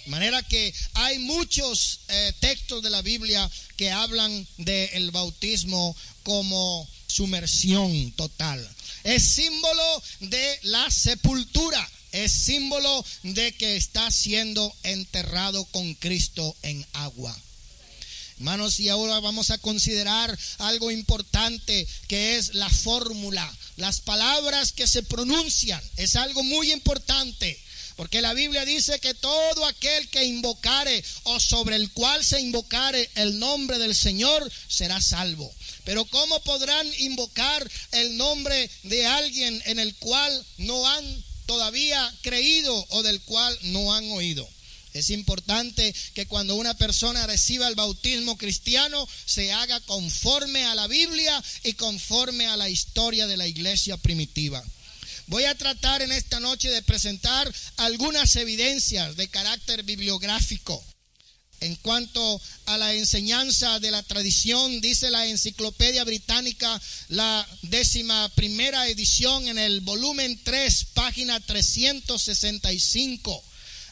De 0.04 0.10
manera 0.10 0.42
que 0.42 0.74
hay 0.92 1.20
muchos 1.20 2.00
eh, 2.08 2.34
textos 2.40 2.82
de 2.82 2.90
la 2.90 3.00
Biblia 3.00 3.50
que 3.78 3.90
hablan 3.90 4.46
del 4.58 5.10
bautismo 5.10 5.96
como 6.22 6.86
sumersión 7.06 8.12
total. 8.12 8.60
Es 9.04 9.22
símbolo 9.22 10.02
de 10.20 10.58
la 10.64 10.90
sepultura. 10.90 11.90
Es 12.12 12.30
símbolo 12.30 13.06
de 13.22 13.52
que 13.52 13.76
está 13.76 14.10
siendo 14.10 14.70
enterrado 14.82 15.64
con 15.72 15.94
Cristo 15.94 16.54
en 16.60 16.84
agua. 16.92 17.34
Hermanos, 18.38 18.80
y 18.80 18.88
ahora 18.88 19.20
vamos 19.20 19.50
a 19.50 19.58
considerar 19.58 20.36
algo 20.58 20.90
importante 20.90 21.86
que 22.08 22.36
es 22.36 22.54
la 22.54 22.68
fórmula, 22.68 23.48
las 23.76 24.00
palabras 24.00 24.72
que 24.72 24.88
se 24.88 25.02
pronuncian. 25.04 25.80
Es 25.96 26.16
algo 26.16 26.42
muy 26.42 26.72
importante. 26.72 27.60
Porque 27.96 28.20
la 28.20 28.34
Biblia 28.34 28.64
dice 28.64 28.98
que 28.98 29.14
todo 29.14 29.64
aquel 29.66 30.08
que 30.08 30.24
invocare 30.24 31.04
o 31.24 31.38
sobre 31.38 31.76
el 31.76 31.92
cual 31.92 32.24
se 32.24 32.40
invocare 32.40 33.08
el 33.14 33.38
nombre 33.38 33.78
del 33.78 33.94
Señor 33.94 34.50
será 34.68 35.00
salvo. 35.00 35.52
Pero 35.84 36.04
¿cómo 36.06 36.40
podrán 36.40 36.90
invocar 36.98 37.70
el 37.92 38.16
nombre 38.16 38.68
de 38.82 39.06
alguien 39.06 39.62
en 39.66 39.78
el 39.78 39.94
cual 39.96 40.44
no 40.58 40.88
han 40.88 41.24
todavía 41.46 42.12
creído 42.22 42.74
o 42.88 43.04
del 43.04 43.20
cual 43.22 43.56
no 43.62 43.94
han 43.94 44.10
oído? 44.10 44.48
Es 44.94 45.10
importante 45.10 45.92
que 46.14 46.26
cuando 46.26 46.54
una 46.54 46.74
persona 46.74 47.26
reciba 47.26 47.66
el 47.66 47.74
bautismo 47.74 48.38
cristiano 48.38 49.08
se 49.26 49.52
haga 49.52 49.80
conforme 49.80 50.64
a 50.66 50.76
la 50.76 50.86
Biblia 50.86 51.42
y 51.64 51.72
conforme 51.72 52.46
a 52.46 52.56
la 52.56 52.68
historia 52.68 53.26
de 53.26 53.36
la 53.36 53.48
iglesia 53.48 53.96
primitiva. 53.96 54.62
Voy 55.26 55.44
a 55.44 55.56
tratar 55.56 56.02
en 56.02 56.12
esta 56.12 56.38
noche 56.38 56.70
de 56.70 56.80
presentar 56.82 57.52
algunas 57.76 58.36
evidencias 58.36 59.16
de 59.16 59.26
carácter 59.26 59.82
bibliográfico. 59.82 60.80
En 61.58 61.74
cuanto 61.76 62.40
a 62.66 62.78
la 62.78 62.94
enseñanza 62.94 63.80
de 63.80 63.90
la 63.90 64.02
tradición, 64.04 64.80
dice 64.80 65.10
la 65.10 65.26
Enciclopedia 65.26 66.04
Británica, 66.04 66.80
la 67.08 67.44
décima 67.62 68.28
primera 68.36 68.86
edición 68.86 69.48
en 69.48 69.58
el 69.58 69.80
volumen 69.80 70.38
3, 70.44 70.86
página 70.94 71.40
365 71.40 73.42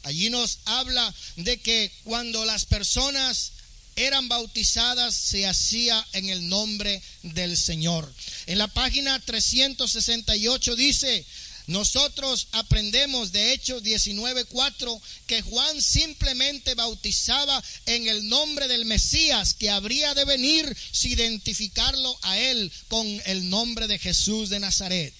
Allí 0.02 0.30
nos 0.30 0.58
habla 0.64 1.14
de 1.36 1.60
que 1.60 1.92
cuando 2.04 2.44
las 2.44 2.64
personas 2.64 3.52
eran 3.96 4.28
bautizadas 4.28 5.14
se 5.14 5.46
hacía 5.46 6.04
en 6.12 6.28
el 6.28 6.48
nombre 6.48 7.02
del 7.22 7.56
Señor. 7.56 8.12
En 8.46 8.58
la 8.58 8.68
página 8.68 9.18
368 9.20 10.76
dice, 10.76 11.26
nosotros 11.66 12.48
aprendemos 12.52 13.30
de 13.32 13.52
Hechos 13.52 13.82
19:4 13.82 15.00
que 15.26 15.42
Juan 15.42 15.80
simplemente 15.80 16.74
bautizaba 16.74 17.62
en 17.86 18.08
el 18.08 18.28
nombre 18.28 18.66
del 18.66 18.84
Mesías 18.84 19.54
que 19.54 19.70
habría 19.70 20.14
de 20.14 20.24
venir 20.24 20.76
si 20.90 21.12
identificarlo 21.12 22.18
a 22.22 22.38
él 22.38 22.72
con 22.88 23.06
el 23.26 23.48
nombre 23.48 23.86
de 23.86 23.98
Jesús 23.98 24.48
de 24.48 24.58
Nazaret. 24.58 25.14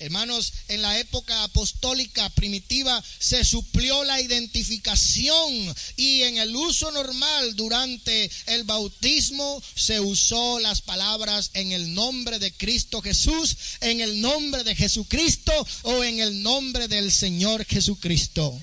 Hermanos, 0.00 0.54
en 0.68 0.80
la 0.80 0.98
época 0.98 1.42
apostólica 1.42 2.30
primitiva 2.30 3.04
se 3.18 3.44
suplió 3.44 4.02
la 4.04 4.18
identificación 4.18 5.74
y 5.96 6.22
en 6.22 6.38
el 6.38 6.56
uso 6.56 6.90
normal 6.90 7.54
durante 7.54 8.30
el 8.46 8.64
bautismo 8.64 9.62
se 9.74 10.00
usó 10.00 10.58
las 10.58 10.80
palabras 10.80 11.50
en 11.52 11.72
el 11.72 11.92
nombre 11.92 12.38
de 12.38 12.50
Cristo 12.50 13.02
Jesús, 13.02 13.54
en 13.82 14.00
el 14.00 14.22
nombre 14.22 14.64
de 14.64 14.74
Jesucristo 14.74 15.52
o 15.82 16.02
en 16.02 16.18
el 16.18 16.42
nombre 16.42 16.88
del 16.88 17.12
Señor 17.12 17.66
Jesucristo. 17.66 18.58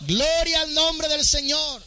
Gloria 0.00 0.62
al 0.62 0.72
nombre 0.72 1.08
del 1.08 1.24
Señor. 1.24 1.82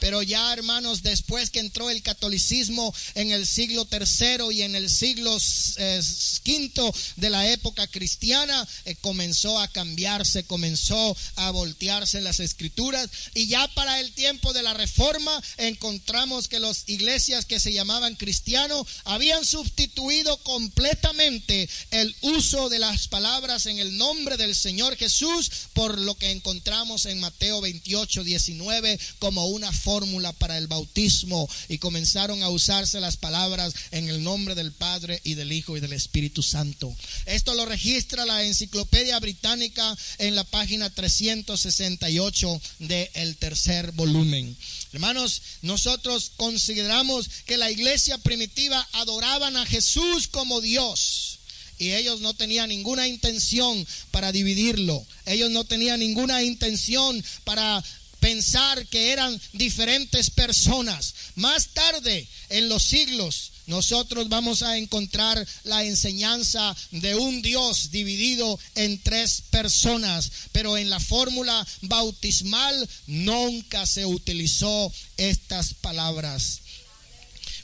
Pero 0.00 0.22
ya, 0.22 0.52
hermanos, 0.52 1.02
después 1.02 1.50
que 1.50 1.60
entró 1.60 1.90
el 1.90 2.02
catolicismo 2.02 2.92
en 3.14 3.30
el 3.30 3.46
siglo 3.46 3.84
tercero 3.84 4.50
y 4.50 4.62
en 4.62 4.74
el 4.74 4.90
siglo 4.90 5.36
eh, 5.76 6.00
quinto 6.42 6.92
de 7.16 7.30
la 7.30 7.48
época 7.48 7.86
cristiana, 7.86 8.66
eh, 8.84 8.96
comenzó 8.96 9.58
a 9.60 9.68
cambiarse, 9.68 10.44
comenzó 10.44 11.16
a 11.36 11.50
voltearse 11.50 12.20
las 12.20 12.40
escrituras. 12.40 13.08
Y 13.34 13.46
ya 13.46 13.68
para 13.74 14.00
el 14.00 14.12
tiempo 14.12 14.52
de 14.52 14.62
la 14.62 14.74
reforma 14.74 15.40
encontramos 15.58 16.48
que 16.48 16.58
las 16.60 16.84
iglesias 16.88 17.44
que 17.44 17.60
se 17.60 17.72
llamaban 17.72 18.16
cristianos 18.16 18.86
habían 19.04 19.44
sustituido 19.44 20.36
completamente 20.38 21.68
el 21.90 22.14
uso 22.22 22.68
de 22.68 22.78
las 22.78 23.08
palabras 23.08 23.66
en 23.66 23.78
el 23.78 23.96
nombre 23.96 24.36
del 24.36 24.54
Señor 24.54 24.96
Jesús 24.96 25.50
por 25.72 25.98
lo 25.98 26.14
que 26.16 26.30
encontramos 26.30 27.06
en 27.06 27.20
Mateo 27.20 27.60
28, 27.60 28.24
19 28.24 28.98
como 29.18 29.46
una 29.46 29.72
fórmula 29.90 30.32
para 30.34 30.56
el 30.56 30.68
bautismo 30.68 31.48
y 31.68 31.78
comenzaron 31.78 32.44
a 32.44 32.48
usarse 32.48 33.00
las 33.00 33.16
palabras 33.16 33.74
en 33.90 34.08
el 34.08 34.22
nombre 34.22 34.54
del 34.54 34.70
Padre 34.70 35.20
y 35.24 35.34
del 35.34 35.50
Hijo 35.50 35.76
y 35.76 35.80
del 35.80 35.92
Espíritu 35.92 36.44
Santo. 36.44 36.94
Esto 37.26 37.54
lo 37.54 37.66
registra 37.66 38.24
la 38.24 38.44
Enciclopedia 38.44 39.18
Británica 39.18 39.98
en 40.18 40.36
la 40.36 40.44
página 40.44 40.90
368 40.90 42.60
del 42.78 43.36
tercer 43.36 43.90
volumen. 43.90 44.56
Hermanos, 44.92 45.42
nosotros 45.62 46.30
consideramos 46.36 47.28
que 47.44 47.56
la 47.56 47.72
iglesia 47.72 48.16
primitiva 48.18 48.86
adoraban 48.92 49.56
a 49.56 49.66
Jesús 49.66 50.28
como 50.28 50.60
Dios 50.60 51.40
y 51.80 51.94
ellos 51.94 52.20
no 52.20 52.34
tenían 52.34 52.68
ninguna 52.68 53.08
intención 53.08 53.86
para 54.10 54.32
dividirlo. 54.32 55.04
Ellos 55.24 55.50
no 55.50 55.64
tenían 55.64 55.98
ninguna 55.98 56.42
intención 56.42 57.24
para 57.44 57.82
pensar 58.20 58.86
que 58.86 59.12
eran 59.12 59.40
diferentes 59.52 60.30
personas. 60.30 61.14
Más 61.34 61.68
tarde, 61.68 62.28
en 62.50 62.68
los 62.68 62.82
siglos, 62.84 63.52
nosotros 63.66 64.28
vamos 64.28 64.62
a 64.62 64.76
encontrar 64.76 65.46
la 65.64 65.84
enseñanza 65.84 66.76
de 66.90 67.14
un 67.14 67.40
Dios 67.40 67.90
dividido 67.90 68.58
en 68.74 69.00
tres 69.00 69.42
personas, 69.50 70.30
pero 70.52 70.76
en 70.76 70.90
la 70.90 71.00
fórmula 71.00 71.66
bautismal 71.82 72.88
nunca 73.06 73.86
se 73.86 74.04
utilizó 74.06 74.92
estas 75.16 75.74
palabras. 75.74 76.60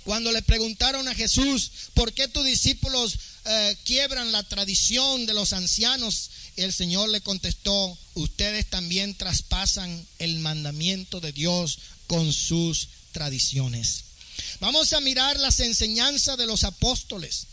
Cuando 0.05 0.31
le 0.31 0.43
preguntaron 0.43 1.09
a 1.09 1.15
Jesús, 1.17 1.73
¿por 1.93 2.13
qué 2.13 2.29
tus 2.29 2.45
discípulos 2.45 3.19
eh, 3.47 3.76
quiebran 3.84 4.32
la 4.32 4.42
tradición 4.42 5.26
de 5.26 5.34
los 5.34 5.53
ancianos? 5.53 6.30
El 6.57 6.72
Señor 6.72 7.09
le 7.11 7.20
contestó, 7.20 7.97
ustedes 8.14 8.68
también 8.68 9.14
traspasan 9.14 10.07
el 10.18 10.38
mandamiento 10.38 11.20
de 11.20 11.32
Dios 11.32 11.78
con 12.07 12.32
sus 12.32 12.88
tradiciones. 13.12 14.05
Vamos 14.61 14.92
a 14.92 15.01
mirar 15.01 15.38
las 15.38 15.61
enseñanzas 15.61 16.36
de 16.38 16.47
los 16.47 16.64
apóstoles. 16.64 17.47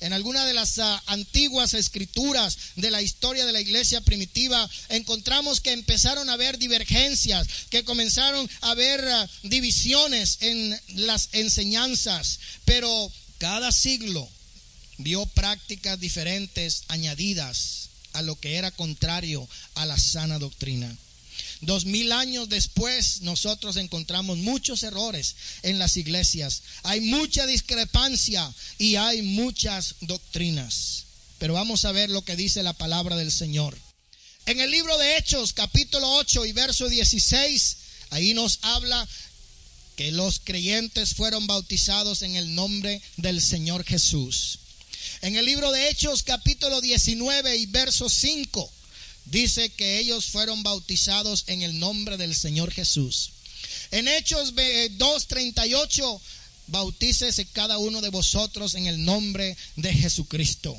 En 0.00 0.12
alguna 0.12 0.44
de 0.44 0.52
las 0.52 0.78
ah, 0.80 1.02
antiguas 1.06 1.74
escrituras 1.74 2.58
de 2.74 2.90
la 2.90 3.00
historia 3.00 3.46
de 3.46 3.52
la 3.52 3.60
iglesia 3.60 4.00
primitiva 4.00 4.68
encontramos 4.88 5.60
que 5.60 5.72
empezaron 5.72 6.28
a 6.28 6.32
haber 6.32 6.58
divergencias, 6.58 7.46
que 7.70 7.84
comenzaron 7.84 8.50
a 8.62 8.72
haber 8.72 9.04
ah, 9.06 9.30
divisiones 9.44 10.38
en 10.40 10.80
las 10.96 11.28
enseñanzas, 11.32 12.40
pero 12.64 13.12
cada 13.38 13.70
siglo 13.70 14.28
vio 14.98 15.26
prácticas 15.26 15.98
diferentes 15.98 16.84
añadidas 16.88 17.88
a 18.12 18.22
lo 18.22 18.38
que 18.38 18.56
era 18.56 18.70
contrario 18.70 19.48
a 19.74 19.86
la 19.86 19.98
sana 19.98 20.38
doctrina. 20.38 20.96
Dos 21.62 21.84
mil 21.84 22.10
años 22.12 22.48
después 22.48 23.22
nosotros 23.22 23.76
encontramos 23.76 24.36
muchos 24.38 24.82
errores 24.82 25.36
en 25.62 25.78
las 25.78 25.96
iglesias. 25.96 26.62
Hay 26.82 27.00
mucha 27.00 27.46
discrepancia 27.46 28.52
y 28.78 28.96
hay 28.96 29.22
muchas 29.22 29.94
doctrinas. 30.00 31.04
Pero 31.38 31.54
vamos 31.54 31.84
a 31.84 31.92
ver 31.92 32.10
lo 32.10 32.24
que 32.24 32.36
dice 32.36 32.62
la 32.62 32.72
palabra 32.72 33.16
del 33.16 33.32
Señor. 33.32 33.78
En 34.46 34.60
el 34.60 34.70
libro 34.70 34.98
de 34.98 35.16
Hechos, 35.16 35.52
capítulo 35.52 36.16
8 36.16 36.46
y 36.46 36.52
verso 36.52 36.88
16, 36.88 37.76
ahí 38.10 38.34
nos 38.34 38.58
habla 38.62 39.08
que 39.94 40.10
los 40.10 40.40
creyentes 40.40 41.14
fueron 41.14 41.46
bautizados 41.46 42.22
en 42.22 42.34
el 42.34 42.56
nombre 42.56 43.00
del 43.18 43.40
Señor 43.40 43.84
Jesús. 43.84 44.58
En 45.22 45.36
el 45.36 45.44
libro 45.44 45.70
de 45.70 45.88
Hechos, 45.88 46.24
capítulo 46.24 46.80
19 46.80 47.56
y 47.56 47.66
verso 47.66 48.08
5, 48.08 48.68
dice 49.26 49.70
que 49.70 50.00
ellos 50.00 50.26
fueron 50.26 50.64
bautizados 50.64 51.44
en 51.46 51.62
el 51.62 51.78
nombre 51.78 52.16
del 52.16 52.34
Señor 52.34 52.72
Jesús. 52.72 53.30
En 53.92 54.08
Hechos 54.08 54.52
2.38, 54.56 56.20
bautícese 56.66 57.46
cada 57.46 57.78
uno 57.78 58.00
de 58.00 58.08
vosotros 58.08 58.74
en 58.74 58.86
el 58.86 59.04
nombre 59.04 59.56
de 59.76 59.94
Jesucristo. 59.94 60.76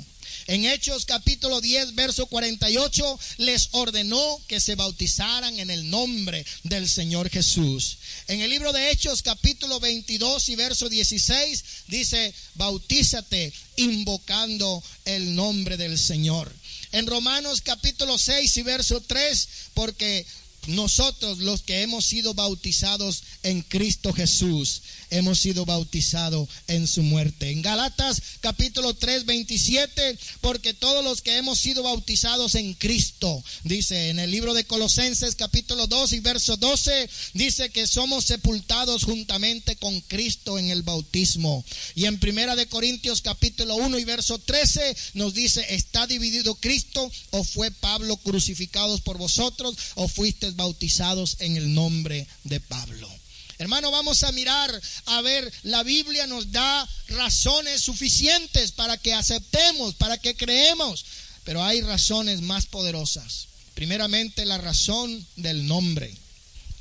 En 0.48 0.66
Hechos 0.66 1.06
capítulo 1.06 1.62
10, 1.62 1.96
verso 1.96 2.26
48, 2.26 3.20
les 3.38 3.70
ordenó 3.72 4.41
que 4.48 4.60
se 4.60 4.76
bautizaran 4.76 5.60
en 5.60 5.70
el 5.70 5.89
nombre 5.89 6.46
del 6.64 6.89
Señor 6.89 7.30
Jesús. 7.30 7.98
En 8.28 8.41
el 8.41 8.50
libro 8.50 8.74
de 8.74 8.91
Hechos 8.91 9.22
capítulo 9.22 9.80
22 9.80 10.50
y 10.50 10.56
verso 10.56 10.89
16 10.89 11.64
dice, 11.88 12.34
bautízate 12.56 13.54
invocando 13.78 14.84
el 15.06 15.36
nombre 15.36 15.78
del 15.78 15.98
Señor 15.98 16.54
en 16.94 17.08
Romanos 17.08 17.62
capítulo 17.62 18.18
6 18.18 18.58
y 18.58 18.62
verso 18.62 19.02
3, 19.02 19.48
porque 19.74 20.26
nosotros 20.68 21.39
los 21.39 21.64
que 21.64 21.82
hemos 21.82 22.06
sido 22.06 22.36
bautizados 22.36 23.24
en 23.41 23.62
Cristo 23.64 24.14
Jesús, 24.14 24.84
hemos 25.18 25.39
sido 25.39 25.66
bautizados 25.66 26.49
en 26.68 26.88
su 26.88 27.03
muerte. 27.03 27.49
En 27.49 27.61
Galatas 27.61 28.22
capítulo 28.41 28.93
3, 28.93 29.26
27, 29.26 30.18
porque 30.41 30.74
todos 30.74 31.03
los 31.03 31.22
que 31.22 31.38
hemos 31.38 31.59
sido 31.59 31.84
bautizados 31.84 32.55
en 32.55 32.74
Cristo, 32.74 33.43
dice 33.64 34.09
en 34.09 34.20
el 34.20 34.32
libro 34.32 34.53
de 34.53 34.66
Colosenses 34.66 35.36
capítulo 35.36 35.88
2 35.88 36.14
y 36.14 36.20
verso 36.20 36.57
12, 36.57 37.09
dice 37.34 37.70
que 37.70 37.88
somos 37.88 38.26
sepultados 38.26 39.03
juntamente 39.03 39.76
con 39.76 40.01
Cristo 40.01 40.59
en 40.59 40.70
el 40.70 40.84
bautismo. 40.84 41.64
Y 41.95 42.05
en 42.05 42.20
Primera 42.20 42.55
de 42.55 42.68
Corintios 42.68 43.22
capítulo 43.22 43.76
1 43.76 43.99
y 43.99 44.05
verso 44.05 44.39
13 44.39 44.95
nos 45.14 45.34
dice, 45.34 45.66
¿está 45.70 46.07
dividido 46.07 46.55
Cristo 46.55 47.09
o 47.32 47.43
fue 47.43 47.72
Pablo 47.72 48.18
crucificados 48.18 49.01
por 49.01 49.18
vosotros 49.18 49.76
o 49.95 50.07
fuiste 50.07 50.51
bautizados 50.51 51.38
en 51.39 51.57
el 51.57 51.74
nombre 51.74 52.28
de 52.43 52.59
Pablo. 52.59 53.23
Hermano, 53.64 53.91
vamos 53.91 54.24
a 54.24 54.32
mirar 54.34 54.82
a 55.05 55.22
ver, 55.22 55.49
la 55.64 55.84
Biblia 55.84 56.28
nos 56.28 56.51
da 56.51 56.86
razones 57.07 57.80
suficientes 57.80 58.74
para 58.74 58.97
que 58.97 59.14
aceptemos, 59.14 59.95
para 59.95 60.18
que 60.18 60.36
creemos, 60.36 61.05
pero 61.45 61.64
hay 61.64 61.80
razones 61.80 62.41
más 62.41 62.66
poderosas. 62.66 63.47
Primeramente, 63.74 64.43
la 64.43 64.57
razón 64.57 65.26
del 65.38 65.66
nombre. 65.66 66.14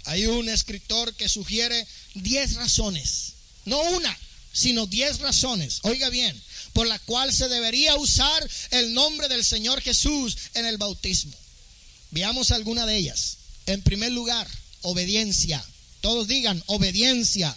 Hay 0.07 0.27
un 0.27 0.49
escritor 0.49 1.15
que 1.15 1.29
sugiere 1.29 1.87
10 2.15 2.55
razones, 2.55 3.35
no 3.65 3.81
una, 3.81 4.19
sino 4.53 4.87
10 4.87 5.21
razones, 5.21 5.79
oiga 5.83 6.11
bien, 6.11 6.43
por 6.73 6.89
la 6.89 6.99
cual 6.99 7.33
se 7.33 7.49
debería 7.49 7.95
usar 7.95 8.51
el 8.73 8.93
nombre 8.93 9.29
del 9.29 9.45
Señor 9.45 9.81
Jesús 9.83 10.37
en 10.55 10.67
el 10.67 10.79
bautismo. 10.79 11.37
Veamos 12.11 12.51
alguna 12.51 12.87
de 12.87 12.97
ellas. 12.97 13.37
En 13.67 13.83
primer 13.83 14.11
lugar, 14.11 14.49
obediencia. 14.81 15.65
Todos 16.03 16.29
digan, 16.29 16.63
obediencia. 16.67 17.57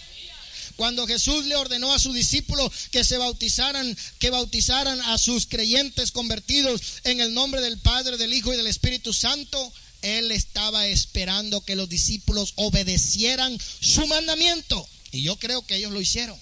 Cuando 0.77 1.07
Jesús 1.07 1.45
le 1.45 1.55
ordenó 1.55 1.93
a 1.93 1.99
sus 1.99 2.15
discípulos 2.15 2.71
que 2.91 3.03
se 3.03 3.17
bautizaran, 3.17 3.97
que 4.19 4.29
bautizaran 4.29 5.01
a 5.01 5.17
sus 5.17 5.47
creyentes 5.47 6.11
convertidos 6.11 6.81
en 7.03 7.19
el 7.19 7.33
nombre 7.33 7.59
del 7.61 7.77
Padre, 7.79 8.17
del 8.17 8.33
Hijo 8.33 8.53
y 8.53 8.57
del 8.57 8.67
Espíritu 8.67 9.11
Santo, 9.13 9.73
él 10.01 10.31
estaba 10.31 10.87
esperando 10.87 11.61
que 11.61 11.75
los 11.75 11.89
discípulos 11.89 12.53
obedecieran 12.55 13.57
su 13.81 14.05
mandamiento. 14.07 14.87
Y 15.11 15.23
yo 15.23 15.37
creo 15.37 15.65
que 15.65 15.77
ellos 15.77 15.91
lo 15.91 16.01
hicieron, 16.01 16.39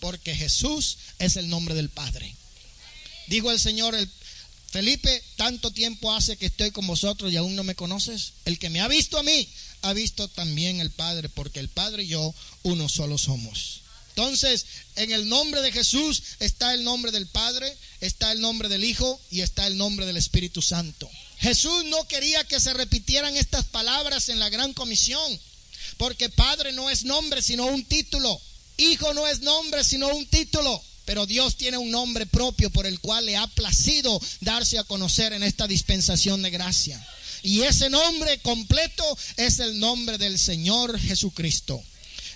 porque 0.00 0.34
Jesús 0.34 0.98
es 1.18 1.36
el 1.36 1.48
nombre 1.48 1.74
del 1.74 1.88
Padre. 1.88 2.34
Dijo 3.28 3.50
el 3.50 3.58
Señor, 3.58 3.94
el, 3.94 4.08
Felipe, 4.74 5.22
tanto 5.36 5.70
tiempo 5.70 6.12
hace 6.12 6.36
que 6.36 6.46
estoy 6.46 6.72
con 6.72 6.84
vosotros 6.86 7.32
y 7.32 7.36
aún 7.36 7.54
no 7.54 7.62
me 7.62 7.76
conoces. 7.76 8.32
El 8.44 8.58
que 8.58 8.70
me 8.70 8.80
ha 8.80 8.88
visto 8.88 9.16
a 9.16 9.22
mí, 9.22 9.48
ha 9.84 9.92
visto 9.92 10.28
también 10.28 10.80
el 10.80 10.90
Padre, 10.90 11.28
porque 11.28 11.60
el 11.60 11.68
Padre 11.68 12.04
y 12.04 12.08
yo 12.08 12.34
uno 12.62 12.88
solo 12.88 13.18
somos. 13.18 13.82
Entonces, 14.16 14.64
en 14.96 15.12
el 15.12 15.28
nombre 15.28 15.60
de 15.60 15.72
Jesús 15.72 16.22
está 16.40 16.72
el 16.72 16.84
nombre 16.84 17.12
del 17.12 17.26
Padre, 17.26 17.76
está 18.00 18.32
el 18.32 18.40
nombre 18.40 18.68
del 18.68 18.84
Hijo 18.84 19.20
y 19.30 19.42
está 19.42 19.66
el 19.66 19.76
nombre 19.76 20.06
del 20.06 20.16
Espíritu 20.16 20.62
Santo. 20.62 21.10
Jesús 21.38 21.84
no 21.86 22.06
quería 22.08 22.44
que 22.44 22.60
se 22.60 22.72
repitieran 22.72 23.36
estas 23.36 23.66
palabras 23.66 24.30
en 24.30 24.38
la 24.38 24.48
gran 24.48 24.72
comisión, 24.72 25.40
porque 25.98 26.30
Padre 26.30 26.72
no 26.72 26.88
es 26.88 27.04
nombre, 27.04 27.42
sino 27.42 27.66
un 27.66 27.84
título. 27.84 28.40
Hijo 28.78 29.12
no 29.12 29.26
es 29.26 29.40
nombre, 29.40 29.84
sino 29.84 30.08
un 30.08 30.24
título. 30.26 30.82
Pero 31.04 31.26
Dios 31.26 31.56
tiene 31.56 31.76
un 31.76 31.90
nombre 31.90 32.24
propio 32.24 32.70
por 32.70 32.86
el 32.86 32.98
cual 33.00 33.26
le 33.26 33.36
ha 33.36 33.46
placido 33.48 34.18
darse 34.40 34.78
a 34.78 34.84
conocer 34.84 35.34
en 35.34 35.42
esta 35.42 35.66
dispensación 35.66 36.40
de 36.40 36.50
gracia. 36.50 37.04
Y 37.44 37.60
ese 37.60 37.90
nombre 37.90 38.38
completo 38.38 39.04
es 39.36 39.58
el 39.58 39.78
nombre 39.78 40.16
del 40.16 40.38
Señor 40.38 40.98
Jesucristo. 40.98 41.80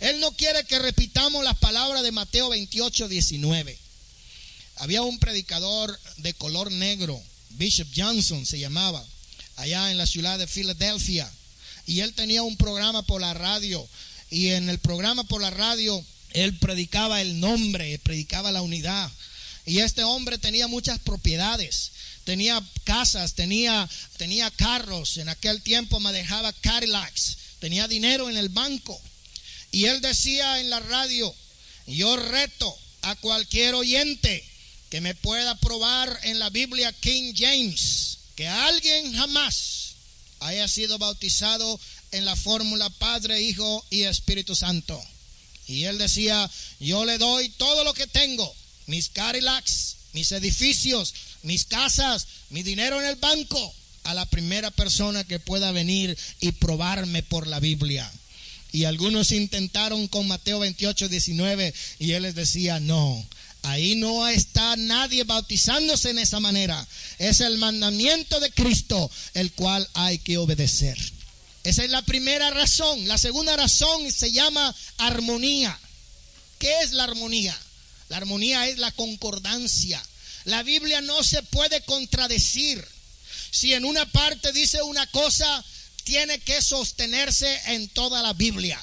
Él 0.00 0.20
no 0.20 0.32
quiere 0.32 0.64
que 0.64 0.78
repitamos 0.78 1.42
las 1.42 1.56
palabras 1.56 2.02
de 2.02 2.12
Mateo 2.12 2.50
28, 2.50 3.08
19. 3.08 3.78
Había 4.76 5.00
un 5.00 5.18
predicador 5.18 5.98
de 6.18 6.34
color 6.34 6.70
negro, 6.70 7.18
Bishop 7.52 7.88
Johnson 7.96 8.44
se 8.44 8.58
llamaba, 8.58 9.02
allá 9.56 9.90
en 9.90 9.96
la 9.96 10.06
ciudad 10.06 10.38
de 10.38 10.46
Filadelfia. 10.46 11.32
Y 11.86 12.00
él 12.00 12.12
tenía 12.12 12.42
un 12.42 12.58
programa 12.58 13.02
por 13.02 13.22
la 13.22 13.32
radio. 13.32 13.88
Y 14.28 14.48
en 14.48 14.68
el 14.68 14.78
programa 14.78 15.24
por 15.24 15.40
la 15.40 15.48
radio, 15.48 16.04
él 16.34 16.58
predicaba 16.58 17.22
el 17.22 17.40
nombre, 17.40 17.98
predicaba 18.00 18.52
la 18.52 18.60
unidad. 18.60 19.10
Y 19.64 19.78
este 19.78 20.04
hombre 20.04 20.36
tenía 20.36 20.68
muchas 20.68 20.98
propiedades. 20.98 21.92
Tenía 22.28 22.62
casas, 22.84 23.32
tenía, 23.32 23.88
tenía 24.18 24.50
carros. 24.50 25.16
En 25.16 25.30
aquel 25.30 25.62
tiempo 25.62 25.98
manejaba 25.98 26.52
Cadillacs. 26.52 27.38
Tenía 27.58 27.88
dinero 27.88 28.28
en 28.28 28.36
el 28.36 28.50
banco. 28.50 29.00
Y 29.72 29.86
él 29.86 30.02
decía 30.02 30.60
en 30.60 30.68
la 30.68 30.78
radio, 30.78 31.34
yo 31.86 32.18
reto 32.18 32.78
a 33.00 33.14
cualquier 33.14 33.74
oyente 33.74 34.46
que 34.90 35.00
me 35.00 35.14
pueda 35.14 35.54
probar 35.54 36.20
en 36.24 36.38
la 36.38 36.50
Biblia 36.50 36.92
King 36.92 37.32
James 37.34 38.18
que 38.36 38.46
alguien 38.46 39.14
jamás 39.14 39.94
haya 40.40 40.68
sido 40.68 40.98
bautizado 40.98 41.80
en 42.10 42.26
la 42.26 42.36
fórmula 42.36 42.90
Padre, 42.90 43.40
Hijo 43.40 43.86
y 43.88 44.02
Espíritu 44.02 44.54
Santo. 44.54 45.02
Y 45.66 45.84
él 45.84 45.96
decía, 45.96 46.50
yo 46.78 47.06
le 47.06 47.16
doy 47.16 47.48
todo 47.48 47.84
lo 47.84 47.94
que 47.94 48.06
tengo, 48.06 48.54
mis 48.84 49.08
Cadillacs, 49.08 49.96
mis 50.12 50.30
edificios, 50.32 51.14
mis 51.42 51.64
casas, 51.64 52.26
mi 52.50 52.62
dinero 52.62 53.00
en 53.00 53.06
el 53.06 53.16
banco, 53.16 53.74
a 54.04 54.14
la 54.14 54.26
primera 54.26 54.70
persona 54.70 55.24
que 55.24 55.38
pueda 55.38 55.70
venir 55.72 56.16
y 56.40 56.52
probarme 56.52 57.22
por 57.22 57.46
la 57.46 57.60
Biblia. 57.60 58.10
Y 58.72 58.84
algunos 58.84 59.32
intentaron 59.32 60.08
con 60.08 60.26
Mateo 60.28 60.60
28, 60.60 61.08
19 61.08 61.74
y 61.98 62.12
él 62.12 62.22
les 62.22 62.34
decía, 62.34 62.80
no, 62.80 63.26
ahí 63.62 63.96
no 63.96 64.28
está 64.28 64.76
nadie 64.76 65.24
bautizándose 65.24 66.10
en 66.10 66.18
esa 66.18 66.40
manera. 66.40 66.86
Es 67.18 67.40
el 67.40 67.58
mandamiento 67.58 68.40
de 68.40 68.50
Cristo 68.50 69.10
el 69.34 69.52
cual 69.52 69.88
hay 69.94 70.18
que 70.18 70.38
obedecer. 70.38 70.98
Esa 71.64 71.84
es 71.84 71.90
la 71.90 72.02
primera 72.02 72.50
razón. 72.50 73.08
La 73.08 73.18
segunda 73.18 73.56
razón 73.56 74.10
se 74.12 74.32
llama 74.32 74.74
armonía. 74.98 75.78
¿Qué 76.58 76.80
es 76.80 76.92
la 76.92 77.04
armonía? 77.04 77.58
La 78.08 78.16
armonía 78.18 78.68
es 78.68 78.78
la 78.78 78.90
concordancia. 78.92 80.02
La 80.44 80.62
Biblia 80.62 81.00
no 81.00 81.22
se 81.22 81.42
puede 81.42 81.82
contradecir. 81.82 82.86
Si 83.50 83.72
en 83.72 83.84
una 83.84 84.04
parte 84.06 84.52
dice 84.52 84.82
una 84.82 85.06
cosa, 85.08 85.64
tiene 86.04 86.38
que 86.40 86.62
sostenerse 86.62 87.60
en 87.66 87.88
toda 87.88 88.22
la 88.22 88.32
Biblia. 88.32 88.80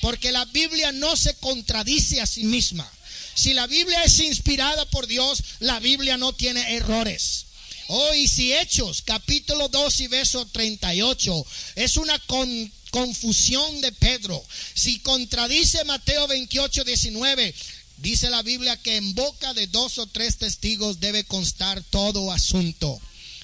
Porque 0.00 0.32
la 0.32 0.44
Biblia 0.46 0.92
no 0.92 1.16
se 1.16 1.34
contradice 1.34 2.20
a 2.20 2.26
sí 2.26 2.44
misma. 2.44 2.90
Si 3.34 3.54
la 3.54 3.66
Biblia 3.66 4.02
es 4.04 4.18
inspirada 4.20 4.84
por 4.86 5.06
Dios, 5.06 5.42
la 5.60 5.78
Biblia 5.80 6.16
no 6.16 6.32
tiene 6.32 6.76
errores. 6.76 7.46
Oh, 7.88 8.12
si 8.28 8.52
Hechos, 8.52 9.02
capítulo 9.02 9.68
2 9.68 10.00
y 10.00 10.06
verso 10.06 10.46
38, 10.46 11.46
es 11.74 11.96
una 11.96 12.16
confusión 12.90 13.80
de 13.80 13.90
Pedro. 13.90 14.40
Si 14.74 15.00
contradice 15.00 15.82
Mateo 15.84 16.28
28, 16.28 16.84
19, 16.84 17.54
dice 18.00 18.30
la 18.30 18.42
Biblia 18.42 18.76
que 18.76 18.96
en 18.96 19.14
boca 19.14 19.54
de 19.54 19.66
dos 19.66 19.98
o 19.98 20.06
tres 20.06 20.38
testigos 20.38 21.00
debe 21.00 21.24
constar 21.24 21.82
todo 21.90 22.32
asunto. 22.32 23.00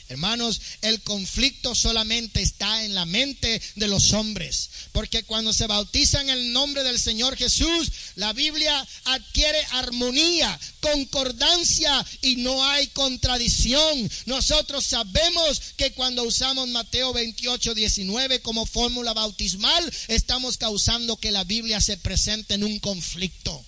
Hermanos, 0.08 0.60
el 0.82 1.00
conflicto 1.02 1.74
solamente 1.74 2.40
está 2.40 2.84
en 2.84 2.94
la 2.94 3.06
mente 3.06 3.60
de 3.74 3.88
los 3.88 4.12
hombres, 4.12 4.70
porque 4.92 5.24
cuando 5.24 5.52
se 5.52 5.66
bautizan 5.66 6.30
en 6.30 6.38
el 6.38 6.52
nombre 6.52 6.84
del 6.84 7.00
Señor 7.00 7.36
Jesús, 7.36 7.90
la 8.14 8.32
Biblia 8.32 8.86
adquiere 9.04 9.58
armonía, 9.72 10.60
concordancia 10.78 12.06
y 12.22 12.36
no 12.36 12.64
hay 12.64 12.86
contradicción. 12.88 14.08
Nosotros 14.26 14.86
sabemos 14.86 15.60
que 15.76 15.90
cuando 15.92 16.22
usamos 16.22 16.68
Mateo 16.68 17.12
28, 17.12 17.74
19 17.74 18.40
como 18.42 18.64
fórmula 18.64 19.12
bautismal, 19.12 19.92
estamos 20.06 20.56
causando 20.56 21.16
que 21.16 21.32
la 21.32 21.42
Biblia 21.42 21.80
se 21.80 21.96
presente 21.96 22.54
en 22.54 22.62
un 22.62 22.78
conflicto. 22.78 23.64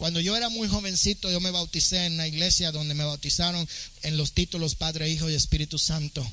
Cuando 0.00 0.18
yo 0.18 0.34
era 0.34 0.48
muy 0.48 0.66
jovencito, 0.66 1.30
yo 1.30 1.40
me 1.40 1.50
bauticé 1.50 2.06
en 2.06 2.16
la 2.16 2.26
iglesia 2.26 2.72
donde 2.72 2.94
me 2.94 3.04
bautizaron 3.04 3.68
en 4.00 4.16
los 4.16 4.32
títulos 4.32 4.74
Padre, 4.74 5.10
Hijo 5.10 5.28
y 5.28 5.34
Espíritu 5.34 5.78
Santo. 5.78 6.26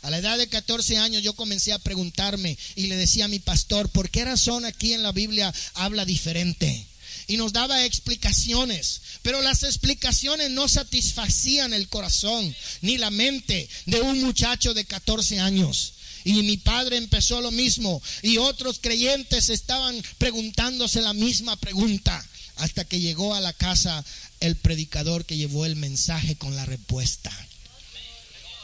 A 0.00 0.08
la 0.08 0.16
edad 0.16 0.38
de 0.38 0.48
14 0.48 0.96
años 0.96 1.22
yo 1.22 1.34
comencé 1.34 1.74
a 1.74 1.78
preguntarme 1.78 2.56
y 2.74 2.86
le 2.86 2.96
decía 2.96 3.26
a 3.26 3.28
mi 3.28 3.38
pastor, 3.38 3.90
¿por 3.90 4.08
qué 4.08 4.24
razón 4.24 4.64
aquí 4.64 4.94
en 4.94 5.02
la 5.02 5.12
Biblia 5.12 5.52
habla 5.74 6.06
diferente? 6.06 6.86
Y 7.26 7.36
nos 7.36 7.52
daba 7.52 7.84
explicaciones, 7.84 9.02
pero 9.20 9.42
las 9.42 9.62
explicaciones 9.62 10.50
no 10.50 10.66
satisfacían 10.66 11.74
el 11.74 11.88
corazón 11.88 12.56
ni 12.80 12.96
la 12.96 13.10
mente 13.10 13.68
de 13.84 14.00
un 14.00 14.22
muchacho 14.22 14.72
de 14.72 14.86
14 14.86 15.38
años. 15.40 15.92
Y 16.24 16.32
mi 16.44 16.56
padre 16.56 16.96
empezó 16.96 17.42
lo 17.42 17.50
mismo 17.50 18.02
y 18.22 18.38
otros 18.38 18.78
creyentes 18.80 19.50
estaban 19.50 20.02
preguntándose 20.16 21.02
la 21.02 21.12
misma 21.12 21.56
pregunta 21.56 22.26
hasta 22.56 22.84
que 22.84 23.00
llegó 23.00 23.34
a 23.34 23.40
la 23.40 23.52
casa 23.52 24.04
el 24.40 24.56
predicador 24.56 25.24
que 25.24 25.36
llevó 25.36 25.66
el 25.66 25.76
mensaje 25.76 26.36
con 26.36 26.56
la 26.56 26.64
respuesta. 26.66 27.32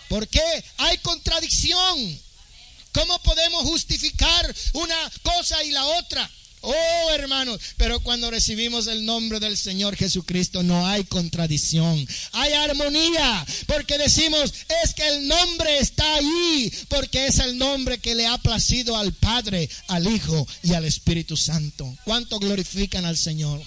¿Por 0.09 0.29
qué? 0.29 0.65
Hay 0.79 0.99
contradicción. 0.99 2.21
¿Cómo 2.93 3.19
podemos 3.23 3.63
justificar 3.65 4.55
una 4.75 4.97
cosa 5.23 5.63
y 5.65 5.71
la 5.71 5.85
otra? 5.87 6.31
Oh, 6.65 7.11
hermanos, 7.13 7.61
pero 7.77 7.99
cuando 8.01 8.31
recibimos 8.31 8.87
el 8.87 9.05
nombre 9.05 9.41
del 9.41 9.57
Señor 9.57 9.97
Jesucristo 9.97 10.63
no 10.63 10.87
hay 10.87 11.03
contradicción, 11.03 12.07
hay 12.31 12.53
armonía, 12.53 13.45
porque 13.67 13.99
decimos, 13.99 14.55
es 14.85 14.95
que 14.95 15.09
el 15.09 15.27
nombre 15.27 15.79
está 15.79 16.15
ahí, 16.15 16.73
porque 16.89 17.27
es 17.27 17.41
el 17.41 17.59
nombre 17.59 17.99
que 17.99 18.15
le 18.15 18.29
ha 18.29 18.39
placido 18.39 18.97
al 18.97 19.13
Padre, 19.13 19.69
al 19.89 20.07
Hijo 20.07 20.47
y 20.63 20.75
al 20.75 20.85
Espíritu 20.85 21.37
Santo. 21.37 21.93
¿Cuánto 22.05 22.39
glorifican 22.39 23.07
al 23.07 23.17
Señor? 23.17 23.61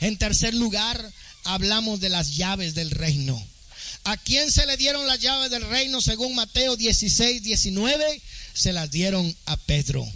En 0.00 0.18
tercer 0.18 0.54
lugar, 0.54 1.12
hablamos 1.44 2.00
de 2.00 2.08
las 2.08 2.36
llaves 2.36 2.74
del 2.74 2.90
reino. 2.90 3.42
¿A 4.04 4.16
quién 4.16 4.52
se 4.52 4.66
le 4.66 4.76
dieron 4.76 5.06
las 5.06 5.20
llaves 5.20 5.50
del 5.50 5.68
reino 5.68 6.00
según 6.00 6.34
Mateo 6.34 6.76
16, 6.76 7.42
19? 7.42 8.22
Se 8.54 8.72
las 8.72 8.90
dieron 8.90 9.34
a 9.46 9.56
Pedro. 9.56 10.06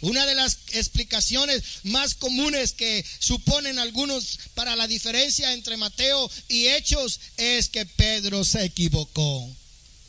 Una 0.00 0.26
de 0.26 0.34
las 0.34 0.58
explicaciones 0.72 1.62
más 1.82 2.14
comunes 2.14 2.72
que 2.72 3.04
suponen 3.18 3.78
algunos 3.78 4.38
para 4.54 4.76
la 4.76 4.86
diferencia 4.86 5.52
entre 5.52 5.76
Mateo 5.76 6.30
y 6.48 6.68
Hechos 6.68 7.20
es 7.36 7.68
que 7.68 7.84
Pedro 7.84 8.44
se 8.44 8.64
equivocó. 8.64 9.48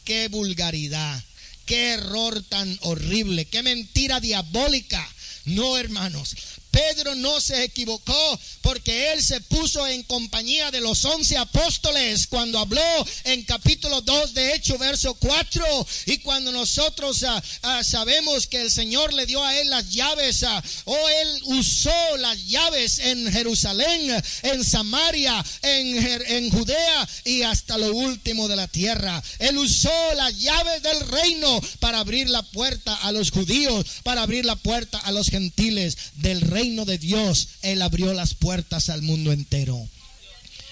Qué 0.05 0.27
vulgaridad, 0.27 1.23
qué 1.65 1.91
error 1.91 2.43
tan 2.49 2.77
horrible, 2.81 3.45
qué 3.45 3.63
mentira 3.63 4.19
diabólica. 4.19 5.07
No, 5.45 5.77
hermanos, 5.77 6.35
Pedro 6.71 7.15
no 7.15 7.41
se 7.41 7.63
equivocó 7.63 8.39
porque 8.61 9.11
él 9.11 9.23
se 9.23 9.41
puso 9.41 9.87
en 9.87 10.03
compañía 10.03 10.69
de 10.71 10.81
los 10.81 11.03
once 11.05 11.37
apóstoles 11.37 12.27
cuando 12.27 12.59
habló 12.59 12.81
en 13.23 13.43
capítulo 13.43 14.01
2 14.01 14.33
de 14.33 14.53
Hecho, 14.53 14.77
verso 14.77 15.13
4. 15.15 15.87
Y 16.07 16.19
cuando 16.19 16.51
nosotros 16.51 17.23
ah, 17.23 17.41
ah, 17.63 17.83
sabemos 17.83 18.47
que 18.47 18.61
el 18.61 18.71
Señor 18.71 19.13
le 19.13 19.25
dio 19.25 19.43
a 19.43 19.57
él 19.57 19.69
las 19.69 19.89
llaves, 19.89 20.43
ah, 20.43 20.61
o 20.85 20.95
él 21.09 21.41
usó 21.45 22.17
las 22.17 22.37
llaves 22.47 22.99
en 22.99 23.31
Jerusalén, 23.31 24.23
en 24.43 24.63
Samaria, 24.63 25.43
en, 25.61 25.97
en 26.27 26.49
Judea 26.51 27.09
y 27.25 27.41
hasta 27.43 27.77
lo 27.77 27.93
último 27.93 28.47
de 28.47 28.55
la 28.55 28.67
tierra. 28.67 29.21
Él 29.39 29.57
usó 29.57 30.13
las 30.15 30.37
llaves 30.37 30.83
del 30.83 30.99
reino 31.07 31.61
para 31.79 31.99
abrir 31.99 32.29
la 32.29 32.43
puerta 32.43 32.93
a 32.95 33.11
los 33.11 33.31
judíos, 33.31 33.85
para 34.03 34.21
abrir 34.21 34.45
la 34.45 34.55
puerta 34.55 34.99
a 34.99 35.11
los 35.11 35.29
gentiles 35.29 35.97
del 36.15 36.41
reino 36.41 36.58
reino 36.59 36.83
de 36.83 36.97
Dios, 36.97 37.47
Él 37.61 37.81
abrió 37.81 38.13
las 38.13 38.33
puertas 38.33 38.89
al 38.89 39.01
mundo 39.01 39.31
entero. 39.31 39.87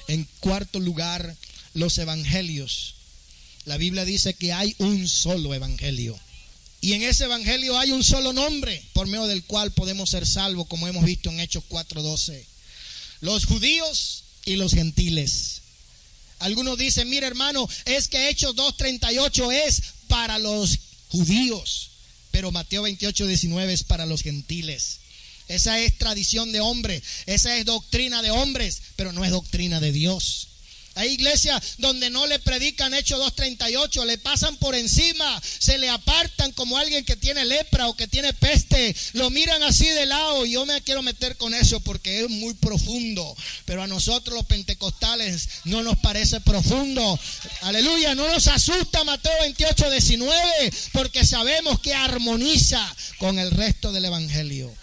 En 0.10 0.28
cuarto 0.42 0.82
lugar, 0.82 1.36
los 1.74 1.98
evangelios. 1.98 2.96
La 3.64 3.78
Biblia 3.78 4.04
dice 4.04 4.34
que 4.34 4.52
hay 4.52 4.76
un 4.80 5.08
solo 5.08 5.54
evangelio. 5.54 6.20
Y 6.82 6.94
en 6.94 7.04
ese 7.04 7.24
evangelio 7.24 7.80
hay 7.80 7.92
un 7.92 8.04
solo 8.04 8.34
nombre 8.34 8.84
por 8.94 9.08
medio 9.08 9.28
del 9.28 9.46
cual 9.46 9.72
podemos 9.72 10.10
ser 10.10 10.28
salvos, 10.28 10.68
como 10.68 10.88
hemos 10.88 11.06
visto 11.06 11.30
en 11.30 11.40
Hechos 11.40 11.64
4:12. 11.70 12.46
Los 13.22 13.46
judíos 13.46 14.24
y 14.46 14.58
los 14.58 14.74
gentiles. 14.74 15.62
Algunos 16.40 16.78
dicen, 16.78 17.10
mira 17.10 17.28
hermano, 17.28 17.68
es 17.86 18.10
que 18.10 18.30
Hechos 18.30 18.56
2.38 18.56 19.68
es 19.68 19.82
para 20.08 20.38
los 20.38 20.78
judíos, 21.10 21.90
pero 22.32 22.52
Mateo 22.52 22.84
28.19 22.84 23.70
es 23.70 23.84
para 23.84 24.06
los 24.06 24.22
gentiles. 24.22 25.00
Esa 25.48 25.80
es 25.80 25.98
tradición 25.98 26.52
de 26.52 26.60
hombre, 26.60 27.02
esa 27.26 27.56
es 27.58 27.66
doctrina 27.66 28.22
de 28.22 28.32
hombres, 28.32 28.82
pero 28.96 29.14
no 29.14 29.24
es 29.24 29.32
doctrina 29.32 29.80
de 29.80 29.92
Dios. 29.92 30.48
Hay 30.98 31.12
iglesias 31.12 31.76
donde 31.78 32.10
no 32.10 32.26
le 32.26 32.40
predican 32.40 32.94
Hechos 32.94 33.20
2.38, 33.20 34.04
le 34.06 34.18
pasan 34.18 34.58
por 34.58 34.74
encima, 34.74 35.42
se 35.60 35.78
le 35.78 35.90
apartan 35.90 36.52
como 36.54 36.76
alguien 36.76 37.06
que 37.06 37.16
tiene 37.16 37.46
lepra 37.46 37.88
o 37.88 37.96
que 37.96 38.08
tiene 38.08 38.34
peste, 38.34 38.96
lo 39.14 39.30
miran 39.30 39.62
así 39.62 39.88
de 39.88 40.08
lado 40.08 40.44
y 40.46 40.54
yo 40.54 40.66
me 40.66 40.82
quiero 40.82 41.04
meter 41.04 41.38
con 41.38 41.54
eso 41.54 41.80
porque 41.82 42.22
es 42.22 42.30
muy 42.30 42.56
profundo, 42.56 43.36
pero 43.66 43.84
a 43.84 43.88
nosotros 43.88 44.36
los 44.36 44.48
pentecostales 44.48 45.48
no 45.66 45.84
nos 45.84 46.00
parece 46.00 46.42
profundo. 46.42 47.20
Aleluya, 47.62 48.16
no 48.16 48.28
nos 48.28 48.48
asusta 48.48 49.04
Mateo 49.04 49.32
28.19 49.44 50.74
porque 50.94 51.24
sabemos 51.26 51.80
que 51.80 51.94
armoniza 51.94 52.84
con 53.20 53.38
el 53.38 53.52
resto 53.52 53.92
del 53.92 54.06
Evangelio. 54.06 54.74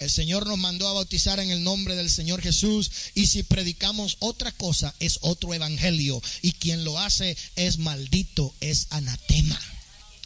El 0.00 0.08
Señor 0.10 0.46
nos 0.46 0.56
mandó 0.56 0.88
a 0.88 0.94
bautizar 0.94 1.40
en 1.40 1.50
el 1.50 1.62
nombre 1.62 1.94
del 1.94 2.08
Señor 2.08 2.40
Jesús 2.40 2.90
y 3.14 3.26
si 3.26 3.42
predicamos 3.42 4.16
otra 4.20 4.50
cosa 4.50 4.94
es 4.98 5.18
otro 5.20 5.52
evangelio 5.52 6.22
y 6.40 6.52
quien 6.52 6.84
lo 6.84 6.98
hace 6.98 7.36
es 7.54 7.76
maldito, 7.76 8.54
es 8.60 8.86
anatema. 8.88 9.60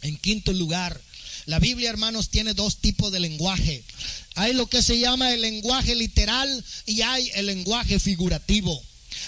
En 0.02 0.16
quinto 0.16 0.52
lugar, 0.52 1.00
la 1.46 1.58
Biblia, 1.58 1.90
hermanos, 1.90 2.28
tiene 2.30 2.54
dos 2.54 2.76
tipos 2.76 3.10
de 3.10 3.18
lenguaje. 3.18 3.82
Hay 4.36 4.52
lo 4.52 4.68
que 4.68 4.80
se 4.80 4.98
llama 5.00 5.34
el 5.34 5.40
lenguaje 5.40 5.96
literal 5.96 6.64
y 6.86 7.02
hay 7.02 7.32
el 7.34 7.46
lenguaje 7.46 7.98
figurativo. 7.98 8.80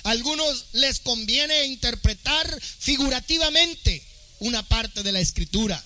A 0.05 0.11
algunos 0.11 0.67
les 0.73 1.01
conviene 1.01 1.67
interpretar 1.67 2.49
figurativamente 2.79 4.01
una 4.39 4.63
parte 4.63 5.03
de 5.03 5.11
la 5.11 5.19
escritura. 5.21 5.83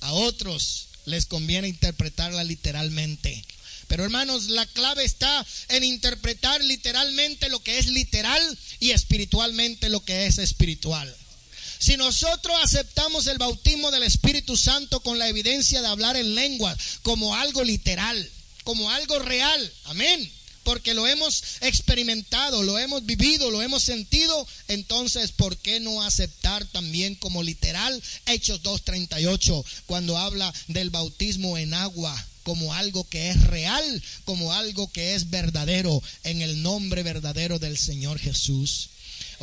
A 0.00 0.12
otros 0.14 0.86
les 1.04 1.26
conviene 1.26 1.68
interpretarla 1.68 2.42
literalmente. 2.42 3.44
Pero 3.92 4.04
hermanos, 4.04 4.48
la 4.48 4.64
clave 4.64 5.04
está 5.04 5.46
en 5.68 5.84
interpretar 5.84 6.64
literalmente 6.64 7.50
lo 7.50 7.62
que 7.62 7.78
es 7.78 7.88
literal 7.88 8.58
y 8.80 8.92
espiritualmente 8.92 9.90
lo 9.90 10.02
que 10.02 10.24
es 10.24 10.38
espiritual. 10.38 11.14
Si 11.78 11.98
nosotros 11.98 12.56
aceptamos 12.62 13.26
el 13.26 13.36
bautismo 13.36 13.90
del 13.90 14.04
Espíritu 14.04 14.56
Santo 14.56 15.00
con 15.00 15.18
la 15.18 15.28
evidencia 15.28 15.82
de 15.82 15.88
hablar 15.88 16.16
en 16.16 16.34
lengua 16.34 16.74
como 17.02 17.34
algo 17.34 17.62
literal, 17.64 18.30
como 18.64 18.90
algo 18.90 19.18
real, 19.18 19.72
amén, 19.84 20.32
porque 20.64 20.94
lo 20.94 21.06
hemos 21.06 21.44
experimentado, 21.60 22.62
lo 22.62 22.78
hemos 22.78 23.04
vivido, 23.04 23.50
lo 23.50 23.60
hemos 23.60 23.82
sentido, 23.82 24.48
entonces, 24.68 25.32
¿por 25.32 25.58
qué 25.58 25.80
no 25.80 26.00
aceptar 26.02 26.64
también 26.64 27.14
como 27.16 27.42
literal 27.42 28.02
Hechos 28.24 28.62
2.38 28.62 29.62
cuando 29.84 30.16
habla 30.16 30.50
del 30.68 30.88
bautismo 30.88 31.58
en 31.58 31.74
agua? 31.74 32.26
Como 32.42 32.74
algo 32.74 33.04
que 33.08 33.30
es 33.30 33.46
real, 33.46 34.02
como 34.24 34.52
algo 34.52 34.90
que 34.90 35.14
es 35.14 35.30
verdadero, 35.30 36.02
en 36.24 36.42
el 36.42 36.62
nombre 36.62 37.02
verdadero 37.02 37.58
del 37.58 37.78
Señor 37.78 38.18
Jesús. 38.18 38.90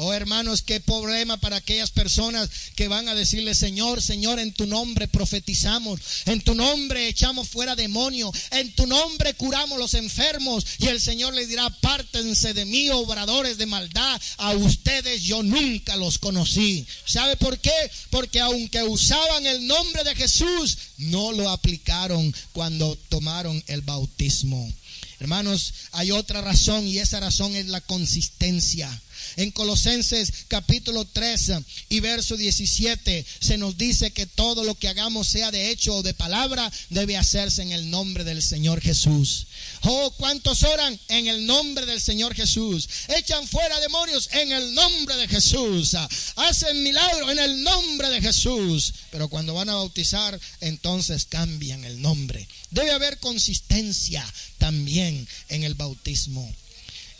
Oh 0.02 0.14
hermanos, 0.14 0.62
qué 0.62 0.80
problema 0.80 1.36
para 1.36 1.58
aquellas 1.58 1.92
personas 1.92 2.50
que 2.78 2.88
van 2.88 3.10
a 3.10 3.16
decirle, 3.16 3.54
Señor, 3.54 4.02
Señor, 4.02 4.40
en 4.40 4.54
tu 4.54 4.66
nombre 4.66 5.10
profetizamos, 5.10 6.00
en 6.26 6.40
tu 6.40 6.56
nombre 6.56 7.10
echamos 7.10 7.50
fuera 7.50 7.76
demonios, 7.76 8.32
en 8.52 8.74
tu 8.76 8.88
nombre 8.88 9.34
curamos 9.34 9.78
los 9.78 9.96
enfermos. 9.96 10.66
Y 10.78 10.88
el 10.88 11.02
Señor 11.02 11.34
les 11.34 11.50
dirá, 11.50 11.66
apártense 11.66 12.54
de 12.54 12.64
mí, 12.64 12.88
obradores 12.90 13.58
de 13.58 13.66
maldad, 13.66 14.22
a 14.38 14.52
ustedes 14.54 15.22
yo 15.24 15.44
nunca 15.44 15.98
los 15.98 16.18
conocí. 16.18 16.88
¿Sabe 17.06 17.36
por 17.36 17.58
qué? 17.60 17.92
Porque 18.10 18.40
aunque 18.40 18.82
usaban 18.84 19.46
el 19.48 19.68
nombre 19.68 20.06
de 20.06 20.16
Jesús, 20.16 20.78
no 20.98 21.34
lo 21.34 21.50
aplicaron 21.50 22.34
cuando 22.54 22.98
tomaron 23.10 23.62
el 23.68 23.82
bautismo. 23.82 24.72
Hermanos, 25.20 25.74
hay 25.92 26.12
otra 26.12 26.40
razón 26.40 26.88
y 26.88 27.00
esa 27.00 27.20
razón 27.20 27.54
es 27.54 27.68
la 27.68 27.82
consistencia. 27.82 28.90
En 29.36 29.52
Colosenses 29.52 30.32
capítulo 30.48 31.06
3 31.06 31.52
y 31.90 32.00
verso 32.00 32.38
17 32.38 33.26
se 33.40 33.58
nos 33.58 33.78
dice 33.78 34.12
que 34.12 34.26
todo 34.26 34.64
lo 34.64 34.76
que 34.76 34.88
hagamos, 34.88 35.28
sea 35.28 35.52
de 35.52 35.70
hecho 35.70 35.96
o 35.96 36.04
de 36.04 36.14
palabra, 36.14 36.72
debe 36.90 37.18
hacerse 37.18 37.62
en 37.62 37.72
el 37.72 37.90
nombre 37.90 38.24
del 38.24 38.42
Señor 38.42 38.82
Jesús. 38.82 39.48
Oh, 39.84 40.12
¿cuántos 40.18 40.64
oran 40.64 41.00
en 41.08 41.28
el 41.28 41.46
nombre 41.46 41.86
del 41.86 42.02
Señor 42.02 42.36
Jesús? 42.36 42.90
Echan 43.08 43.48
fuera 43.48 43.80
demonios 43.80 44.30
en 44.34 44.52
el 44.52 44.74
nombre 44.74 45.16
de 45.18 45.28
Jesús. 45.28 45.96
Hacen 46.36 46.84
milagros 46.84 47.32
en 47.32 47.40
el 47.40 47.64
nombre 47.64 48.10
de 48.10 48.22
Jesús. 48.22 48.94
Pero 49.12 49.28
cuando 49.28 49.54
van 49.54 49.70
a 49.70 49.76
bautizar, 49.76 50.40
entonces 50.62 51.26
cambian 51.26 51.84
el 51.84 52.02
nombre. 52.02 52.48
Debe 52.72 52.92
haber 52.92 53.20
consistencia 53.20 54.26
también 54.58 55.28
en 55.50 55.64
el 55.64 55.76
bautismo. 55.76 56.54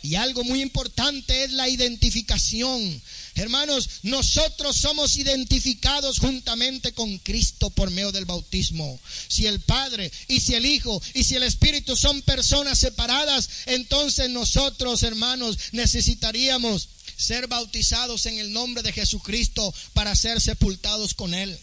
Y 0.02 0.14
algo 0.14 0.44
muy 0.44 0.62
importante 0.62 1.44
es 1.44 1.52
la 1.52 1.68
identificación. 1.68 3.02
Hermanos, 3.34 3.88
nosotros 4.02 4.76
somos 4.76 5.16
identificados 5.16 6.18
juntamente 6.18 6.92
con 6.92 7.18
Cristo 7.18 7.70
por 7.70 7.90
medio 7.90 8.12
del 8.12 8.24
bautismo. 8.24 8.98
Si 9.28 9.46
el 9.46 9.60
Padre 9.60 10.10
y 10.28 10.40
si 10.40 10.54
el 10.54 10.66
Hijo 10.66 11.00
y 11.14 11.24
si 11.24 11.36
el 11.36 11.42
Espíritu 11.42 11.96
son 11.96 12.22
personas 12.22 12.78
separadas, 12.78 13.48
entonces 13.66 14.30
nosotros, 14.30 15.02
hermanos, 15.02 15.58
necesitaríamos 15.72 16.88
ser 17.16 17.46
bautizados 17.46 18.26
en 18.26 18.38
el 18.38 18.52
nombre 18.52 18.82
de 18.82 18.92
Jesucristo 18.92 19.74
para 19.92 20.14
ser 20.14 20.40
sepultados 20.40 21.14
con 21.14 21.34
Él. 21.34 21.58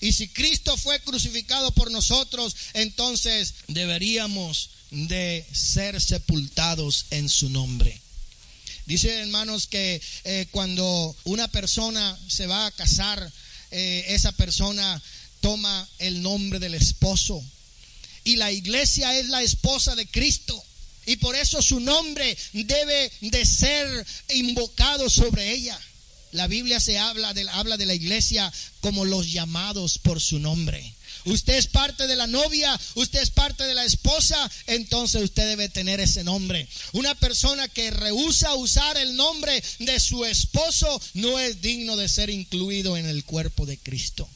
Y 0.00 0.12
si 0.12 0.28
Cristo 0.28 0.76
fue 0.76 1.00
crucificado 1.00 1.70
por 1.72 1.90
nosotros, 1.90 2.54
entonces 2.74 3.54
deberíamos 3.68 4.70
de 4.90 5.46
ser 5.52 6.00
sepultados 6.00 7.06
en 7.10 7.28
su 7.28 7.50
nombre. 7.50 8.00
Dice 8.86 9.18
hermanos 9.18 9.66
que 9.66 10.00
eh, 10.24 10.46
cuando 10.52 11.16
una 11.24 11.48
persona 11.48 12.18
se 12.28 12.46
va 12.46 12.66
a 12.66 12.70
casar, 12.70 13.32
eh, 13.72 14.04
esa 14.08 14.30
persona 14.32 15.02
toma 15.40 15.88
el 15.98 16.22
nombre 16.22 16.60
del 16.60 16.74
esposo. 16.74 17.42
Y 18.24 18.36
la 18.36 18.52
iglesia 18.52 19.18
es 19.18 19.28
la 19.28 19.42
esposa 19.42 19.94
de 19.96 20.06
Cristo. 20.06 20.62
Y 21.06 21.16
por 21.16 21.36
eso 21.36 21.62
su 21.62 21.80
nombre 21.80 22.36
debe 22.52 23.12
de 23.20 23.44
ser 23.44 24.06
invocado 24.34 25.08
sobre 25.08 25.52
ella. 25.52 25.78
La 26.32 26.48
Biblia 26.48 26.80
se 26.80 26.98
habla 26.98 27.32
de, 27.34 27.48
habla 27.50 27.76
de 27.76 27.86
la 27.86 27.94
iglesia 27.94 28.52
como 28.80 29.04
los 29.04 29.30
llamados 29.32 29.98
por 29.98 30.20
su 30.20 30.38
nombre. 30.38 30.95
Usted 31.26 31.54
es 31.54 31.66
parte 31.66 32.06
de 32.06 32.14
la 32.14 32.28
novia, 32.28 32.78
usted 32.94 33.20
es 33.20 33.30
parte 33.30 33.64
de 33.64 33.74
la 33.74 33.84
esposa, 33.84 34.50
entonces 34.68 35.24
usted 35.24 35.48
debe 35.48 35.68
tener 35.68 35.98
ese 35.98 36.22
nombre. 36.22 36.68
Una 36.92 37.16
persona 37.16 37.66
que 37.68 37.90
rehúsa 37.90 38.54
usar 38.54 38.96
el 38.96 39.16
nombre 39.16 39.62
de 39.80 39.98
su 39.98 40.24
esposo 40.24 41.00
no 41.14 41.38
es 41.40 41.60
digno 41.60 41.96
de 41.96 42.08
ser 42.08 42.30
incluido 42.30 42.96
en 42.96 43.06
el 43.06 43.24
cuerpo 43.24 43.66
de 43.66 43.76
Cristo. 43.76 44.28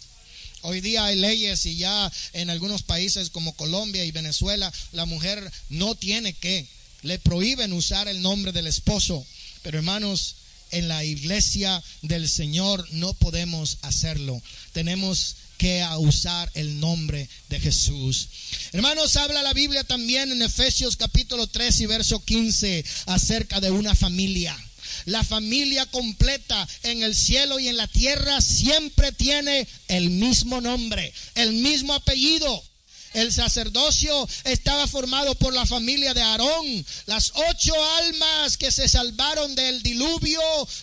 Hoy 0.62 0.80
día 0.80 1.05
hay 1.05 1.16
leyes 1.16 1.64
y 1.64 1.76
ya 1.76 2.11
en 2.32 2.51
algunos 2.51 2.82
países 2.82 3.30
como 3.30 3.55
Colombia 3.55 4.05
y 4.05 4.11
Venezuela 4.11 4.72
la 4.91 5.07
mujer 5.07 5.51
no 5.68 5.95
tiene 5.95 6.32
que, 6.32 6.66
le 7.03 7.20
prohíben 7.20 7.72
usar 7.72 8.09
el 8.09 8.20
nombre 8.20 8.51
del 8.51 8.66
esposo. 8.66 9.24
Pero 9.62 9.78
hermanos, 9.78 10.34
en 10.70 10.88
la 10.88 11.04
iglesia 11.04 11.82
del 12.02 12.28
Señor 12.28 12.86
no 12.92 13.14
podemos 13.14 13.78
hacerlo. 13.82 14.40
Tenemos 14.72 15.36
que 15.58 15.86
usar 15.98 16.50
el 16.54 16.80
nombre 16.80 17.28
de 17.50 17.60
Jesús. 17.60 18.28
Hermanos, 18.72 19.16
habla 19.16 19.42
la 19.42 19.52
Biblia 19.52 19.84
también 19.84 20.32
en 20.32 20.40
Efesios 20.40 20.96
capítulo 20.96 21.46
3 21.46 21.80
y 21.80 21.86
verso 21.86 22.24
15 22.24 22.84
acerca 23.06 23.60
de 23.60 23.70
una 23.70 23.94
familia. 23.94 24.56
La 25.04 25.22
familia 25.22 25.86
completa 25.86 26.66
en 26.82 27.02
el 27.02 27.14
cielo 27.14 27.58
y 27.58 27.68
en 27.68 27.76
la 27.76 27.86
tierra 27.88 28.40
siempre 28.40 29.12
tiene 29.12 29.68
el 29.88 30.10
mismo 30.10 30.60
nombre, 30.60 31.12
el 31.34 31.52
mismo 31.52 31.92
apellido. 31.92 32.64
El 33.12 33.32
sacerdocio 33.32 34.28
estaba 34.44 34.86
formado 34.86 35.34
por 35.34 35.52
la 35.52 35.66
familia 35.66 36.14
de 36.14 36.22
Aarón. 36.22 36.86
Las 37.06 37.32
ocho 37.50 37.74
almas 37.98 38.56
que 38.56 38.70
se 38.70 38.88
salvaron 38.88 39.54
del 39.56 39.82
diluvio, 39.82 40.40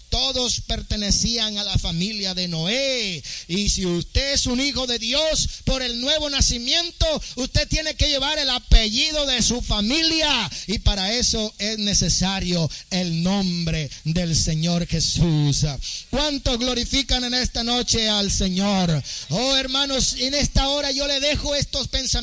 todos 0.09 0.61
pertenecían 0.61 1.57
a 1.57 1.63
la 1.63 1.78
familia 1.78 2.34
de 2.34 2.49
Noé. 2.49 3.23
Y 3.47 3.69
si 3.69 3.86
usted 3.86 4.34
es 4.34 4.45
un 4.45 4.59
hijo 4.59 4.88
de 4.88 4.99
Dios 4.99 5.47
por 5.63 5.82
el 5.82 6.01
nuevo 6.01 6.30
nacimiento, 6.30 7.05
usted 7.36 7.65
tiene 7.69 7.95
que 7.95 8.09
llevar 8.09 8.38
el 8.39 8.49
apellido 8.49 9.25
de 9.25 9.41
su 9.41 9.61
familia. 9.61 10.51
Y 10.67 10.80
para 10.80 11.13
eso 11.13 11.53
es 11.59 11.78
necesario 11.80 12.69
el 12.89 13.23
nombre 13.23 13.89
del 14.03 14.36
Señor 14.36 14.86
Jesús. 14.86 15.65
¿Cuántos 16.09 16.59
glorifican 16.59 17.23
en 17.23 17.36
esta 17.36 17.63
noche 17.63 18.09
al 18.09 18.32
Señor? 18.32 19.01
Oh 19.30 19.55
hermanos, 19.55 20.15
en 20.19 20.34
esta 20.34 20.67
hora 20.67 20.91
yo 20.91 21.07
le 21.07 21.21
dejo 21.21 21.55
estos 21.55 21.88
pensamientos 21.88 22.16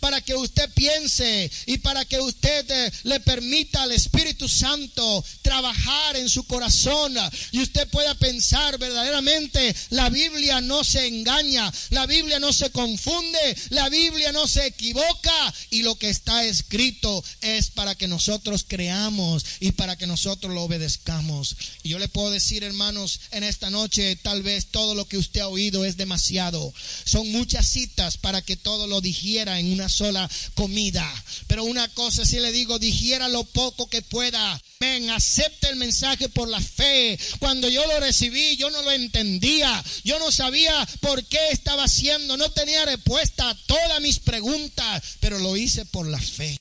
para 0.00 0.20
que 0.20 0.34
usted 0.34 0.70
piense 0.74 1.50
y 1.66 1.78
para 1.78 2.04
que 2.04 2.20
usted 2.20 2.70
eh, 2.70 2.92
le 3.04 3.20
permita 3.20 3.82
al 3.82 3.92
Espíritu 3.92 4.48
Santo 4.48 5.24
trabajar 5.42 6.16
en 6.16 6.28
su 6.28 6.44
corazón 6.44 7.14
y 7.52 7.60
usted 7.60 7.88
pueda 7.88 8.14
pensar 8.14 8.78
verdaderamente 8.78 9.74
la 9.90 10.08
Biblia 10.08 10.60
no 10.60 10.84
se 10.84 11.06
engaña, 11.06 11.72
la 11.90 12.06
Biblia 12.06 12.38
no 12.38 12.52
se 12.52 12.70
confunde, 12.70 13.56
la 13.70 13.88
Biblia 13.88 14.32
no 14.32 14.46
se 14.46 14.66
equivoca 14.66 15.54
y 15.70 15.82
lo 15.82 15.96
que 15.96 16.10
está 16.10 16.44
escrito 16.44 17.22
es 17.40 17.70
para 17.70 17.94
que 17.94 18.08
nosotros 18.08 18.64
creamos 18.66 19.44
y 19.60 19.72
para 19.72 19.96
que 19.96 20.06
nosotros 20.06 20.52
lo 20.52 20.62
obedezcamos. 20.62 21.56
Y 21.82 21.90
yo 21.90 21.98
le 21.98 22.08
puedo 22.08 22.30
decir, 22.30 22.64
hermanos, 22.64 23.20
en 23.30 23.44
esta 23.44 23.70
noche 23.70 24.16
tal 24.16 24.42
vez 24.42 24.66
todo 24.66 24.94
lo 24.94 25.06
que 25.06 25.18
usted 25.18 25.40
ha 25.40 25.48
oído 25.48 25.84
es 25.84 25.96
demasiado. 25.96 26.72
Son 27.04 27.30
muchas 27.32 27.66
citas 27.66 28.16
para 28.16 28.42
que 28.42 28.56
todo 28.56 28.86
lo 28.86 29.00
digiera 29.14 29.60
en 29.60 29.72
una 29.72 29.88
sola 29.88 30.28
comida. 30.54 31.08
Pero 31.46 31.64
una 31.64 31.88
cosa 31.88 32.26
si 32.26 32.40
le 32.40 32.50
digo, 32.50 32.78
digiera 32.78 33.28
lo 33.28 33.44
poco 33.44 33.88
que 33.88 34.02
pueda. 34.02 34.60
Ven, 34.80 35.08
acepte 35.10 35.68
el 35.68 35.76
mensaje 35.76 36.28
por 36.28 36.48
la 36.48 36.60
fe. 36.60 37.18
Cuando 37.38 37.68
yo 37.68 37.86
lo 37.86 38.00
recibí, 38.00 38.56
yo 38.56 38.70
no 38.70 38.82
lo 38.82 38.90
entendía. 38.90 39.82
Yo 40.02 40.18
no 40.18 40.32
sabía 40.32 40.86
por 41.00 41.24
qué 41.24 41.38
estaba 41.50 41.84
haciendo. 41.84 42.36
No 42.36 42.50
tenía 42.50 42.84
respuesta 42.84 43.48
a 43.48 43.54
todas 43.66 44.00
mis 44.00 44.18
preguntas, 44.18 45.02
pero 45.20 45.38
lo 45.38 45.56
hice 45.56 45.86
por 45.86 46.08
la 46.08 46.20
fe. 46.20 46.58